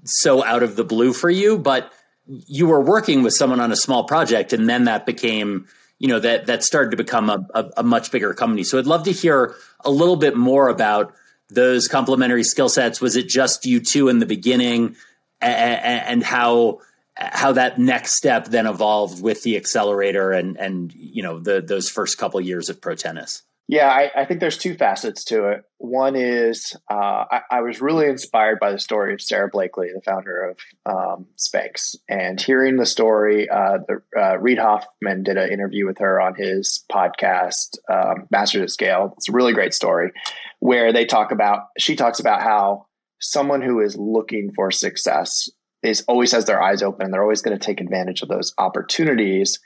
so 0.03 0.43
out 0.43 0.63
of 0.63 0.75
the 0.75 0.83
blue 0.83 1.13
for 1.13 1.29
you, 1.29 1.57
but 1.57 1.91
you 2.27 2.67
were 2.67 2.81
working 2.81 3.23
with 3.23 3.33
someone 3.33 3.59
on 3.59 3.71
a 3.71 3.75
small 3.75 4.03
project, 4.03 4.51
and 4.51 4.67
then 4.67 4.85
that 4.85 5.05
became 5.05 5.67
you 5.99 6.07
know 6.07 6.19
that 6.19 6.47
that 6.47 6.63
started 6.63 6.91
to 6.91 6.97
become 6.97 7.29
a, 7.29 7.45
a, 7.53 7.71
a 7.77 7.83
much 7.83 8.11
bigger 8.11 8.33
company. 8.33 8.63
So 8.63 8.77
I'd 8.77 8.85
love 8.85 9.03
to 9.03 9.11
hear 9.11 9.55
a 9.81 9.89
little 9.89 10.15
bit 10.15 10.35
more 10.35 10.69
about 10.69 11.13
those 11.49 11.87
complementary 11.87 12.43
skill 12.43 12.69
sets. 12.69 12.99
Was 12.99 13.15
it 13.15 13.27
just 13.27 13.65
you 13.65 13.79
two 13.79 14.09
in 14.09 14.19
the 14.19 14.25
beginning, 14.25 14.95
and, 15.41 16.05
and 16.05 16.23
how 16.23 16.79
how 17.15 17.53
that 17.53 17.79
next 17.79 18.15
step 18.15 18.47
then 18.47 18.67
evolved 18.67 19.21
with 19.21 19.43
the 19.43 19.55
accelerator 19.55 20.31
and 20.31 20.57
and 20.57 20.93
you 20.93 21.23
know 21.23 21.39
the 21.39 21.61
those 21.61 21.89
first 21.89 22.17
couple 22.17 22.41
years 22.41 22.69
of 22.69 22.81
Protenus? 22.81 23.43
Yeah, 23.67 23.89
I, 23.89 24.11
I, 24.15 24.25
think 24.25 24.41
there's 24.41 24.59
two 24.59 24.75
facets 24.75 25.23
to 25.25 25.49
it. 25.49 25.63
One 25.79 26.15
is 26.15 26.75
uh, 26.91 27.25
I, 27.31 27.41
I, 27.49 27.61
was 27.61 27.81
really 27.81 28.05
inspired 28.05 28.59
by 28.59 28.71
the 28.71 28.77
story 28.77 29.11
of 29.11 29.21
Sara 29.21 29.49
Blakely, 29.49 29.89
the 29.91 30.01
founder 30.01 30.51
of 30.51 30.59
um, 30.85 31.25
Spanx, 31.35 31.95
and 32.07 32.39
hearing 32.39 32.77
the 32.77 32.85
story. 32.85 33.49
Uh, 33.49 33.79
the, 33.87 34.01
uh, 34.15 34.37
Reid 34.37 34.59
Hoffman 34.59 35.23
did 35.23 35.37
an 35.37 35.51
interview 35.51 35.87
with 35.87 35.97
her 35.97 36.21
on 36.21 36.35
his 36.35 36.85
podcast, 36.91 37.77
um, 37.91 38.27
Masters 38.29 38.61
of 38.61 38.71
Scale. 38.71 39.15
It's 39.17 39.29
a 39.29 39.33
really 39.33 39.53
great 39.53 39.73
story 39.73 40.11
where 40.59 40.93
they 40.93 41.05
talk 41.05 41.31
about. 41.31 41.61
She 41.79 41.95
talks 41.95 42.19
about 42.19 42.43
how 42.43 42.85
someone 43.19 43.63
who 43.63 43.79
is 43.81 43.97
looking 43.97 44.51
for 44.55 44.69
success 44.69 45.49
is 45.81 46.03
always 46.07 46.31
has 46.33 46.45
their 46.45 46.61
eyes 46.61 46.83
open. 46.83 47.09
They're 47.09 47.23
always 47.23 47.41
going 47.41 47.57
to 47.57 47.65
take 47.65 47.81
advantage 47.81 48.21
of 48.21 48.29
those 48.29 48.53
opportunities. 48.59 49.59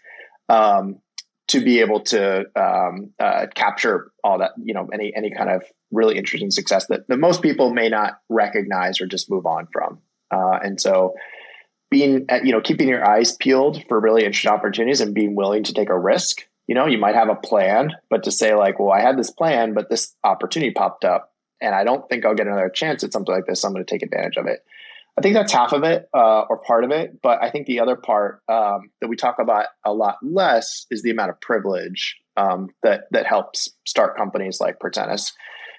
Um, 0.47 0.99
to 1.49 1.61
be 1.61 1.79
able 1.79 1.99
to 1.99 2.45
um, 2.55 3.11
uh, 3.19 3.47
capture 3.55 4.11
all 4.23 4.39
that, 4.39 4.51
you 4.63 4.73
know, 4.73 4.87
any 4.93 5.11
any 5.15 5.31
kind 5.31 5.49
of 5.49 5.63
really 5.91 6.17
interesting 6.17 6.51
success 6.51 6.85
that, 6.87 7.07
that 7.07 7.17
most 7.17 7.41
people 7.41 7.73
may 7.73 7.89
not 7.89 8.19
recognize 8.29 9.01
or 9.01 9.07
just 9.07 9.29
move 9.29 9.45
on 9.45 9.67
from. 9.73 9.99
Uh, 10.31 10.59
and 10.63 10.79
so, 10.79 11.15
being 11.89 12.25
at, 12.29 12.45
you 12.45 12.51
know, 12.51 12.61
keeping 12.61 12.87
your 12.87 13.07
eyes 13.07 13.35
peeled 13.35 13.83
for 13.87 13.99
really 13.99 14.23
interesting 14.23 14.51
opportunities 14.51 15.01
and 15.01 15.15
being 15.15 15.35
willing 15.35 15.63
to 15.63 15.73
take 15.73 15.89
a 15.89 15.99
risk. 15.99 16.47
You 16.67 16.75
know, 16.75 16.85
you 16.85 16.99
might 16.99 17.15
have 17.15 17.29
a 17.29 17.35
plan, 17.35 17.93
but 18.11 18.23
to 18.25 18.31
say 18.31 18.53
like, 18.53 18.79
well, 18.79 18.91
I 18.91 19.01
had 19.01 19.17
this 19.17 19.31
plan, 19.31 19.73
but 19.73 19.89
this 19.89 20.15
opportunity 20.23 20.71
popped 20.71 21.03
up, 21.03 21.33
and 21.59 21.73
I 21.73 21.83
don't 21.83 22.07
think 22.07 22.25
I'll 22.25 22.35
get 22.35 22.45
another 22.45 22.69
chance 22.69 23.03
at 23.03 23.11
something 23.11 23.33
like 23.33 23.47
this. 23.47 23.61
So 23.61 23.67
I'm 23.67 23.73
going 23.73 23.83
to 23.83 23.91
take 23.91 24.03
advantage 24.03 24.37
of 24.37 24.45
it. 24.45 24.63
I 25.19 25.21
think 25.21 25.35
that's 25.35 25.51
half 25.51 25.73
of 25.73 25.83
it 25.83 26.07
uh, 26.13 26.43
or 26.49 26.59
part 26.59 26.85
of 26.85 26.91
it. 26.91 27.21
But 27.21 27.43
I 27.43 27.49
think 27.49 27.67
the 27.67 27.81
other 27.81 27.97
part 27.97 28.41
um, 28.47 28.89
that 29.01 29.09
we 29.09 29.17
talk 29.17 29.39
about 29.39 29.65
a 29.83 29.93
lot 29.93 30.15
less 30.21 30.85
is 30.89 31.03
the 31.03 31.11
amount 31.11 31.31
of 31.31 31.41
privilege 31.41 32.15
um, 32.37 32.69
that 32.83 33.07
that 33.11 33.25
helps 33.25 33.67
start 33.85 34.15
companies 34.15 34.61
like 34.61 34.79
Protenus. 34.79 35.33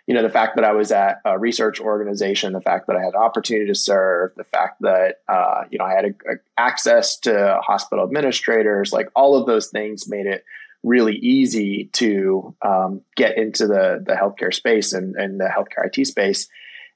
You 0.07 0.13
know, 0.13 0.23
the 0.23 0.29
fact 0.29 0.57
that 0.57 0.65
I 0.65 0.73
was 0.73 0.93
at 0.93 1.23
a 1.25 1.39
research 1.39 1.81
organization, 1.81 2.53
the 2.53 2.61
fact 2.61 2.87
that 2.89 2.97
I 2.97 3.01
had 3.01 3.15
an 3.15 3.21
opportunity 3.21 3.69
to 3.69 3.75
serve, 3.75 4.33
the 4.37 4.45
fact 4.45 4.83
that 4.83 5.23
uh, 5.27 5.63
you 5.71 5.79
know 5.79 5.87
I 5.87 5.95
had 5.95 6.05
a, 6.05 6.09
a 6.09 6.35
access 6.59 7.19
to 7.21 7.61
hospital 7.63 8.05
administrators, 8.05 8.93
like 8.93 9.09
all 9.17 9.41
of 9.41 9.47
those 9.47 9.69
things 9.69 10.07
made 10.07 10.27
it 10.27 10.45
really 10.83 11.17
easy 11.17 11.89
to 11.95 12.55
um, 12.61 13.01
get 13.17 13.39
into 13.39 13.67
the 13.67 14.05
the 14.07 14.13
healthcare 14.13 14.53
space 14.53 14.93
and, 14.93 15.15
and 15.17 15.41
the 15.41 15.49
healthcare 15.49 15.87
IT 15.87 16.07
space 16.07 16.47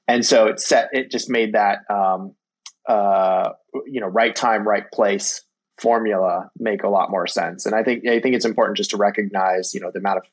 and 0.06 0.24
so 0.24 0.46
it 0.46 0.60
set 0.60 0.90
it 0.92 1.10
just 1.10 1.30
made 1.30 1.54
that 1.54 1.80
um, 1.90 2.34
uh, 2.88 3.50
you 3.86 4.00
know 4.00 4.06
right 4.06 4.34
time 4.34 4.66
right 4.66 4.90
place 4.92 5.42
formula 5.78 6.50
make 6.58 6.82
a 6.82 6.88
lot 6.88 7.10
more 7.10 7.26
sense. 7.26 7.66
And 7.66 7.74
i 7.74 7.82
think 7.82 8.06
i 8.06 8.20
think 8.20 8.34
it's 8.34 8.44
important 8.44 8.76
just 8.76 8.90
to 8.90 8.96
recognize 8.96 9.74
you 9.74 9.80
know 9.80 9.90
the 9.92 9.98
amount 9.98 10.18
of 10.18 10.24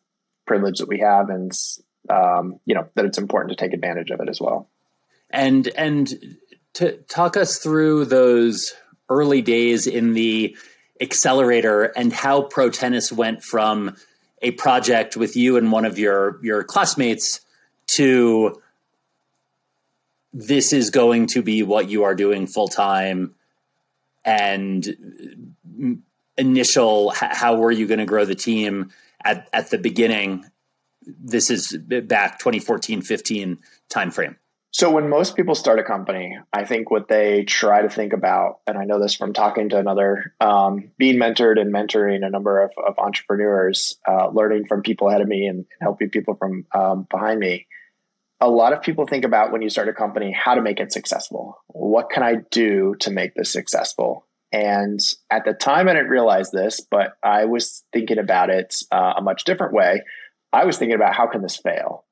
privilege 0.46 0.80
that 0.80 0.88
we 0.88 1.00
have 1.00 1.30
and 1.30 1.52
um, 2.10 2.60
you 2.66 2.76
know 2.76 2.88
that 2.96 3.06
it's 3.06 3.18
important 3.18 3.58
to 3.58 3.64
take 3.64 3.74
advantage 3.74 4.12
of 4.12 4.20
it 4.20 4.30
as 4.30 4.40
well. 4.40 4.70
And 5.30 5.68
and 5.78 6.38
to 6.74 6.98
talk 7.10 7.38
us 7.38 7.58
through 7.58 8.06
those 8.06 8.74
early 9.10 9.42
days 9.42 9.88
in 9.88 10.14
the 10.14 10.56
accelerator 11.00 11.84
and 11.84 12.14
how 12.14 12.44
Protenus 12.44 13.12
went 13.12 13.44
from 13.44 13.96
a 14.42 14.52
project 14.52 15.18
with 15.18 15.36
you 15.36 15.58
and 15.58 15.72
one 15.72 15.86
of 15.86 16.00
your 16.00 16.40
your 16.44 16.64
classmates 16.64 17.42
to 17.96 18.62
this 20.34 20.74
is 20.74 20.89
going 20.89 21.28
to 21.28 21.41
be 21.41 21.63
what 21.63 21.89
you 21.89 22.04
are 22.04 22.15
doing 22.15 22.48
full 22.48 22.67
time 22.67 23.36
and 24.24 24.88
initial 26.38 27.12
how 27.12 27.56
were 27.56 27.72
you 27.72 27.88
going 27.88 28.00
to 28.00 28.06
grow 28.06 28.26
the 28.26 28.36
team 28.36 28.91
at, 29.24 29.50
at 29.52 29.70
the 29.70 29.78
beginning? 29.78 30.46
This 31.06 31.50
is 31.50 31.76
back 31.78 32.39
2014 32.39 33.02
15 33.02 33.58
timeframe. 33.89 34.36
So 34.74 34.89
when 34.89 35.10
most 35.10 35.36
people 35.36 35.54
start 35.54 35.80
a 35.80 35.84
company 35.84 36.38
i 36.54 36.63
think 36.63 36.89
what 36.89 37.10
they 37.10 37.44
try 37.44 37.82
to 37.82 37.89
think 37.89 38.13
about 38.13 38.60
and 38.65 38.78
i 38.78 38.86
know 38.86 39.02
this 39.02 39.15
from 39.15 39.34
talking 39.34 39.67
to 39.70 39.78
another 39.78 40.34
um, 40.39 40.91
being 40.98 41.17
mentored 41.17 41.60
and 41.60 41.74
mentoring 41.74 42.26
a 42.26 42.30
number 42.30 42.62
of, 42.62 42.72
of 42.78 42.98
entrepreneurs 42.98 43.98
uh, 44.08 44.30
learning 44.30 44.67
from 44.67 44.82
people 44.82 45.10
ahead 45.10 45.20
of 45.20 45.28
me 45.28 45.48
and 45.48 45.65
helping 45.82 46.10
people 46.10 46.36
from 46.36 46.65
um, 46.74 47.06
behind 47.10 47.39
me 47.39 47.67
a 48.41 48.49
lot 48.49 48.73
of 48.73 48.82
people 48.82 49.06
think 49.06 49.23
about 49.23 49.51
when 49.51 49.62
you 49.62 49.69
start 49.69 49.88
a 49.88 49.93
company 49.93 50.32
how 50.32 50.56
to 50.56 50.62
make 50.62 50.80
it 50.80 50.91
successful. 50.91 51.62
What 51.67 52.10
can 52.10 52.23
I 52.23 52.38
do 52.49 52.95
to 53.01 53.12
make 53.12 53.36
this 53.36 53.54
successful? 53.54 54.25
And 54.51 54.99
at 55.30 55.45
the 55.45 55.54
time, 55.54 55.88
I 55.88 55.93
didn't 55.93 56.10
realize 56.10 56.51
this, 56.51 56.82
but 56.82 57.13
I 57.23 57.45
was 57.45 57.84
thinking 57.93 58.17
about 58.17 58.49
it 58.49 58.75
uh, 58.91 59.13
a 59.17 59.21
much 59.21 59.45
different 59.45 59.73
way. 59.73 60.01
I 60.51 60.65
was 60.65 60.77
thinking 60.77 60.95
about 60.95 61.13
how 61.13 61.27
can 61.27 61.41
this 61.41 61.56
fail? 61.56 62.04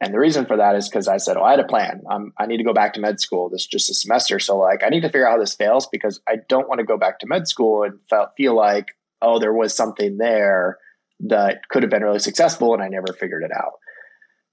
And 0.00 0.12
the 0.12 0.18
reason 0.18 0.46
for 0.46 0.56
that 0.56 0.76
is 0.76 0.88
because 0.88 1.08
I 1.08 1.18
said, 1.18 1.36
"Oh, 1.36 1.42
I 1.42 1.52
had 1.52 1.60
a 1.60 1.64
plan. 1.64 2.02
I 2.38 2.46
need 2.46 2.58
to 2.58 2.64
go 2.64 2.74
back 2.74 2.94
to 2.94 3.00
med 3.00 3.20
school. 3.20 3.48
This 3.48 3.62
is 3.62 3.66
just 3.68 3.90
a 3.90 3.94
semester, 3.94 4.38
so 4.38 4.58
like 4.58 4.82
I 4.82 4.88
need 4.88 5.02
to 5.02 5.08
figure 5.08 5.26
out 5.26 5.32
how 5.32 5.38
this 5.38 5.54
fails 5.54 5.86
because 5.86 6.20
I 6.28 6.36
don't 6.48 6.68
want 6.68 6.80
to 6.80 6.86
go 6.86 6.98
back 6.98 7.20
to 7.20 7.26
med 7.26 7.48
school 7.48 7.82
and 7.84 7.98
felt, 8.10 8.30
feel 8.36 8.54
like, 8.54 8.88
oh, 9.22 9.38
there 9.38 9.54
was 9.54 9.74
something 9.74 10.18
there 10.18 10.78
that 11.20 11.68
could 11.70 11.82
have 11.82 11.90
been 11.90 12.02
really 12.02 12.18
successful, 12.18 12.74
and 12.74 12.82
I 12.82 12.88
never 12.88 13.12
figured 13.12 13.44
it 13.44 13.52
out." 13.52 13.74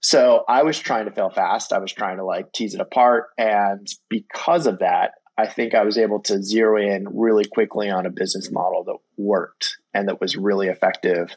So 0.03 0.43
I 0.49 0.63
was 0.63 0.77
trying 0.77 1.05
to 1.05 1.11
fail 1.11 1.29
fast. 1.29 1.71
I 1.71 1.79
was 1.79 1.93
trying 1.93 2.17
to 2.17 2.25
like 2.25 2.51
tease 2.51 2.75
it 2.75 2.81
apart. 2.81 3.27
And 3.37 3.87
because 4.09 4.67
of 4.67 4.79
that, 4.79 5.11
I 5.37 5.47
think 5.47 5.73
I 5.73 5.83
was 5.83 5.97
able 5.97 6.19
to 6.23 6.43
zero 6.43 6.77
in 6.77 7.07
really 7.09 7.45
quickly 7.45 7.89
on 7.89 8.05
a 8.05 8.11
business 8.11 8.51
model 8.51 8.83
that 8.83 8.97
worked 9.17 9.77
and 9.93 10.09
that 10.09 10.19
was 10.19 10.35
really 10.35 10.67
effective 10.67 11.35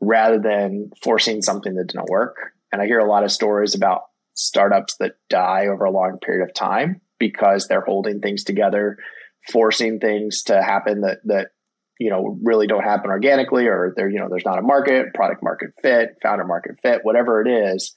rather 0.00 0.38
than 0.38 0.90
forcing 1.02 1.40
something 1.40 1.74
that 1.74 1.88
didn't 1.88 2.10
work. 2.10 2.36
And 2.70 2.82
I 2.82 2.86
hear 2.86 2.98
a 2.98 3.08
lot 3.08 3.24
of 3.24 3.32
stories 3.32 3.74
about 3.74 4.02
startups 4.34 4.96
that 4.98 5.12
die 5.30 5.68
over 5.68 5.84
a 5.84 5.90
long 5.90 6.18
period 6.18 6.46
of 6.46 6.54
time 6.54 7.00
because 7.18 7.66
they're 7.66 7.80
holding 7.80 8.20
things 8.20 8.44
together, 8.44 8.98
forcing 9.50 10.00
things 10.00 10.42
to 10.44 10.62
happen 10.62 11.00
that 11.00 11.20
that 11.24 11.48
you 11.98 12.10
know 12.10 12.38
really 12.42 12.66
don't 12.66 12.84
happen 12.84 13.10
organically 13.10 13.66
or 13.66 13.94
there 13.96 14.08
you 14.08 14.18
know 14.18 14.28
there's 14.28 14.44
not 14.44 14.58
a 14.58 14.62
market, 14.62 15.14
product 15.14 15.42
market 15.42 15.70
fit, 15.82 16.16
founder 16.22 16.44
market 16.44 16.76
fit, 16.82 17.00
whatever 17.04 17.40
it 17.40 17.48
is 17.48 17.94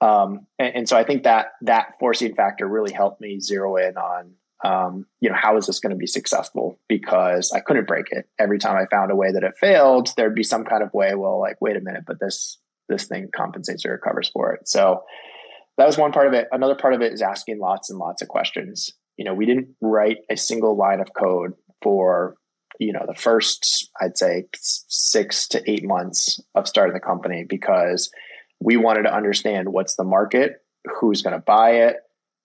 um, 0.00 0.46
and, 0.58 0.76
and, 0.76 0.88
so 0.88 0.96
I 0.96 1.04
think 1.04 1.24
that 1.24 1.48
that 1.62 1.94
forcing 2.00 2.34
factor 2.34 2.66
really 2.66 2.92
helped 2.92 3.20
me 3.20 3.38
zero 3.38 3.76
in 3.76 3.96
on, 3.98 4.32
um, 4.64 5.06
you 5.20 5.28
know, 5.28 5.36
how 5.36 5.56
is 5.58 5.66
this 5.66 5.80
going 5.80 5.90
to 5.90 5.96
be 5.96 6.06
successful? 6.06 6.78
Because 6.88 7.52
I 7.52 7.60
couldn't 7.60 7.86
break 7.86 8.06
it. 8.10 8.26
Every 8.38 8.58
time 8.58 8.76
I 8.76 8.86
found 8.86 9.10
a 9.10 9.16
way 9.16 9.30
that 9.32 9.42
it 9.42 9.58
failed, 9.58 10.10
there'd 10.16 10.34
be 10.34 10.42
some 10.42 10.64
kind 10.64 10.82
of 10.82 10.92
way. 10.94 11.14
Well, 11.14 11.38
like, 11.38 11.60
wait 11.60 11.76
a 11.76 11.80
minute, 11.80 12.04
but 12.06 12.18
this 12.18 12.58
this 12.88 13.06
thing 13.06 13.28
compensates 13.34 13.84
or 13.84 13.92
recovers 13.92 14.30
for 14.30 14.52
it. 14.54 14.68
So 14.68 15.04
that 15.76 15.86
was 15.86 15.98
one 15.98 16.12
part 16.12 16.26
of 16.26 16.32
it. 16.32 16.48
Another 16.50 16.74
part 16.74 16.94
of 16.94 17.02
it 17.02 17.12
is 17.12 17.22
asking 17.22 17.58
lots 17.60 17.90
and 17.90 17.98
lots 17.98 18.22
of 18.22 18.28
questions. 18.28 18.90
You 19.16 19.24
know, 19.24 19.34
we 19.34 19.46
didn't 19.46 19.68
write 19.80 20.18
a 20.30 20.36
single 20.36 20.76
line 20.76 21.00
of 21.00 21.14
code 21.14 21.52
for 21.82 22.36
you 22.78 22.92
know 22.92 23.04
the 23.06 23.14
first 23.14 23.90
i'd 24.00 24.16
say 24.16 24.44
six 24.54 25.46
to 25.48 25.62
eight 25.70 25.84
months 25.84 26.40
of 26.54 26.66
starting 26.66 26.94
the 26.94 27.00
company 27.00 27.44
because 27.46 28.10
we 28.60 28.76
wanted 28.76 29.02
to 29.02 29.14
understand 29.14 29.68
what's 29.68 29.96
the 29.96 30.04
market, 30.04 30.62
who's 31.00 31.22
going 31.22 31.34
to 31.34 31.42
buy 31.42 31.70
it, 31.70 31.96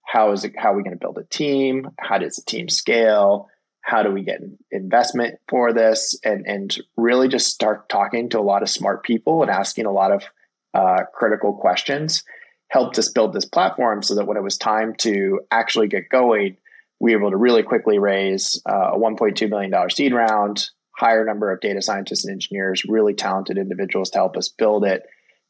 how 0.06 0.32
is 0.32 0.44
it, 0.44 0.54
how 0.58 0.74
are 0.74 0.78
we 0.78 0.84
going 0.84 0.98
to 0.98 1.00
build 1.00 1.18
a 1.18 1.24
team, 1.24 1.90
how 2.00 2.18
does 2.18 2.38
the 2.38 2.44
team 2.44 2.70
scale, 2.70 3.50
how 3.82 4.02
do 4.02 4.12
we 4.12 4.24
get 4.24 4.42
investment 4.72 5.36
for 5.48 5.74
this, 5.74 6.20
and 6.24 6.46
and 6.48 6.78
really 6.98 7.28
just 7.28 7.48
start 7.48 7.88
talking 7.90 8.30
to 8.30 8.40
a 8.40 8.42
lot 8.42 8.64
of 8.64 8.70
smart 8.70 9.04
people 9.04 9.42
and 9.42 9.52
asking 9.52 9.86
a 9.86 9.92
lot 9.92 10.12
of 10.12 10.24
uh, 10.74 11.04
critical 11.14 11.54
questions 11.54 12.24
helped 12.70 12.98
us 12.98 13.10
build 13.10 13.34
this 13.34 13.46
platform 13.46 14.02
so 14.02 14.16
that 14.16 14.26
when 14.26 14.38
it 14.38 14.44
was 14.44 14.58
time 14.58 14.94
to 14.96 15.40
actually 15.52 15.88
get 15.88 16.10
going, 16.10 16.58
we 17.00 17.14
were 17.14 17.22
able 17.22 17.32
to 17.32 17.38
really 17.38 17.64
quickly 17.64 18.00
raise 18.00 18.62
uh, 18.68 18.92
a 18.94 18.98
$1.2 18.98 19.50
million 19.50 19.90
seed 19.90 20.14
round, 20.14 20.70
hire 20.98 21.22
a 21.22 21.26
number 21.26 21.52
of 21.52 21.62
data 21.62 21.82
scientists 21.82 22.26
and 22.26 22.34
engineers, 22.34 22.84
really 22.88 23.14
talented 23.14 23.58
individuals 23.58 24.10
to 24.10 24.18
help 24.18 24.36
us 24.36 24.50
build 24.50 24.84
it, 24.86 25.04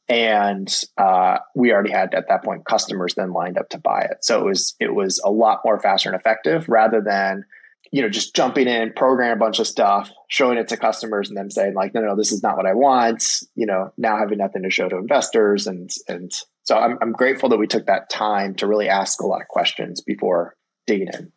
and 0.08 0.72
uh, 0.98 1.39
we 1.56 1.72
already 1.72 1.91
had 1.91 2.13
at 2.13 2.28
that 2.30 2.44
point 2.44 2.65
customers 2.65 3.15
then 3.15 3.34
lined 3.34 3.58
up 3.58 3.70
to 3.70 3.80
buy 3.80 4.02
it. 4.02 4.24
So 4.24 4.39
it 4.39 4.46
was 4.46 4.76
it 4.80 4.94
was 4.94 5.20
a 5.24 5.32
lot 5.32 5.62
more 5.65 5.80
faster 5.80 6.10
and 6.10 6.20
effective 6.20 6.70
rather 6.70 7.02
than 7.02 7.46
you 7.91 8.02
know 8.02 8.10
just 8.10 8.36
jumping 8.36 8.68
in, 8.68 8.94
program 8.94 9.38
a 9.38 9.39
bunch 9.39 9.60
of 9.60 9.68
stuff, 9.68 10.12
showing 10.28 10.58
it 10.58 10.68
to 10.70 10.78
customers, 10.78 11.30
and 11.30 11.38
then 11.38 11.50
saying 11.50 11.74
like, 11.74 11.94
no, 11.94 12.02
no, 12.02 12.15
this 12.15 12.32
is 12.32 12.44
not 12.44 12.58
what 12.58 12.68
I 12.68 12.74
want. 12.74 13.41
You 13.56 13.65
know, 13.65 13.94
now 13.98 14.18
having 14.18 14.38
nothing 14.38 14.63
to 14.63 14.70
show 14.70 14.88
to 14.89 14.98
investors, 14.98 15.65
and 15.65 15.89
and 16.08 16.32
so 16.63 16.78
I'm 16.78 16.98
I'm 17.02 17.12
grateful 17.12 17.50
that 17.50 17.58
we 17.58 17.68
took 17.68 17.88
that 17.88 18.10
time 18.10 18.56
to 18.56 18.68
really 18.68 18.89
ask 18.89 19.22
a 19.22 19.28
lot 19.28 19.41
of 19.41 19.48
questions 19.48 20.02
before 20.02 20.56
digging 20.86 21.10
in. 21.13 21.32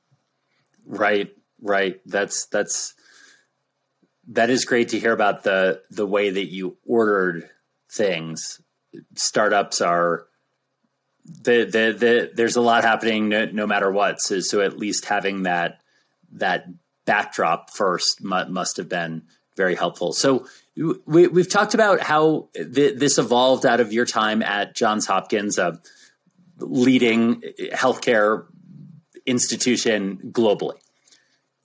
Right, 0.84 1.30
right. 1.62 2.00
That's 2.04 2.46
that's 2.46 2.94
that 4.28 4.50
is 4.50 4.66
great 4.66 4.90
to 4.90 4.98
hear 4.98 5.12
about 5.12 5.42
the 5.42 5.82
the 5.90 6.06
way 6.06 6.28
that 6.28 6.52
you 6.52 6.76
ordered 6.86 7.48
things. 7.90 8.60
Startups 9.16 9.80
are 9.80 10.26
the, 11.24 11.64
the, 11.64 11.96
the, 11.98 12.30
there's 12.34 12.56
a 12.56 12.60
lot 12.60 12.84
happening 12.84 13.28
no, 13.28 13.46
no, 13.46 13.66
matter 13.66 13.90
what. 13.90 14.20
So, 14.20 14.40
so 14.40 14.60
at 14.60 14.78
least 14.78 15.04
having 15.04 15.42
that 15.42 15.80
that 16.32 16.66
backdrop 17.04 17.70
first 17.70 18.22
mu- 18.22 18.48
must 18.48 18.76
have 18.76 18.88
been 18.88 19.22
very 19.56 19.74
helpful. 19.74 20.12
So 20.12 20.46
we, 21.06 21.22
have 21.22 21.48
talked 21.48 21.74
about 21.74 22.00
how 22.00 22.48
th- 22.54 22.98
this 22.98 23.18
evolved 23.18 23.66
out 23.66 23.80
of 23.80 23.92
your 23.92 24.04
time 24.04 24.42
at 24.42 24.74
Johns 24.76 25.06
Hopkins, 25.06 25.58
a 25.58 25.80
leading 26.58 27.42
healthcare 27.72 28.46
institution 29.26 30.18
globally. 30.32 30.78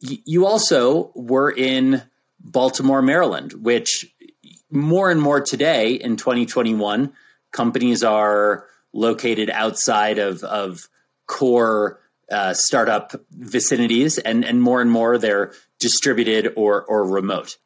Y- 0.01 0.19
you 0.25 0.45
also 0.45 1.11
were 1.13 1.51
in 1.51 2.01
Baltimore, 2.39 3.01
Maryland, 3.01 3.53
which 3.53 4.12
more 4.73 5.11
and 5.11 5.21
more 5.21 5.41
today 5.41 5.93
in 5.93 6.17
2021, 6.17 7.13
companies 7.51 8.03
are 8.03 8.65
located 8.91 9.49
outside 9.49 10.19
of, 10.19 10.43
of 10.43 10.89
core 11.27 11.99
uh, 12.31 12.53
startup 12.53 13.13
vicinities, 13.31 14.17
and, 14.17 14.43
and 14.43 14.61
more 14.61 14.81
and 14.81 14.89
more 14.89 15.17
they're 15.17 15.53
distributed 15.79 16.53
or, 16.55 16.83
or 16.83 17.05
remote. 17.05 17.57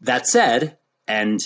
That 0.00 0.26
said, 0.26 0.78
and 1.06 1.40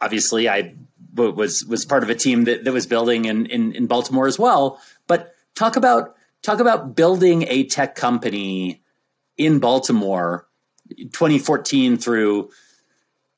obviously 0.00 0.48
I 0.48 0.74
was 1.14 1.64
was 1.64 1.84
part 1.84 2.02
of 2.02 2.10
a 2.10 2.14
team 2.14 2.44
that, 2.44 2.64
that 2.64 2.72
was 2.72 2.86
building 2.86 3.24
in, 3.24 3.46
in, 3.46 3.72
in 3.72 3.86
Baltimore 3.86 4.26
as 4.26 4.38
well. 4.38 4.80
But 5.06 5.34
talk 5.54 5.76
about 5.76 6.14
talk 6.42 6.60
about 6.60 6.94
building 6.94 7.44
a 7.48 7.64
tech 7.64 7.94
company 7.94 8.82
in 9.36 9.58
Baltimore 9.58 10.46
2014 10.96 11.96
through 11.96 12.50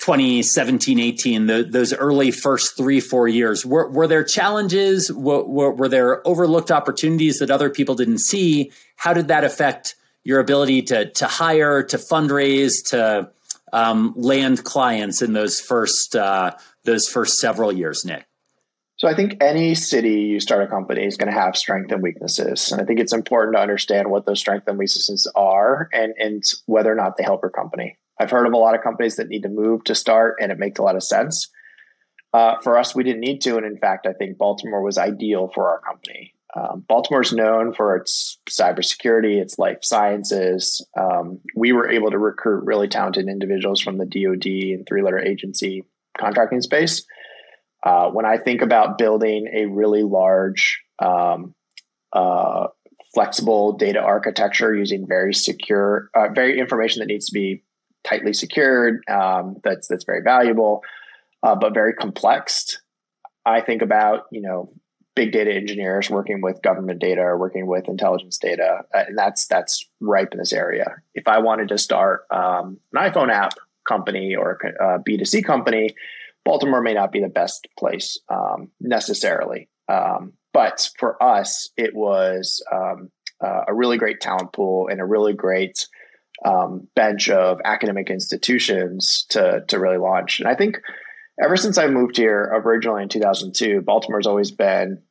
2017 0.03 0.99
18 0.99 1.47
the, 1.47 1.63
those 1.63 1.95
early 1.95 2.33
first 2.33 2.77
three 2.77 2.99
four 2.99 3.29
years 3.29 3.65
were, 3.65 3.89
were 3.89 4.09
there 4.09 4.25
challenges 4.25 5.13
were, 5.13 5.45
were, 5.45 5.71
were, 5.71 5.89
there 5.89 6.27
overlooked 6.27 6.73
opportunities 6.73 7.39
that 7.39 7.53
other 7.53 7.71
people 7.71 7.95
didn't 7.95 8.19
see 8.19 8.73
how 8.97 9.15
did 9.15 9.29
that 9.29 9.45
affect 9.45 9.95
your 10.25 10.41
ability 10.41 10.83
to 10.83 11.09
to 11.11 11.27
hire 11.27 11.85
to 11.85 11.99
fundraise 11.99 12.85
to 12.91 13.31
um, 13.73 14.13
land 14.17 14.65
clients 14.65 15.23
in 15.23 15.35
those 15.35 15.61
first 15.61 16.17
uh, 16.17 16.51
those 16.83 17.07
first 17.07 17.39
several 17.39 17.71
years 17.71 18.05
nick 18.05 18.27
so 18.97 19.09
I 19.09 19.15
think 19.15 19.41
any 19.41 19.77
city 19.77 20.21
you 20.23 20.41
start 20.41 20.65
a 20.65 20.67
company 20.67 21.05
is 21.05 21.17
going 21.17 21.33
to 21.33 21.39
have 21.41 21.57
strengths 21.57 21.91
and 21.91 22.05
weaknesses. 22.05 22.71
And 22.71 22.81
I 22.81 22.85
think 22.85 23.01
it's 23.01 23.13
important 23.13 23.57
to 23.57 23.61
understand 23.61 24.09
what 24.09 24.27
those 24.27 24.39
strengths 24.39 24.69
and 24.69 24.79
weaknesses 24.79 25.29
are 25.35 25.89
and, 25.93 26.15
and 26.21 26.45
whether 26.67 26.93
or 26.93 26.95
not 26.95 27.17
they 27.17 27.25
help 27.25 27.43
your 27.43 27.51
company. 27.51 27.99
I've 28.23 28.31
heard 28.31 28.47
of 28.47 28.53
a 28.53 28.57
lot 28.57 28.77
of 28.77 28.83
companies 28.83 29.17
that 29.17 29.29
need 29.29 29.43
to 29.43 29.49
move 29.49 29.83
to 29.85 29.97
start, 29.97 30.37
and 30.41 30.53
it 30.53 30.59
makes 30.59 30.79
a 30.79 30.83
lot 30.83 30.95
of 30.95 31.03
sense. 31.03 31.51
Uh, 32.33 32.55
for 32.63 32.79
us, 32.79 32.95
we 32.95 33.03
didn't 33.03 33.21
need 33.21 33.41
to. 33.41 33.57
And 33.57 33.67
in 33.67 33.77
fact, 33.79 34.07
I 34.07 34.13
think 34.13 34.39
Baltimore 34.39 34.83
was 34.83 34.97
ideal 34.97 35.51
for 35.53 35.69
our 35.69 35.81
company. 35.81 36.35
Um, 36.55 36.85
Baltimore 36.87 37.23
is 37.23 37.33
known 37.33 37.75
for 37.75 37.97
its 37.97 38.39
cybersecurity, 38.49 39.41
its 39.41 39.59
life 39.59 39.79
sciences. 39.83 40.87
Um, 40.99 41.41
we 41.57 41.73
were 41.73 41.91
able 41.91 42.11
to 42.13 42.19
recruit 42.19 42.65
really 42.65 42.89
talented 42.89 43.27
individuals 43.27 43.81
from 43.81 43.99
the 43.99 44.07
DoD 44.07 44.47
and 44.47 44.87
three 44.87 45.03
letter 45.03 45.19
agency 45.19 45.85
contracting 46.17 46.61
space. 46.61 47.05
Uh, 47.85 48.11
when 48.11 48.25
I 48.25 48.39
think 48.39 48.63
about 48.63 48.99
building 48.99 49.49
a 49.53 49.67
really 49.67 50.05
large, 50.05 50.81
um, 51.01 51.55
uh, 52.13 52.69
flexible 53.15 53.73
data 53.73 53.99
architecture 53.99 54.75
using 54.75 55.07
very 55.09 55.35
secure, 55.35 56.09
uh, 56.15 56.29
very 56.35 56.61
information 56.61 57.01
that 57.01 57.07
needs 57.07 57.27
to 57.27 57.33
be 57.33 57.63
tightly 58.05 58.33
secured, 58.33 59.03
um, 59.09 59.57
that's 59.65 59.89
that's 59.89 60.05
very 60.05 60.23
valuable, 60.23 60.83
uh, 61.43 61.55
but 61.55 61.75
very 61.75 61.95
complex. 61.95 62.81
I 63.45 63.61
think 63.61 63.83
about 63.83 64.25
you 64.31 64.41
know 64.41 64.73
big 65.15 65.33
data 65.33 65.53
engineers 65.53 66.09
working 66.09 66.41
with 66.41 66.63
government 66.63 67.01
data 67.01 67.21
or 67.21 67.39
working 67.39 67.67
with 67.67 67.89
intelligence 67.89 68.39
data, 68.39 68.81
uh, 68.95 69.05
and 69.09 69.19
that's 69.19 69.47
that's 69.47 69.85
ripe 70.01 70.33
in 70.33 70.39
this 70.39 70.53
area. 70.53 70.97
If 71.15 71.29
I 71.29 71.39
wanted 71.39 71.69
to 71.69 71.79
start 71.79 72.27
um, 72.31 72.79
an 72.93 73.11
iPhone 73.11 73.33
app 73.33 73.55
company 73.87 74.35
or 74.35 74.59
a 74.81 74.99
B 74.99 75.17
two 75.17 75.25
C 75.25 75.43
company, 75.43 75.95
Baltimore 76.45 76.81
may 76.81 76.95
not 76.95 77.13
be 77.13 77.21
the 77.21 77.29
best 77.29 77.69
place 77.79 78.19
um, 78.29 78.71
necessarily. 78.81 79.69
Um, 79.89 80.33
but 80.53 80.91
for 80.99 81.23
us, 81.23 81.71
it 81.77 81.95
was 81.95 82.63
um, 82.73 83.11
uh, 83.43 83.65
a 83.69 83.75
really 83.75 83.99
great 83.99 84.21
talent 84.21 84.53
pool 84.53 84.89
and 84.89 85.01
a 85.01 85.05
really 85.05 85.33
great 85.33 85.87
um, 86.45 86.89
bench 86.95 87.29
of 87.29 87.61
academic 87.65 88.11
institutions 88.11 89.27
to 89.31 89.65
to 89.69 89.79
really 89.79 89.99
launch. 89.99 90.41
And 90.41 90.49
I 90.49 90.55
think 90.55 90.79
ever 91.43 91.57
since 91.57 91.79
I 91.79 91.87
moved 91.87 92.17
here 92.17 92.51
originally 92.53 93.03
in 93.03 93.09
2002, 93.09 93.83
Baltimore's 93.83 94.27
always 94.27 94.51
been 94.51 95.03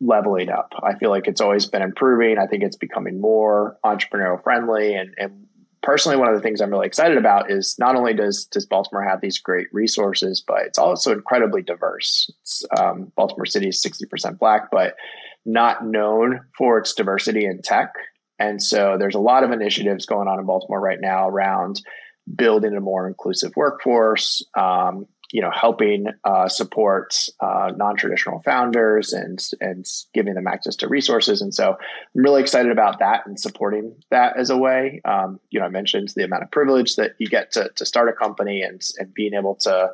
leveling 0.00 0.50
up. 0.50 0.72
I 0.82 0.98
feel 0.98 1.10
like 1.10 1.26
it's 1.26 1.40
always 1.40 1.66
been 1.66 1.82
improving. 1.82 2.38
I 2.38 2.46
think 2.46 2.62
it's 2.62 2.76
becoming 2.76 3.20
more 3.20 3.78
entrepreneurial 3.84 4.42
friendly. 4.42 4.94
And, 4.94 5.14
and 5.16 5.46
personally, 5.82 6.18
one 6.18 6.28
of 6.28 6.34
the 6.34 6.42
things 6.42 6.60
I'm 6.60 6.70
really 6.70 6.86
excited 6.86 7.16
about 7.16 7.50
is 7.50 7.76
not 7.78 7.96
only 7.96 8.12
does 8.12 8.44
does 8.46 8.66
Baltimore 8.66 9.04
have 9.04 9.20
these 9.20 9.38
great 9.38 9.68
resources, 9.72 10.42
but 10.46 10.62
it's 10.62 10.78
also 10.78 11.12
incredibly 11.12 11.62
diverse. 11.62 12.30
Um, 12.78 13.12
Baltimore 13.16 13.46
City 13.46 13.68
is 13.68 13.82
60% 13.82 14.38
Black, 14.38 14.70
but 14.70 14.96
not 15.44 15.86
known 15.86 16.40
for 16.58 16.78
its 16.78 16.92
diversity 16.92 17.46
in 17.46 17.62
tech. 17.62 17.92
And 18.38 18.62
so 18.62 18.96
there's 18.98 19.14
a 19.14 19.20
lot 19.20 19.44
of 19.44 19.50
initiatives 19.50 20.06
going 20.06 20.28
on 20.28 20.38
in 20.38 20.46
Baltimore 20.46 20.80
right 20.80 21.00
now 21.00 21.28
around 21.28 21.80
building 22.34 22.76
a 22.76 22.80
more 22.80 23.06
inclusive 23.06 23.52
workforce, 23.56 24.44
um, 24.58 25.06
you 25.32 25.40
know, 25.40 25.50
helping 25.50 26.06
uh, 26.24 26.48
support 26.48 27.28
uh, 27.40 27.72
non-traditional 27.76 28.42
founders 28.42 29.12
and 29.12 29.44
and 29.60 29.86
giving 30.14 30.34
them 30.34 30.46
access 30.46 30.76
to 30.76 30.88
resources. 30.88 31.40
And 31.40 31.54
so 31.54 31.70
I'm 31.72 32.22
really 32.22 32.42
excited 32.42 32.70
about 32.70 33.00
that 33.00 33.26
and 33.26 33.38
supporting 33.38 33.96
that 34.10 34.36
as 34.36 34.50
a 34.50 34.56
way. 34.56 35.00
Um, 35.04 35.40
you 35.50 35.58
know, 35.60 35.66
I 35.66 35.70
mentioned 35.70 36.12
the 36.14 36.24
amount 36.24 36.44
of 36.44 36.50
privilege 36.50 36.96
that 36.96 37.12
you 37.18 37.26
get 37.28 37.52
to, 37.52 37.70
to 37.76 37.84
start 37.84 38.08
a 38.08 38.12
company 38.12 38.62
and 38.62 38.80
and 38.98 39.12
being 39.12 39.34
able 39.34 39.56
to 39.62 39.90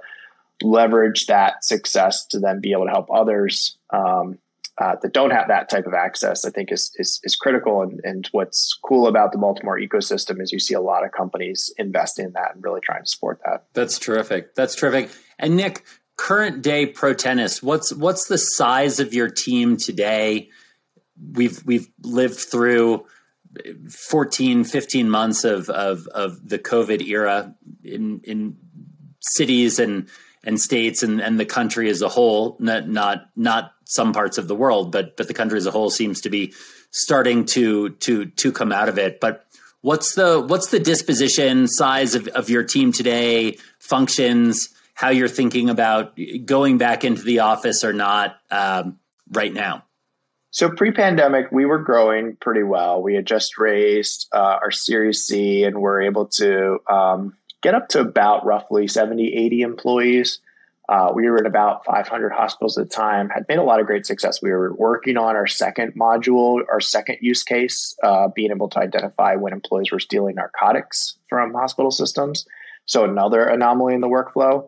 leverage 0.63 1.27
that 1.27 1.65
success 1.65 2.27
to 2.27 2.39
then 2.39 2.61
be 2.61 2.73
able 2.73 2.87
to 2.87 2.93
help 2.93 3.09
others. 3.11 3.77
Um, 3.93 4.39
uh, 4.83 4.97
that 5.01 5.13
don't 5.13 5.31
have 5.31 5.47
that 5.47 5.71
type 5.71 5.87
of 5.87 5.95
access, 5.95 6.45
I 6.45 6.51
think 6.51 6.73
is 6.73 6.91
is, 6.97 7.21
is 7.23 7.37
critical. 7.37 7.83
And, 7.83 8.01
and 8.03 8.29
what's 8.33 8.77
cool 8.85 9.07
about 9.07 9.31
the 9.31 9.39
Baltimore 9.39 9.79
ecosystem 9.79 10.43
is 10.43 10.51
you 10.51 10.59
see 10.59 10.75
a 10.75 10.81
lot 10.81 11.05
of 11.05 11.13
companies 11.13 11.73
invest 11.79 12.19
in 12.19 12.33
that 12.33 12.57
and 12.57 12.65
really 12.65 12.81
trying 12.81 13.05
to 13.05 13.09
support 13.09 13.41
that. 13.45 13.67
That's 13.75 13.99
terrific. 13.99 14.57
That's 14.57 14.75
terrific. 14.75 15.11
And 15.39 15.57
Nick, 15.57 15.85
current 16.17 16.63
day 16.63 16.87
Protenus, 16.87 17.63
what's 17.63 17.93
what's 17.93 18.27
the 18.27 18.39
size 18.39 18.99
of 18.99 19.15
your 19.15 19.29
team 19.29 19.77
today? 19.77 20.49
We've 21.33 21.65
we've 21.65 21.89
lived 22.03 22.41
through 22.41 23.07
14, 23.89 24.65
15 24.65 25.09
months 25.09 25.45
of 25.45 25.71
of, 25.71 26.09
of 26.09 26.49
the 26.49 26.59
COVID 26.59 27.07
era 27.07 27.55
in 27.85 28.21
in 28.25 28.57
cities 29.21 29.79
and 29.79 30.09
and 30.45 30.61
states 30.61 31.03
and, 31.03 31.21
and 31.21 31.39
the 31.39 31.47
country 31.47 31.89
as 31.89 32.03
a 32.03 32.09
whole, 32.09 32.57
not 32.59 32.89
not 32.89 33.27
not 33.37 33.73
some 33.85 34.13
parts 34.13 34.39
of 34.39 34.49
the 34.49 34.55
world, 34.55 34.93
but 34.93 35.17
but 35.17 35.29
the 35.29 35.35
country 35.35 35.59
as 35.59 35.67
a 35.67 35.71
whole 35.71 35.91
seems 35.91 36.21
to 36.23 36.31
be 36.31 36.53
starting 36.91 37.45
to 37.45 37.91
to 37.91 38.27
to 38.27 38.53
come 38.53 38.73
out 38.73 38.89
of 38.89 38.99
it. 38.99 39.21
But 39.21 39.47
what's 39.81 40.15
the 40.15 40.41
what's 40.41 40.71
the 40.71 40.81
disposition 40.81 41.69
size 41.69 42.15
of, 42.15 42.29
of 42.29 42.51
your 42.51 42.65
team 42.65 42.93
today? 42.93 43.59
Functions, 43.79 44.71
how 44.95 45.11
you're 45.11 45.29
thinking 45.29 45.71
about 45.71 46.19
going 46.45 46.79
back 46.79 47.05
into 47.05 47.23
the 47.23 47.41
office 47.41 47.85
or 47.85 47.93
not 47.93 48.37
um, 48.51 48.99
right 49.31 49.53
now? 49.53 49.85
So 50.55 50.69
pre-pandemic, 50.69 51.51
we 51.51 51.65
were 51.65 51.79
growing 51.79 52.37
pretty 52.37 52.63
well. 52.63 53.03
We 53.03 53.15
had 53.15 53.25
just 53.25 53.57
raised 53.57 54.29
uh, 54.35 54.59
our 54.61 54.71
Series 54.71 55.23
C, 55.23 55.65
and 55.65 55.81
we're 55.81 56.03
able 56.03 56.27
to 56.27 56.79
um, 56.91 57.39
get 57.63 57.75
up 57.75 57.89
to 57.89 58.01
about 58.01 58.45
roughly 58.45 58.87
70, 58.87 59.35
80 59.35 59.63
employees. 59.63 60.41
Uh, 60.89 61.13
we 61.15 61.29
were 61.31 61.39
at 61.39 61.47
about 61.47 61.85
500 61.85 62.33
hospitals 62.33 62.77
at 62.77 62.91
the 62.91 62.95
time, 62.95 63.31
had 63.31 63.47
made 63.49 63.59
a 63.59 63.63
lot 63.63 63.81
of 63.81 63.87
great 63.87 64.05
success. 64.05 64.43
We 64.43 64.51
were 64.51 64.75
working 64.75 65.17
on 65.17 65.37
our 65.37 65.47
second 65.47 65.95
module, 65.95 66.61
our 66.69 66.81
second 66.81 67.19
use 67.21 67.45
case, 67.45 67.97
uh, 68.03 68.29
being 68.35 68.51
able 68.51 68.69
to 68.71 68.81
identify 68.81 69.37
when 69.37 69.53
employees 69.53 69.93
were 69.93 70.01
stealing 70.01 70.35
narcotics 70.35 71.17
from 71.29 71.55
hospital 71.55 71.93
systems. 71.93 72.45
So, 72.85 73.05
another 73.05 73.47
anomaly 73.47 73.95
in 73.95 74.01
the 74.01 74.09
workflow. 74.09 74.67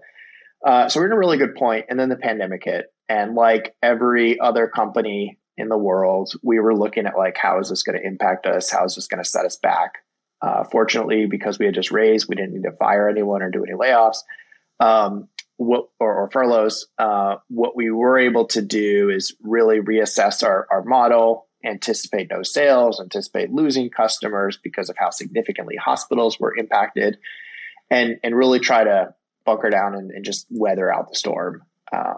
Uh, 0.64 0.88
so, 0.88 1.00
we're 1.00 1.06
in 1.06 1.12
a 1.12 1.18
really 1.18 1.36
good 1.36 1.56
point. 1.56 1.86
And 1.90 1.98
then 1.98 2.08
the 2.08 2.16
pandemic 2.16 2.62
hit. 2.64 2.92
And 3.08 3.34
like 3.34 3.74
every 3.82 4.38
other 4.38 4.68
company 4.68 5.38
in 5.56 5.68
the 5.68 5.76
world, 5.76 6.32
we 6.42 6.60
were 6.60 6.76
looking 6.76 7.06
at 7.06 7.18
like, 7.18 7.36
how 7.36 7.58
is 7.58 7.68
this 7.68 7.82
going 7.82 7.98
to 7.98 8.06
impact 8.06 8.46
us? 8.46 8.70
How 8.70 8.84
is 8.84 8.94
this 8.94 9.08
going 9.08 9.22
to 9.22 9.28
set 9.28 9.44
us 9.44 9.56
back? 9.56 9.96
Uh, 10.44 10.62
fortunately, 10.64 11.24
because 11.24 11.58
we 11.58 11.64
had 11.64 11.74
just 11.74 11.90
raised, 11.90 12.28
we 12.28 12.36
didn't 12.36 12.52
need 12.52 12.64
to 12.64 12.76
fire 12.76 13.08
anyone 13.08 13.40
or 13.40 13.50
do 13.50 13.64
any 13.64 13.72
layoffs. 13.72 14.18
Um, 14.78 15.28
what 15.56 15.88
or, 15.98 16.14
or 16.14 16.30
furloughs, 16.30 16.86
uh, 16.98 17.36
what 17.48 17.74
we 17.74 17.90
were 17.90 18.18
able 18.18 18.46
to 18.48 18.60
do 18.60 19.08
is 19.08 19.34
really 19.42 19.78
reassess 19.80 20.44
our, 20.44 20.66
our 20.70 20.84
model, 20.84 21.46
anticipate 21.64 22.28
no 22.30 22.42
sales, 22.42 23.00
anticipate 23.00 23.52
losing 23.52 23.88
customers 23.88 24.58
because 24.62 24.90
of 24.90 24.96
how 24.98 25.08
significantly 25.08 25.76
hospitals 25.76 26.38
were 26.38 26.54
impacted, 26.54 27.16
and 27.90 28.18
and 28.22 28.36
really 28.36 28.60
try 28.60 28.84
to 28.84 29.14
bunker 29.46 29.70
down 29.70 29.94
and, 29.94 30.10
and 30.10 30.26
just 30.26 30.46
weather 30.50 30.92
out 30.92 31.08
the 31.08 31.16
storm. 31.16 31.62
Uh, 31.90 32.14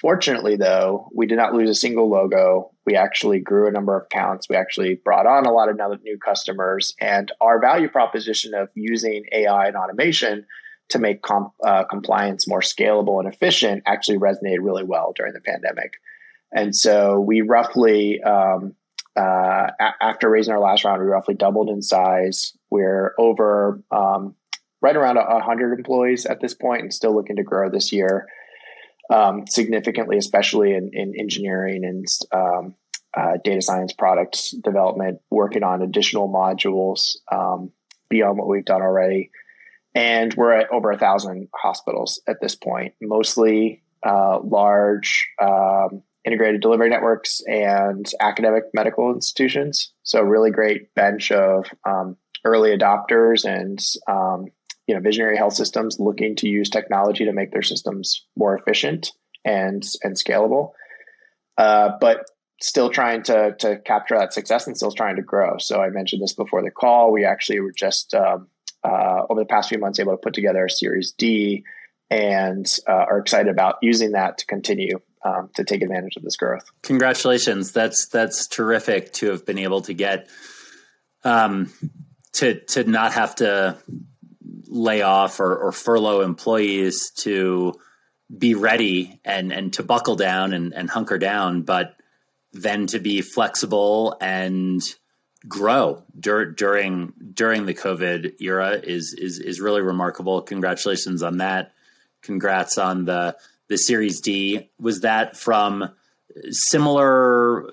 fortunately, 0.00 0.56
though, 0.56 1.08
we 1.14 1.26
did 1.26 1.38
not 1.38 1.54
lose 1.54 1.70
a 1.70 1.74
single 1.74 2.10
logo. 2.10 2.72
We 2.90 2.96
actually 2.96 3.38
grew 3.38 3.68
a 3.68 3.70
number 3.70 3.96
of 3.96 4.06
accounts. 4.06 4.48
We 4.48 4.56
actually 4.56 4.96
brought 4.96 5.24
on 5.24 5.46
a 5.46 5.52
lot 5.52 5.68
of 5.68 6.02
new 6.02 6.18
customers, 6.18 6.92
and 7.00 7.30
our 7.40 7.60
value 7.60 7.88
proposition 7.88 8.52
of 8.52 8.68
using 8.74 9.26
AI 9.30 9.68
and 9.68 9.76
automation 9.76 10.44
to 10.88 10.98
make 10.98 11.22
comp, 11.22 11.52
uh, 11.62 11.84
compliance 11.84 12.48
more 12.48 12.62
scalable 12.62 13.20
and 13.20 13.32
efficient 13.32 13.84
actually 13.86 14.18
resonated 14.18 14.58
really 14.62 14.82
well 14.82 15.12
during 15.14 15.34
the 15.34 15.40
pandemic. 15.40 16.00
And 16.52 16.74
so 16.74 17.20
we 17.20 17.42
roughly, 17.42 18.20
um, 18.24 18.74
uh, 19.16 19.70
a- 19.80 19.94
after 20.02 20.28
raising 20.28 20.52
our 20.52 20.58
last 20.58 20.84
round, 20.84 21.00
we 21.00 21.06
roughly 21.06 21.36
doubled 21.36 21.68
in 21.68 21.82
size. 21.82 22.56
We're 22.70 23.14
over 23.18 23.84
um, 23.92 24.34
right 24.82 24.96
around 24.96 25.14
100 25.14 25.78
employees 25.78 26.26
at 26.26 26.40
this 26.40 26.54
point 26.54 26.82
and 26.82 26.92
still 26.92 27.14
looking 27.14 27.36
to 27.36 27.44
grow 27.44 27.70
this 27.70 27.92
year 27.92 28.26
um, 29.10 29.46
significantly, 29.46 30.16
especially 30.16 30.72
in, 30.72 30.90
in 30.92 31.14
engineering 31.18 31.84
and 31.84 32.06
um, 32.32 32.74
uh, 33.16 33.38
data 33.42 33.62
science 33.62 33.92
product 33.92 34.54
development, 34.62 35.20
working 35.30 35.62
on 35.62 35.82
additional 35.82 36.28
modules 36.28 37.16
um, 37.32 37.72
beyond 38.08 38.38
what 38.38 38.48
we've 38.48 38.64
done 38.64 38.82
already. 38.82 39.30
And 39.94 40.32
we're 40.34 40.52
at 40.52 40.70
over 40.70 40.92
a 40.92 40.98
thousand 40.98 41.48
hospitals 41.54 42.20
at 42.28 42.40
this 42.40 42.54
point, 42.54 42.94
mostly 43.00 43.82
uh, 44.06 44.38
large 44.40 45.28
um, 45.42 46.02
integrated 46.24 46.60
delivery 46.60 46.88
networks 46.88 47.40
and 47.46 48.06
academic 48.20 48.64
medical 48.72 49.12
institutions. 49.12 49.92
So, 50.04 50.22
really 50.22 50.50
great 50.50 50.94
bench 50.94 51.32
of 51.32 51.66
um, 51.84 52.16
early 52.44 52.76
adopters 52.76 53.44
and 53.44 53.78
um, 54.08 54.46
you 54.86 54.94
know 54.94 55.00
visionary 55.00 55.36
health 55.36 55.54
systems 55.54 55.98
looking 55.98 56.36
to 56.36 56.48
use 56.48 56.70
technology 56.70 57.24
to 57.24 57.32
make 57.32 57.52
their 57.52 57.62
systems 57.62 58.26
more 58.36 58.56
efficient 58.56 59.12
and 59.44 59.84
and 60.02 60.16
scalable. 60.16 60.70
Uh, 61.58 61.90
but 62.00 62.24
still 62.60 62.90
trying 62.90 63.22
to 63.24 63.54
to 63.58 63.78
capture 63.78 64.18
that 64.18 64.32
success 64.32 64.66
and 64.66 64.76
still 64.76 64.92
trying 64.92 65.16
to 65.16 65.22
grow. 65.22 65.58
So 65.58 65.80
I 65.80 65.90
mentioned 65.90 66.22
this 66.22 66.34
before 66.34 66.62
the 66.62 66.70
call. 66.70 67.12
We 67.12 67.24
actually 67.24 67.60
were 67.60 67.72
just 67.72 68.14
um, 68.14 68.48
uh, 68.84 69.22
over 69.28 69.40
the 69.40 69.46
past 69.46 69.68
few 69.68 69.78
months 69.78 69.98
able 69.98 70.12
to 70.12 70.18
put 70.18 70.34
together 70.34 70.64
a 70.66 70.70
Series 70.70 71.12
D, 71.12 71.64
and 72.10 72.66
uh, 72.88 72.92
are 72.92 73.18
excited 73.18 73.50
about 73.50 73.76
using 73.82 74.12
that 74.12 74.38
to 74.38 74.46
continue 74.46 75.00
um, 75.24 75.50
to 75.54 75.64
take 75.64 75.82
advantage 75.82 76.16
of 76.16 76.22
this 76.22 76.36
growth. 76.36 76.64
Congratulations! 76.82 77.72
That's 77.72 78.08
that's 78.08 78.46
terrific 78.46 79.12
to 79.14 79.30
have 79.30 79.46
been 79.46 79.58
able 79.58 79.82
to 79.82 79.94
get 79.94 80.28
um, 81.24 81.72
to 82.34 82.60
to 82.60 82.84
not 82.84 83.12
have 83.14 83.34
to 83.36 83.78
lay 84.66 85.02
off 85.02 85.40
or, 85.40 85.56
or 85.56 85.72
furlough 85.72 86.20
employees 86.20 87.10
to 87.10 87.74
be 88.36 88.54
ready 88.54 89.20
and 89.24 89.52
and 89.52 89.72
to 89.72 89.82
buckle 89.82 90.16
down 90.16 90.52
and, 90.52 90.72
and 90.72 90.88
hunker 90.88 91.18
down, 91.18 91.62
but 91.62 91.99
then 92.52 92.86
to 92.88 92.98
be 92.98 93.22
flexible 93.22 94.16
and 94.20 94.82
grow 95.48 96.02
dur- 96.18 96.50
during 96.52 97.12
during 97.32 97.66
the 97.66 97.74
COVID 97.74 98.40
era 98.40 98.80
is 98.82 99.14
is 99.16 99.38
is 99.38 99.60
really 99.60 99.80
remarkable. 99.80 100.42
Congratulations 100.42 101.22
on 101.22 101.38
that. 101.38 101.72
Congrats 102.22 102.76
on 102.76 103.04
the 103.04 103.36
the 103.68 103.78
Series 103.78 104.20
D. 104.20 104.70
Was 104.78 105.00
that 105.00 105.36
from 105.36 105.90
similar 106.50 107.70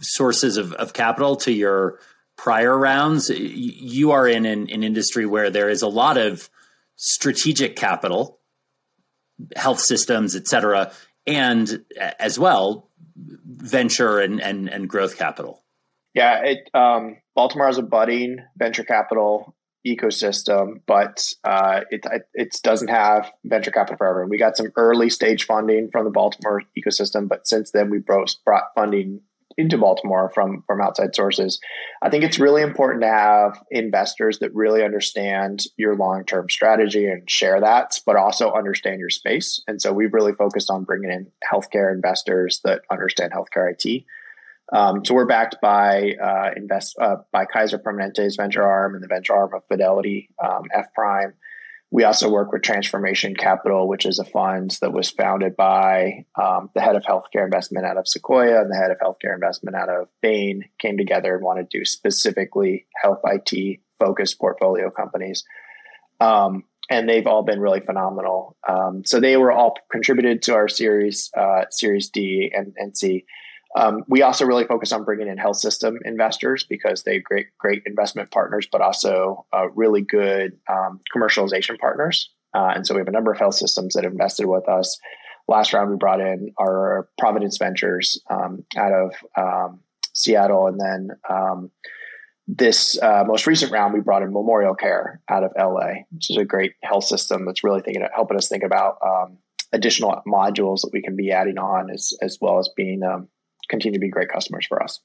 sources 0.00 0.56
of, 0.56 0.72
of 0.72 0.92
capital 0.92 1.36
to 1.36 1.52
your 1.52 2.00
prior 2.36 2.76
rounds? 2.76 3.28
You 3.30 4.12
are 4.12 4.26
in 4.26 4.46
an, 4.46 4.70
an 4.70 4.82
industry 4.82 5.26
where 5.26 5.50
there 5.50 5.68
is 5.68 5.82
a 5.82 5.88
lot 5.88 6.16
of 6.16 6.48
strategic 6.96 7.76
capital, 7.76 8.40
health 9.54 9.80
systems, 9.80 10.34
et 10.34 10.48
cetera, 10.48 10.92
and 11.26 11.84
as 12.18 12.38
well 12.38 12.87
venture 13.16 14.20
and, 14.20 14.40
and, 14.40 14.68
and 14.68 14.88
growth 14.88 15.18
capital? 15.18 15.64
Yeah, 16.14 16.42
it 16.44 16.70
um, 16.74 17.18
Baltimore 17.34 17.66
has 17.66 17.78
a 17.78 17.82
budding 17.82 18.38
venture 18.56 18.82
capital 18.82 19.54
ecosystem, 19.86 20.80
but 20.86 21.24
uh, 21.44 21.82
it 21.90 22.04
it 22.34 22.56
doesn't 22.62 22.88
have 22.88 23.30
venture 23.44 23.70
capital 23.70 23.96
for 23.96 24.08
everyone. 24.08 24.30
We 24.30 24.38
got 24.38 24.56
some 24.56 24.72
early 24.76 25.10
stage 25.10 25.44
funding 25.44 25.90
from 25.92 26.04
the 26.04 26.10
Baltimore 26.10 26.62
ecosystem, 26.76 27.28
but 27.28 27.46
since 27.46 27.70
then 27.70 27.90
we 27.90 27.98
brought 27.98 28.34
funding 28.74 29.20
into 29.58 29.76
Baltimore 29.76 30.30
from 30.32 30.62
from 30.66 30.80
outside 30.80 31.14
sources. 31.14 31.60
I 32.00 32.08
think 32.08 32.22
it's 32.24 32.38
really 32.38 32.62
important 32.62 33.02
to 33.02 33.08
have 33.08 33.62
investors 33.70 34.38
that 34.38 34.54
really 34.54 34.84
understand 34.84 35.64
your 35.76 35.96
long 35.96 36.24
term 36.24 36.48
strategy 36.48 37.06
and 37.06 37.28
share 37.28 37.60
that, 37.60 37.98
but 38.06 38.16
also 38.16 38.52
understand 38.52 39.00
your 39.00 39.10
space. 39.10 39.60
And 39.66 39.82
so 39.82 39.92
we've 39.92 40.14
really 40.14 40.32
focused 40.32 40.70
on 40.70 40.84
bringing 40.84 41.10
in 41.10 41.26
healthcare 41.44 41.92
investors 41.92 42.60
that 42.64 42.82
understand 42.90 43.32
healthcare 43.32 43.72
IT. 43.72 44.04
Um, 44.72 45.04
so 45.04 45.14
we're 45.14 45.26
backed 45.26 45.56
by 45.60 46.14
uh, 46.22 46.50
invest 46.56 46.96
uh, 47.00 47.16
by 47.32 47.44
Kaiser 47.44 47.78
Permanente's 47.78 48.36
venture 48.36 48.62
arm 48.62 48.94
and 48.94 49.02
the 49.02 49.08
venture 49.08 49.34
arm 49.34 49.54
of 49.54 49.62
Fidelity 49.66 50.30
um, 50.42 50.64
F 50.72 50.94
Prime. 50.94 51.34
We 51.90 52.04
also 52.04 52.30
work 52.30 52.52
with 52.52 52.62
Transformation 52.62 53.34
Capital, 53.34 53.88
which 53.88 54.04
is 54.04 54.18
a 54.18 54.24
fund 54.24 54.76
that 54.82 54.92
was 54.92 55.10
founded 55.10 55.56
by 55.56 56.26
um, 56.40 56.68
the 56.74 56.82
head 56.82 56.96
of 56.96 57.02
healthcare 57.04 57.44
investment 57.44 57.86
out 57.86 57.96
of 57.96 58.06
Sequoia 58.06 58.60
and 58.60 58.70
the 58.70 58.76
head 58.76 58.90
of 58.90 58.98
healthcare 58.98 59.34
investment 59.34 59.74
out 59.74 59.88
of 59.88 60.08
Bain, 60.20 60.64
came 60.78 60.98
together 60.98 61.34
and 61.34 61.42
wanted 61.42 61.70
to 61.70 61.78
do 61.78 61.84
specifically 61.86 62.86
health 63.02 63.20
IT 63.24 63.80
focused 63.98 64.38
portfolio 64.38 64.90
companies. 64.90 65.44
Um, 66.20 66.64
and 66.90 67.08
they've 67.08 67.26
all 67.26 67.42
been 67.42 67.60
really 67.60 67.80
phenomenal. 67.80 68.56
Um, 68.66 69.02
so 69.04 69.20
they 69.20 69.36
were 69.36 69.52
all 69.52 69.74
contributed 69.90 70.42
to 70.42 70.54
our 70.54 70.68
series, 70.68 71.30
uh, 71.36 71.64
Series 71.70 72.10
D 72.10 72.52
and, 72.54 72.74
and 72.76 72.96
C. 72.96 73.24
Um, 73.76 74.02
we 74.08 74.22
also 74.22 74.46
really 74.46 74.64
focus 74.64 74.92
on 74.92 75.04
bringing 75.04 75.28
in 75.28 75.36
health 75.36 75.58
system 75.58 75.98
investors 76.04 76.64
because 76.64 77.02
they 77.02 77.18
great 77.18 77.46
great 77.58 77.82
investment 77.86 78.30
partners, 78.30 78.66
but 78.70 78.80
also 78.80 79.46
uh, 79.52 79.68
really 79.74 80.00
good 80.00 80.58
um, 80.68 81.00
commercialization 81.14 81.78
partners. 81.78 82.30
Uh, 82.54 82.72
and 82.74 82.86
so 82.86 82.94
we 82.94 83.00
have 83.00 83.08
a 83.08 83.12
number 83.12 83.30
of 83.30 83.38
health 83.38 83.54
systems 83.54 83.94
that 83.94 84.04
have 84.04 84.12
invested 84.12 84.46
with 84.46 84.68
us. 84.68 84.98
Last 85.48 85.72
round, 85.72 85.90
we 85.90 85.96
brought 85.96 86.20
in 86.20 86.52
our 86.58 87.08
Providence 87.18 87.58
Ventures 87.58 88.20
um, 88.30 88.64
out 88.76 88.92
of 88.92 89.12
um, 89.36 89.80
Seattle, 90.14 90.66
and 90.66 90.80
then 90.80 91.10
um, 91.28 91.70
this 92.46 93.00
uh, 93.02 93.24
most 93.26 93.46
recent 93.46 93.70
round, 93.70 93.92
we 93.92 94.00
brought 94.00 94.22
in 94.22 94.32
Memorial 94.32 94.74
Care 94.74 95.20
out 95.28 95.44
of 95.44 95.52
LA, 95.58 96.04
which 96.10 96.30
is 96.30 96.36
a 96.38 96.44
great 96.44 96.72
health 96.82 97.04
system 97.04 97.44
that's 97.44 97.62
really 97.62 97.82
thinking 97.82 98.06
helping 98.14 98.38
us 98.38 98.48
think 98.48 98.62
about 98.62 98.96
um, 99.06 99.38
additional 99.72 100.22
modules 100.26 100.80
that 100.80 100.90
we 100.92 101.02
can 101.02 101.16
be 101.16 101.30
adding 101.30 101.58
on, 101.58 101.90
as 101.90 102.14
as 102.22 102.38
well 102.40 102.58
as 102.58 102.70
being 102.74 103.02
continue 103.68 103.98
to 103.98 104.00
be 104.00 104.10
great 104.10 104.28
customers 104.28 104.66
for 104.66 104.82
us. 104.82 105.00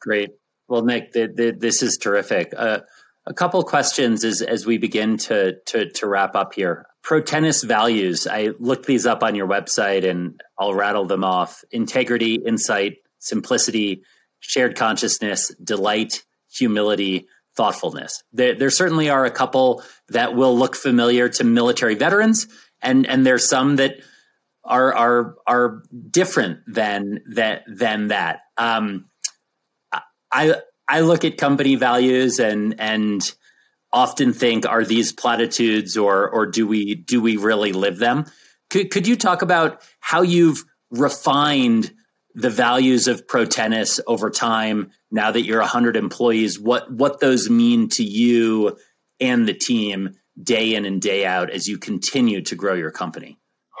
Great. 0.00 0.30
Well, 0.68 0.84
Nick, 0.84 1.12
the, 1.12 1.32
the, 1.34 1.54
this 1.56 1.82
is 1.82 1.98
terrific. 2.00 2.52
Uh, 2.56 2.80
a 3.26 3.34
couple 3.34 3.62
questions 3.64 4.24
as 4.24 4.42
as 4.42 4.66
we 4.66 4.78
begin 4.78 5.16
to 5.16 5.54
to 5.66 5.90
to 5.90 6.06
wrap 6.06 6.34
up 6.34 6.54
here. 6.54 6.86
Protenus 7.02 7.62
values. 7.64 8.26
I 8.26 8.50
looked 8.58 8.86
these 8.86 9.06
up 9.06 9.22
on 9.22 9.34
your 9.34 9.46
website, 9.46 10.08
and 10.08 10.40
I'll 10.58 10.74
rattle 10.74 11.06
them 11.06 11.24
off: 11.24 11.64
integrity, 11.70 12.34
insight, 12.34 12.96
simplicity, 13.18 14.02
shared 14.40 14.76
consciousness, 14.76 15.54
delight, 15.62 16.22
humility, 16.52 17.26
thoughtfulness. 17.56 18.22
There, 18.32 18.54
there 18.54 18.70
certainly 18.70 19.08
are 19.08 19.24
a 19.24 19.30
couple 19.30 19.82
that 20.08 20.34
will 20.34 20.56
look 20.56 20.76
familiar 20.76 21.28
to 21.30 21.44
military 21.44 21.94
veterans, 21.94 22.46
and 22.82 23.06
and 23.06 23.24
there's 23.24 23.48
some 23.48 23.76
that 23.76 23.96
are 24.64 24.94
are 24.94 25.34
are 25.46 25.82
different 26.10 26.60
than 26.66 27.20
that 27.34 27.64
than 27.66 28.08
that. 28.08 28.40
Um, 28.56 29.06
I 30.32 30.56
I 30.88 31.00
look 31.00 31.24
at 31.24 31.38
company 31.38 31.76
values 31.76 32.38
and 32.38 32.78
and 32.80 33.34
often 33.92 34.32
think 34.32 34.66
are 34.66 34.84
these 34.84 35.12
platitudes 35.12 35.96
or 35.96 36.28
or 36.28 36.46
do 36.46 36.66
we 36.66 36.94
do 36.94 37.20
we 37.20 37.36
really 37.36 37.72
live 37.72 37.98
them? 37.98 38.24
Could 38.70 38.90
could 38.90 39.06
you 39.06 39.16
talk 39.16 39.42
about 39.42 39.82
how 40.00 40.22
you've 40.22 40.64
refined 40.90 41.92
the 42.34 42.50
values 42.50 43.06
of 43.06 43.26
Protenus 43.28 44.00
over 44.06 44.28
time 44.28 44.90
now 45.10 45.30
that 45.30 45.44
you're 45.44 45.60
100 45.60 45.96
employees 45.96 46.58
what 46.58 46.92
what 46.92 47.20
those 47.20 47.48
mean 47.48 47.88
to 47.90 48.02
you 48.02 48.76
and 49.20 49.46
the 49.46 49.54
team 49.54 50.10
day 50.42 50.74
in 50.74 50.84
and 50.84 51.00
day 51.00 51.24
out 51.24 51.50
as 51.50 51.68
you 51.68 51.78
continue 51.78 52.42
to 52.42 52.56
grow 52.56 52.74
your 52.74 52.90
company 52.90 53.38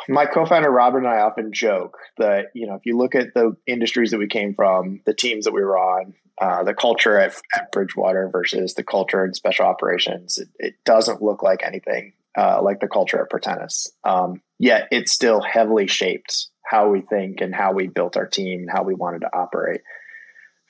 my 0.08 0.26
co-founder 0.26 0.70
Robert 0.70 0.98
and 0.98 1.08
I 1.08 1.20
often 1.20 1.52
joke 1.52 1.98
that 2.18 2.46
you 2.54 2.66
know 2.66 2.74
if 2.74 2.82
you 2.84 2.96
look 2.96 3.14
at 3.14 3.34
the 3.34 3.56
industries 3.66 4.10
that 4.10 4.18
we 4.18 4.26
came 4.26 4.54
from, 4.54 5.00
the 5.06 5.14
teams 5.14 5.44
that 5.44 5.52
we 5.52 5.62
were 5.62 5.78
on, 5.78 6.14
uh, 6.40 6.64
the 6.64 6.74
culture 6.74 7.18
at, 7.18 7.34
at, 7.54 7.72
Bridgewater 7.72 8.28
versus 8.30 8.74
the 8.74 8.82
culture 8.82 9.24
in 9.24 9.34
special 9.34 9.66
operations, 9.66 10.38
it, 10.38 10.48
it 10.58 10.74
doesn't 10.84 11.22
look 11.22 11.42
like 11.42 11.62
anything 11.64 12.12
uh, 12.36 12.60
like 12.62 12.80
the 12.80 12.88
culture 12.88 13.20
at 13.22 13.30
Protenus. 13.30 13.88
Um, 14.04 14.42
yet 14.58 14.88
it 14.90 15.08
still 15.08 15.40
heavily 15.40 15.86
shaped 15.86 16.48
how 16.64 16.88
we 16.88 17.02
think 17.02 17.40
and 17.40 17.54
how 17.54 17.72
we 17.72 17.88
built 17.88 18.16
our 18.16 18.26
team 18.26 18.60
and 18.60 18.70
how 18.70 18.82
we 18.82 18.94
wanted 18.94 19.20
to 19.20 19.36
operate 19.36 19.82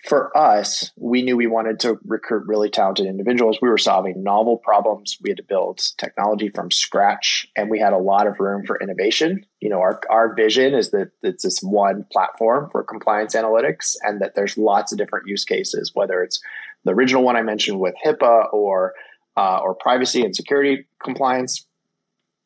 for 0.04 0.36
us, 0.36 0.92
we 0.96 1.22
knew 1.22 1.36
we 1.36 1.46
wanted 1.46 1.80
to 1.80 1.98
recruit 2.04 2.46
really 2.46 2.68
talented 2.68 3.06
individuals. 3.06 3.58
We 3.62 3.70
were 3.70 3.78
solving 3.78 4.22
novel 4.22 4.58
problems. 4.58 5.16
We 5.22 5.30
had 5.30 5.38
to 5.38 5.42
build 5.42 5.80
technology 5.96 6.50
from 6.50 6.70
scratch, 6.70 7.46
and 7.56 7.70
we 7.70 7.78
had 7.78 7.94
a 7.94 7.98
lot 7.98 8.26
of 8.26 8.38
room 8.38 8.66
for 8.66 8.78
innovation. 8.78 9.46
You 9.60 9.70
know, 9.70 9.80
our, 9.80 10.00
our 10.10 10.34
vision 10.34 10.74
is 10.74 10.90
that 10.90 11.12
it's 11.22 11.44
this 11.44 11.60
one 11.60 12.04
platform 12.12 12.68
for 12.70 12.82
compliance 12.82 13.34
analytics, 13.34 13.96
and 14.02 14.20
that 14.20 14.34
there's 14.34 14.58
lots 14.58 14.92
of 14.92 14.98
different 14.98 15.26
use 15.26 15.44
cases, 15.44 15.92
whether 15.94 16.22
it's 16.22 16.38
the 16.84 16.92
original 16.92 17.22
one 17.22 17.36
I 17.36 17.42
mentioned 17.42 17.80
with 17.80 17.94
HIPAA 18.04 18.52
or 18.52 18.92
uh, 19.38 19.58
or 19.62 19.74
privacy 19.74 20.22
and 20.22 20.36
security 20.36 20.86
compliance, 21.02 21.66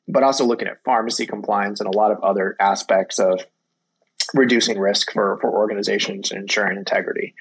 but 0.06 0.22
also 0.22 0.44
looking 0.44 0.68
at 0.68 0.82
pharmacy 0.84 1.26
compliance 1.26 1.80
and 1.80 1.92
a 1.92 1.98
lot 1.98 2.12
of 2.12 2.22
other 2.22 2.56
aspects 2.60 3.18
of 3.18 3.44
reducing 4.34 4.78
risk 4.78 5.12
for, 5.12 5.38
for 5.40 5.50
organizations 5.50 6.30
and 6.30 6.40
ensuring 6.40 6.76
integrity. 6.76 7.34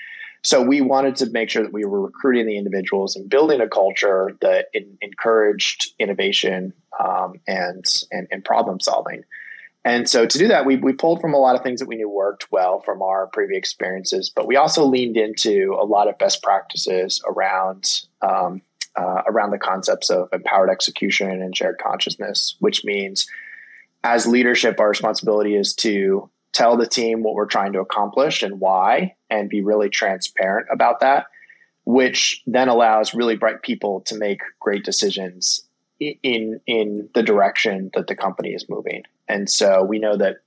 So 0.43 0.61
we 0.61 0.81
wanted 0.81 1.15
to 1.17 1.29
make 1.29 1.49
sure 1.49 1.63
that 1.63 1.73
we 1.73 1.83
were 1.83 2.01
recruiting 2.01 2.45
the 2.45 2.57
individuals 2.57 3.15
and 3.15 3.29
building 3.29 3.59
a 3.59 3.67
culture 3.67 4.31
that 4.41 4.67
in, 4.73 4.97
encouraged 5.01 5.93
innovation 5.99 6.73
um, 7.03 7.33
and, 7.47 7.83
and, 8.11 8.27
and 8.31 8.45
problem 8.45 8.79
solving. 8.79 9.23
And 9.83 10.09
so 10.09 10.25
to 10.25 10.37
do 10.37 10.47
that, 10.49 10.65
we, 10.65 10.75
we 10.75 10.93
pulled 10.93 11.21
from 11.21 11.33
a 11.33 11.37
lot 11.37 11.55
of 11.55 11.63
things 11.63 11.79
that 11.79 11.87
we 11.87 11.95
knew 11.95 12.09
worked 12.09 12.51
well 12.51 12.81
from 12.81 13.01
our 13.01 13.27
previous 13.27 13.57
experiences, 13.57 14.29
but 14.33 14.45
we 14.45 14.57
also 14.57 14.85
leaned 14.85 15.17
into 15.17 15.77
a 15.79 15.85
lot 15.85 16.07
of 16.07 16.17
best 16.17 16.43
practices 16.43 17.21
around 17.25 17.85
um, 18.21 18.61
uh, 18.97 19.21
around 19.27 19.51
the 19.51 19.59
concepts 19.59 20.09
of 20.09 20.27
empowered 20.33 20.71
execution 20.71 21.29
and 21.29 21.55
shared 21.55 21.77
consciousness, 21.77 22.55
which 22.59 22.83
means 22.83 23.27
as 24.03 24.25
leadership, 24.25 24.79
our 24.79 24.89
responsibility 24.89 25.55
is 25.55 25.75
to 25.75 26.29
tell 26.53 26.77
the 26.77 26.87
team 26.87 27.23
what 27.23 27.35
we're 27.35 27.45
trying 27.45 27.73
to 27.73 27.79
accomplish 27.79 28.43
and 28.43 28.59
why, 28.59 29.15
and 29.29 29.49
be 29.49 29.61
really 29.61 29.89
transparent 29.89 30.67
about 30.71 31.01
that, 31.01 31.27
which 31.85 32.41
then 32.47 32.67
allows 32.67 33.13
really 33.13 33.35
bright 33.35 33.61
people 33.61 34.01
to 34.01 34.17
make 34.17 34.41
great 34.59 34.83
decisions 34.83 35.61
in 35.99 36.59
in 36.67 37.09
the 37.15 37.23
direction 37.23 37.89
that 37.93 38.07
the 38.07 38.15
company 38.15 38.49
is 38.49 38.69
moving. 38.69 39.03
And 39.27 39.49
so 39.49 39.83
we 39.83 39.99
know 39.99 40.15
that 40.17 40.37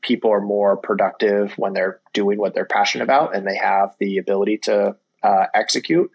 people 0.00 0.32
are 0.32 0.40
more 0.40 0.76
productive 0.76 1.52
when 1.56 1.72
they're 1.72 2.00
doing 2.12 2.38
what 2.38 2.54
they're 2.54 2.64
passionate 2.64 3.04
about 3.04 3.34
and 3.34 3.46
they 3.46 3.56
have 3.56 3.94
the 3.98 4.18
ability 4.18 4.58
to 4.58 4.96
uh, 5.22 5.46
execute. 5.54 6.10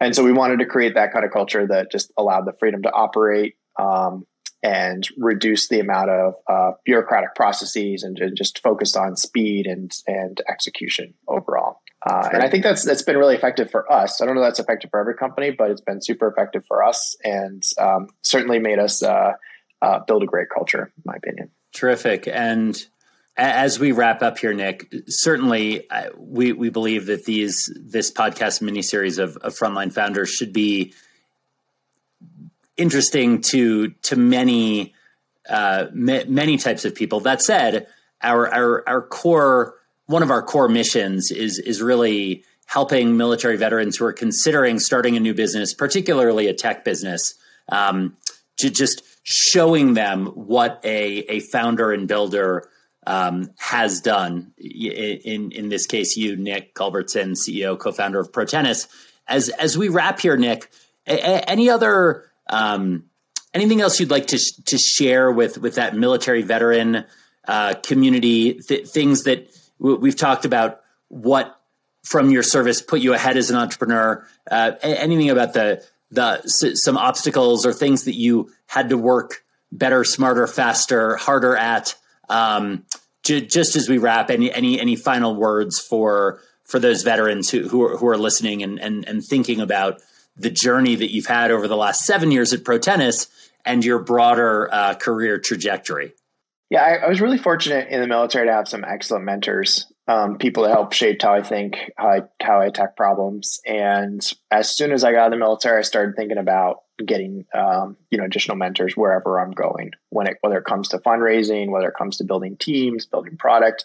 And 0.00 0.14
so 0.14 0.24
we 0.24 0.32
wanted 0.32 0.60
to 0.60 0.66
create 0.66 0.94
that 0.94 1.12
kind 1.12 1.24
of 1.24 1.30
culture 1.30 1.66
that 1.66 1.90
just 1.90 2.12
allowed 2.16 2.46
the 2.46 2.52
freedom 2.52 2.82
to 2.82 2.92
operate 2.92 3.56
um, 3.78 4.26
and 4.62 5.08
reduce 5.16 5.68
the 5.68 5.80
amount 5.80 6.10
of 6.10 6.34
uh, 6.48 6.72
bureaucratic 6.84 7.34
processes 7.34 8.02
and, 8.02 8.18
and, 8.18 8.36
just 8.36 8.60
focused 8.60 8.96
on 8.96 9.16
speed 9.16 9.66
and 9.66 9.92
and 10.06 10.40
execution 10.48 11.14
overall. 11.28 11.80
Uh, 12.04 12.28
and 12.32 12.42
I 12.42 12.50
think 12.50 12.64
that's 12.64 12.84
that's 12.84 13.02
been 13.02 13.16
really 13.16 13.36
effective 13.36 13.70
for 13.70 13.90
us. 13.92 14.20
I 14.20 14.26
don't 14.26 14.34
know 14.34 14.42
that's 14.42 14.60
effective 14.60 14.90
for 14.90 15.00
every 15.00 15.14
company, 15.14 15.50
but 15.50 15.70
it's 15.70 15.80
been 15.80 16.02
super 16.02 16.28
effective 16.28 16.64
for 16.66 16.82
us, 16.82 17.16
and 17.24 17.62
um, 17.78 18.08
certainly 18.22 18.58
made 18.58 18.78
us 18.78 19.02
uh, 19.02 19.32
uh 19.82 20.00
build 20.06 20.22
a 20.22 20.26
great 20.26 20.48
culture, 20.48 20.92
in 20.96 21.02
my 21.04 21.14
opinion. 21.16 21.50
Terrific. 21.72 22.26
And 22.26 22.84
as 23.36 23.78
we 23.78 23.92
wrap 23.92 24.22
up 24.22 24.38
here, 24.38 24.52
Nick, 24.52 24.92
certainly 25.06 25.88
uh, 25.90 26.10
we 26.16 26.52
we 26.52 26.70
believe 26.70 27.06
that 27.06 27.24
these 27.24 27.72
this 27.80 28.10
podcast 28.10 28.60
miniseries 28.60 29.18
of, 29.18 29.36
of 29.38 29.54
frontline 29.54 29.92
founders 29.92 30.30
should 30.30 30.52
be 30.52 30.92
interesting 32.78 33.42
to 33.42 33.88
to 33.88 34.16
many 34.16 34.94
uh, 35.48 35.86
many 35.92 36.56
types 36.56 36.84
of 36.84 36.94
people. 36.94 37.20
That 37.20 37.42
said, 37.42 37.86
our 38.22 38.52
our 38.52 38.88
our 38.88 39.02
core 39.02 39.74
one 40.06 40.22
of 40.22 40.30
our 40.30 40.42
core 40.42 40.68
missions 40.68 41.30
is 41.30 41.58
is 41.58 41.82
really 41.82 42.44
helping 42.66 43.16
military 43.16 43.56
veterans 43.56 43.96
who 43.96 44.04
are 44.04 44.12
considering 44.12 44.78
starting 44.78 45.16
a 45.16 45.20
new 45.20 45.34
business, 45.34 45.72
particularly 45.72 46.48
a 46.48 46.54
tech 46.54 46.84
business, 46.84 47.34
um, 47.70 48.16
to 48.58 48.70
just 48.70 49.02
showing 49.22 49.94
them 49.94 50.26
what 50.26 50.80
a 50.84 51.18
a 51.28 51.40
founder 51.40 51.92
and 51.92 52.08
builder 52.08 52.68
um, 53.06 53.50
has 53.58 54.00
done. 54.00 54.52
In 54.58 55.50
in 55.52 55.68
this 55.68 55.86
case, 55.86 56.16
you, 56.16 56.36
Nick 56.36 56.74
Culbertson, 56.74 57.34
CEO, 57.34 57.78
co-founder 57.78 58.20
of 58.20 58.32
Protenus. 58.32 58.86
As 59.26 59.48
as 59.50 59.76
we 59.78 59.88
wrap 59.88 60.20
here, 60.20 60.36
Nick, 60.36 60.70
a, 61.06 61.48
any 61.48 61.70
other 61.70 62.24
um, 62.48 63.04
anything 63.54 63.80
else 63.80 64.00
you'd 64.00 64.10
like 64.10 64.28
to 64.28 64.38
to 64.66 64.78
share 64.78 65.30
with 65.30 65.58
with 65.58 65.76
that 65.76 65.94
military 65.96 66.42
veteran 66.42 67.04
uh, 67.46 67.74
community? 67.74 68.54
Th- 68.54 68.86
things 68.86 69.24
that 69.24 69.48
w- 69.80 69.98
we've 69.98 70.16
talked 70.16 70.44
about. 70.44 70.80
What 71.08 71.58
from 72.04 72.30
your 72.30 72.42
service 72.42 72.82
put 72.82 73.00
you 73.00 73.14
ahead 73.14 73.36
as 73.36 73.50
an 73.50 73.56
entrepreneur? 73.56 74.26
Uh, 74.50 74.72
anything 74.82 75.30
about 75.30 75.52
the 75.54 75.84
the 76.10 76.40
s- 76.44 76.82
some 76.82 76.96
obstacles 76.96 77.66
or 77.66 77.72
things 77.72 78.04
that 78.04 78.14
you 78.14 78.50
had 78.66 78.90
to 78.90 78.98
work 78.98 79.44
better, 79.72 80.04
smarter, 80.04 80.46
faster, 80.46 81.16
harder 81.16 81.56
at? 81.56 81.94
Um, 82.28 82.84
j- 83.22 83.46
just 83.46 83.76
as 83.76 83.88
we 83.88 83.98
wrap, 83.98 84.30
any 84.30 84.52
any 84.52 84.80
any 84.80 84.96
final 84.96 85.34
words 85.34 85.78
for 85.80 86.40
for 86.64 86.78
those 86.78 87.02
veterans 87.02 87.50
who 87.50 87.68
who 87.68 87.82
are, 87.82 87.96
who 87.96 88.08
are 88.08 88.18
listening 88.18 88.62
and, 88.62 88.78
and 88.78 89.06
and 89.08 89.24
thinking 89.24 89.60
about 89.60 90.00
the 90.38 90.50
journey 90.50 90.94
that 90.94 91.12
you've 91.12 91.26
had 91.26 91.50
over 91.50 91.68
the 91.68 91.76
last 91.76 92.04
seven 92.04 92.30
years 92.30 92.52
at 92.52 92.64
Protenus 92.64 93.28
and 93.64 93.84
your 93.84 93.98
broader 93.98 94.72
uh, 94.72 94.94
career 94.94 95.38
trajectory. 95.38 96.14
Yeah, 96.70 96.82
I, 96.82 97.06
I, 97.06 97.08
was 97.08 97.20
really 97.20 97.38
fortunate 97.38 97.88
in 97.88 98.00
the 98.00 98.06
military 98.06 98.46
to 98.46 98.52
have 98.52 98.68
some 98.68 98.84
excellent 98.84 99.24
mentors, 99.24 99.90
um, 100.06 100.36
people 100.36 100.64
that 100.64 100.70
helped 100.70 100.94
shape 100.94 101.22
how 101.22 101.32
I 101.32 101.42
think, 101.42 101.78
how 101.96 102.08
I, 102.08 102.22
how 102.42 102.60
I 102.60 102.66
attack 102.66 102.94
problems. 102.94 103.58
And 103.66 104.20
as 104.50 104.76
soon 104.76 104.92
as 104.92 105.02
I 105.02 105.12
got 105.12 105.20
out 105.20 105.26
of 105.28 105.32
the 105.32 105.38
military, 105.38 105.78
I 105.78 105.82
started 105.82 106.14
thinking 106.14 106.36
about 106.36 106.82
getting, 107.04 107.46
um, 107.54 107.96
you 108.10 108.18
know, 108.18 108.24
additional 108.24 108.58
mentors 108.58 108.96
wherever 108.96 109.40
I'm 109.40 109.52
going. 109.52 109.92
When 110.10 110.26
it 110.26 110.36
whether 110.42 110.58
it 110.58 110.66
comes 110.66 110.88
to 110.88 110.98
fundraising, 110.98 111.70
whether 111.70 111.88
it 111.88 111.96
comes 111.96 112.18
to 112.18 112.24
building 112.24 112.56
teams, 112.58 113.06
building 113.06 113.38
product, 113.38 113.84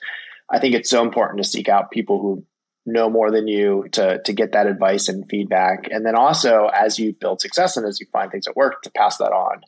I 0.50 0.60
think 0.60 0.76
it's 0.76 0.90
so 0.90 1.04
important 1.04 1.42
to 1.42 1.50
seek 1.50 1.70
out 1.70 1.92
people 1.92 2.20
who 2.20 2.46
know 2.86 3.10
more 3.10 3.32
than 3.32 3.48
you 3.48 3.86
to 3.94 4.22
to 4.24 4.34
get 4.34 4.54
that 4.54 4.68
advice 4.68 5.08
and 5.08 5.26
feedback. 5.30 5.88
And 5.90 6.06
then 6.06 6.16
also 6.16 6.68
as 6.74 7.00
you 7.00 7.14
build 7.14 7.42
success 7.42 7.78
and 7.78 7.86
as 7.86 8.00
you 8.00 8.08
find 8.12 8.32
things 8.32 8.46
that 8.46 8.56
work 8.56 8.82
to 8.84 8.92
pass 8.92 9.18
that 9.18 9.32
on. 9.32 9.62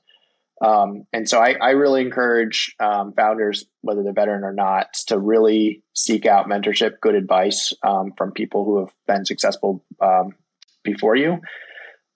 Um, 0.61 1.03
and 1.11 1.27
so 1.27 1.39
I, 1.39 1.55
I 1.61 1.71
really 1.71 2.01
encourage 2.01 2.75
um, 2.79 3.13
founders 3.13 3.65
whether 3.81 4.03
they're 4.03 4.13
veteran 4.13 4.45
or 4.45 4.53
not 4.53 4.93
to 5.07 5.19
really 5.19 5.83
seek 5.93 6.25
out 6.25 6.47
mentorship 6.47 7.01
good 7.01 7.15
advice 7.15 7.73
um, 7.85 8.13
from 8.17 8.31
people 8.31 8.63
who 8.63 8.79
have 8.79 8.93
been 9.05 9.25
successful 9.25 9.83
um, 10.01 10.35
before 10.83 11.15
you 11.15 11.41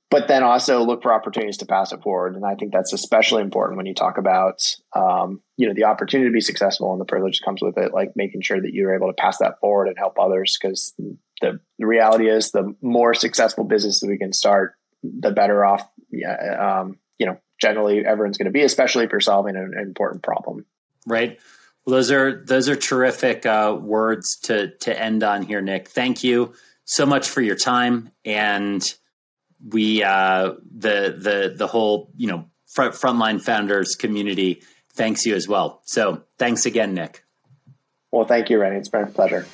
but 0.09 0.27
then 0.27 0.43
also 0.43 0.83
look 0.83 1.03
for 1.03 1.13
opportunities 1.13 1.57
to 1.57 1.65
pass 1.65 1.91
it 1.91 2.01
forward. 2.01 2.35
And 2.35 2.45
I 2.45 2.55
think 2.55 2.73
that's 2.73 2.93
especially 2.93 3.43
important 3.43 3.77
when 3.77 3.85
you 3.85 3.93
talk 3.93 4.17
about, 4.17 4.75
um, 4.95 5.41
you 5.55 5.67
know, 5.67 5.73
the 5.73 5.83
opportunity 5.83 6.29
to 6.29 6.33
be 6.33 6.41
successful 6.41 6.91
and 6.91 6.99
the 6.99 7.05
privilege 7.05 7.39
that 7.39 7.45
comes 7.45 7.61
with 7.61 7.77
it, 7.77 7.93
like 7.93 8.15
making 8.15 8.41
sure 8.41 8.59
that 8.59 8.73
you're 8.73 8.95
able 8.95 9.07
to 9.07 9.13
pass 9.13 9.37
that 9.37 9.59
forward 9.59 9.87
and 9.87 9.97
help 9.97 10.17
others. 10.19 10.57
Because 10.59 10.93
the, 11.41 11.59
the 11.77 11.85
reality 11.85 12.27
is, 12.27 12.51
the 12.51 12.75
more 12.81 13.13
successful 13.13 13.63
business 13.63 13.99
that 13.99 14.07
we 14.07 14.17
can 14.17 14.33
start, 14.33 14.73
the 15.03 15.31
better 15.31 15.63
off, 15.63 15.87
yeah, 16.11 16.79
um, 16.79 16.97
you 17.19 17.27
know, 17.27 17.37
generally 17.61 18.03
everyone's 18.03 18.37
going 18.37 18.45
to 18.45 18.51
be, 18.51 18.63
especially 18.63 19.05
if 19.05 19.11
you're 19.11 19.21
solving 19.21 19.55
an, 19.55 19.73
an 19.75 19.83
important 19.83 20.23
problem. 20.23 20.65
Right. 21.05 21.39
Well, 21.85 21.95
those 21.95 22.11
are 22.11 22.43
those 22.45 22.67
are 22.67 22.75
terrific 22.75 23.45
uh, 23.45 23.77
words 23.79 24.37
to 24.43 24.75
to 24.77 24.99
end 24.99 25.23
on 25.23 25.43
here, 25.43 25.61
Nick. 25.61 25.87
Thank 25.87 26.23
you 26.23 26.53
so 26.85 27.05
much 27.05 27.29
for 27.29 27.41
your 27.41 27.55
time 27.55 28.11
and 28.25 28.81
we 29.67 30.03
uh, 30.03 30.53
the 30.77 31.15
the 31.17 31.53
the 31.55 31.67
whole 31.67 32.11
you 32.15 32.27
know 32.27 32.45
front 32.67 32.93
frontline 32.93 33.41
founders 33.41 33.95
community 33.95 34.61
thanks 34.93 35.25
you 35.25 35.35
as 35.35 35.47
well. 35.47 35.81
So 35.85 36.23
thanks 36.37 36.65
again, 36.65 36.93
Nick. 36.93 37.23
Well, 38.11 38.25
thank 38.25 38.49
you, 38.49 38.59
Rennie. 38.59 38.77
It's 38.77 38.89
been 38.89 39.03
a 39.03 39.07
pleasure. 39.07 39.45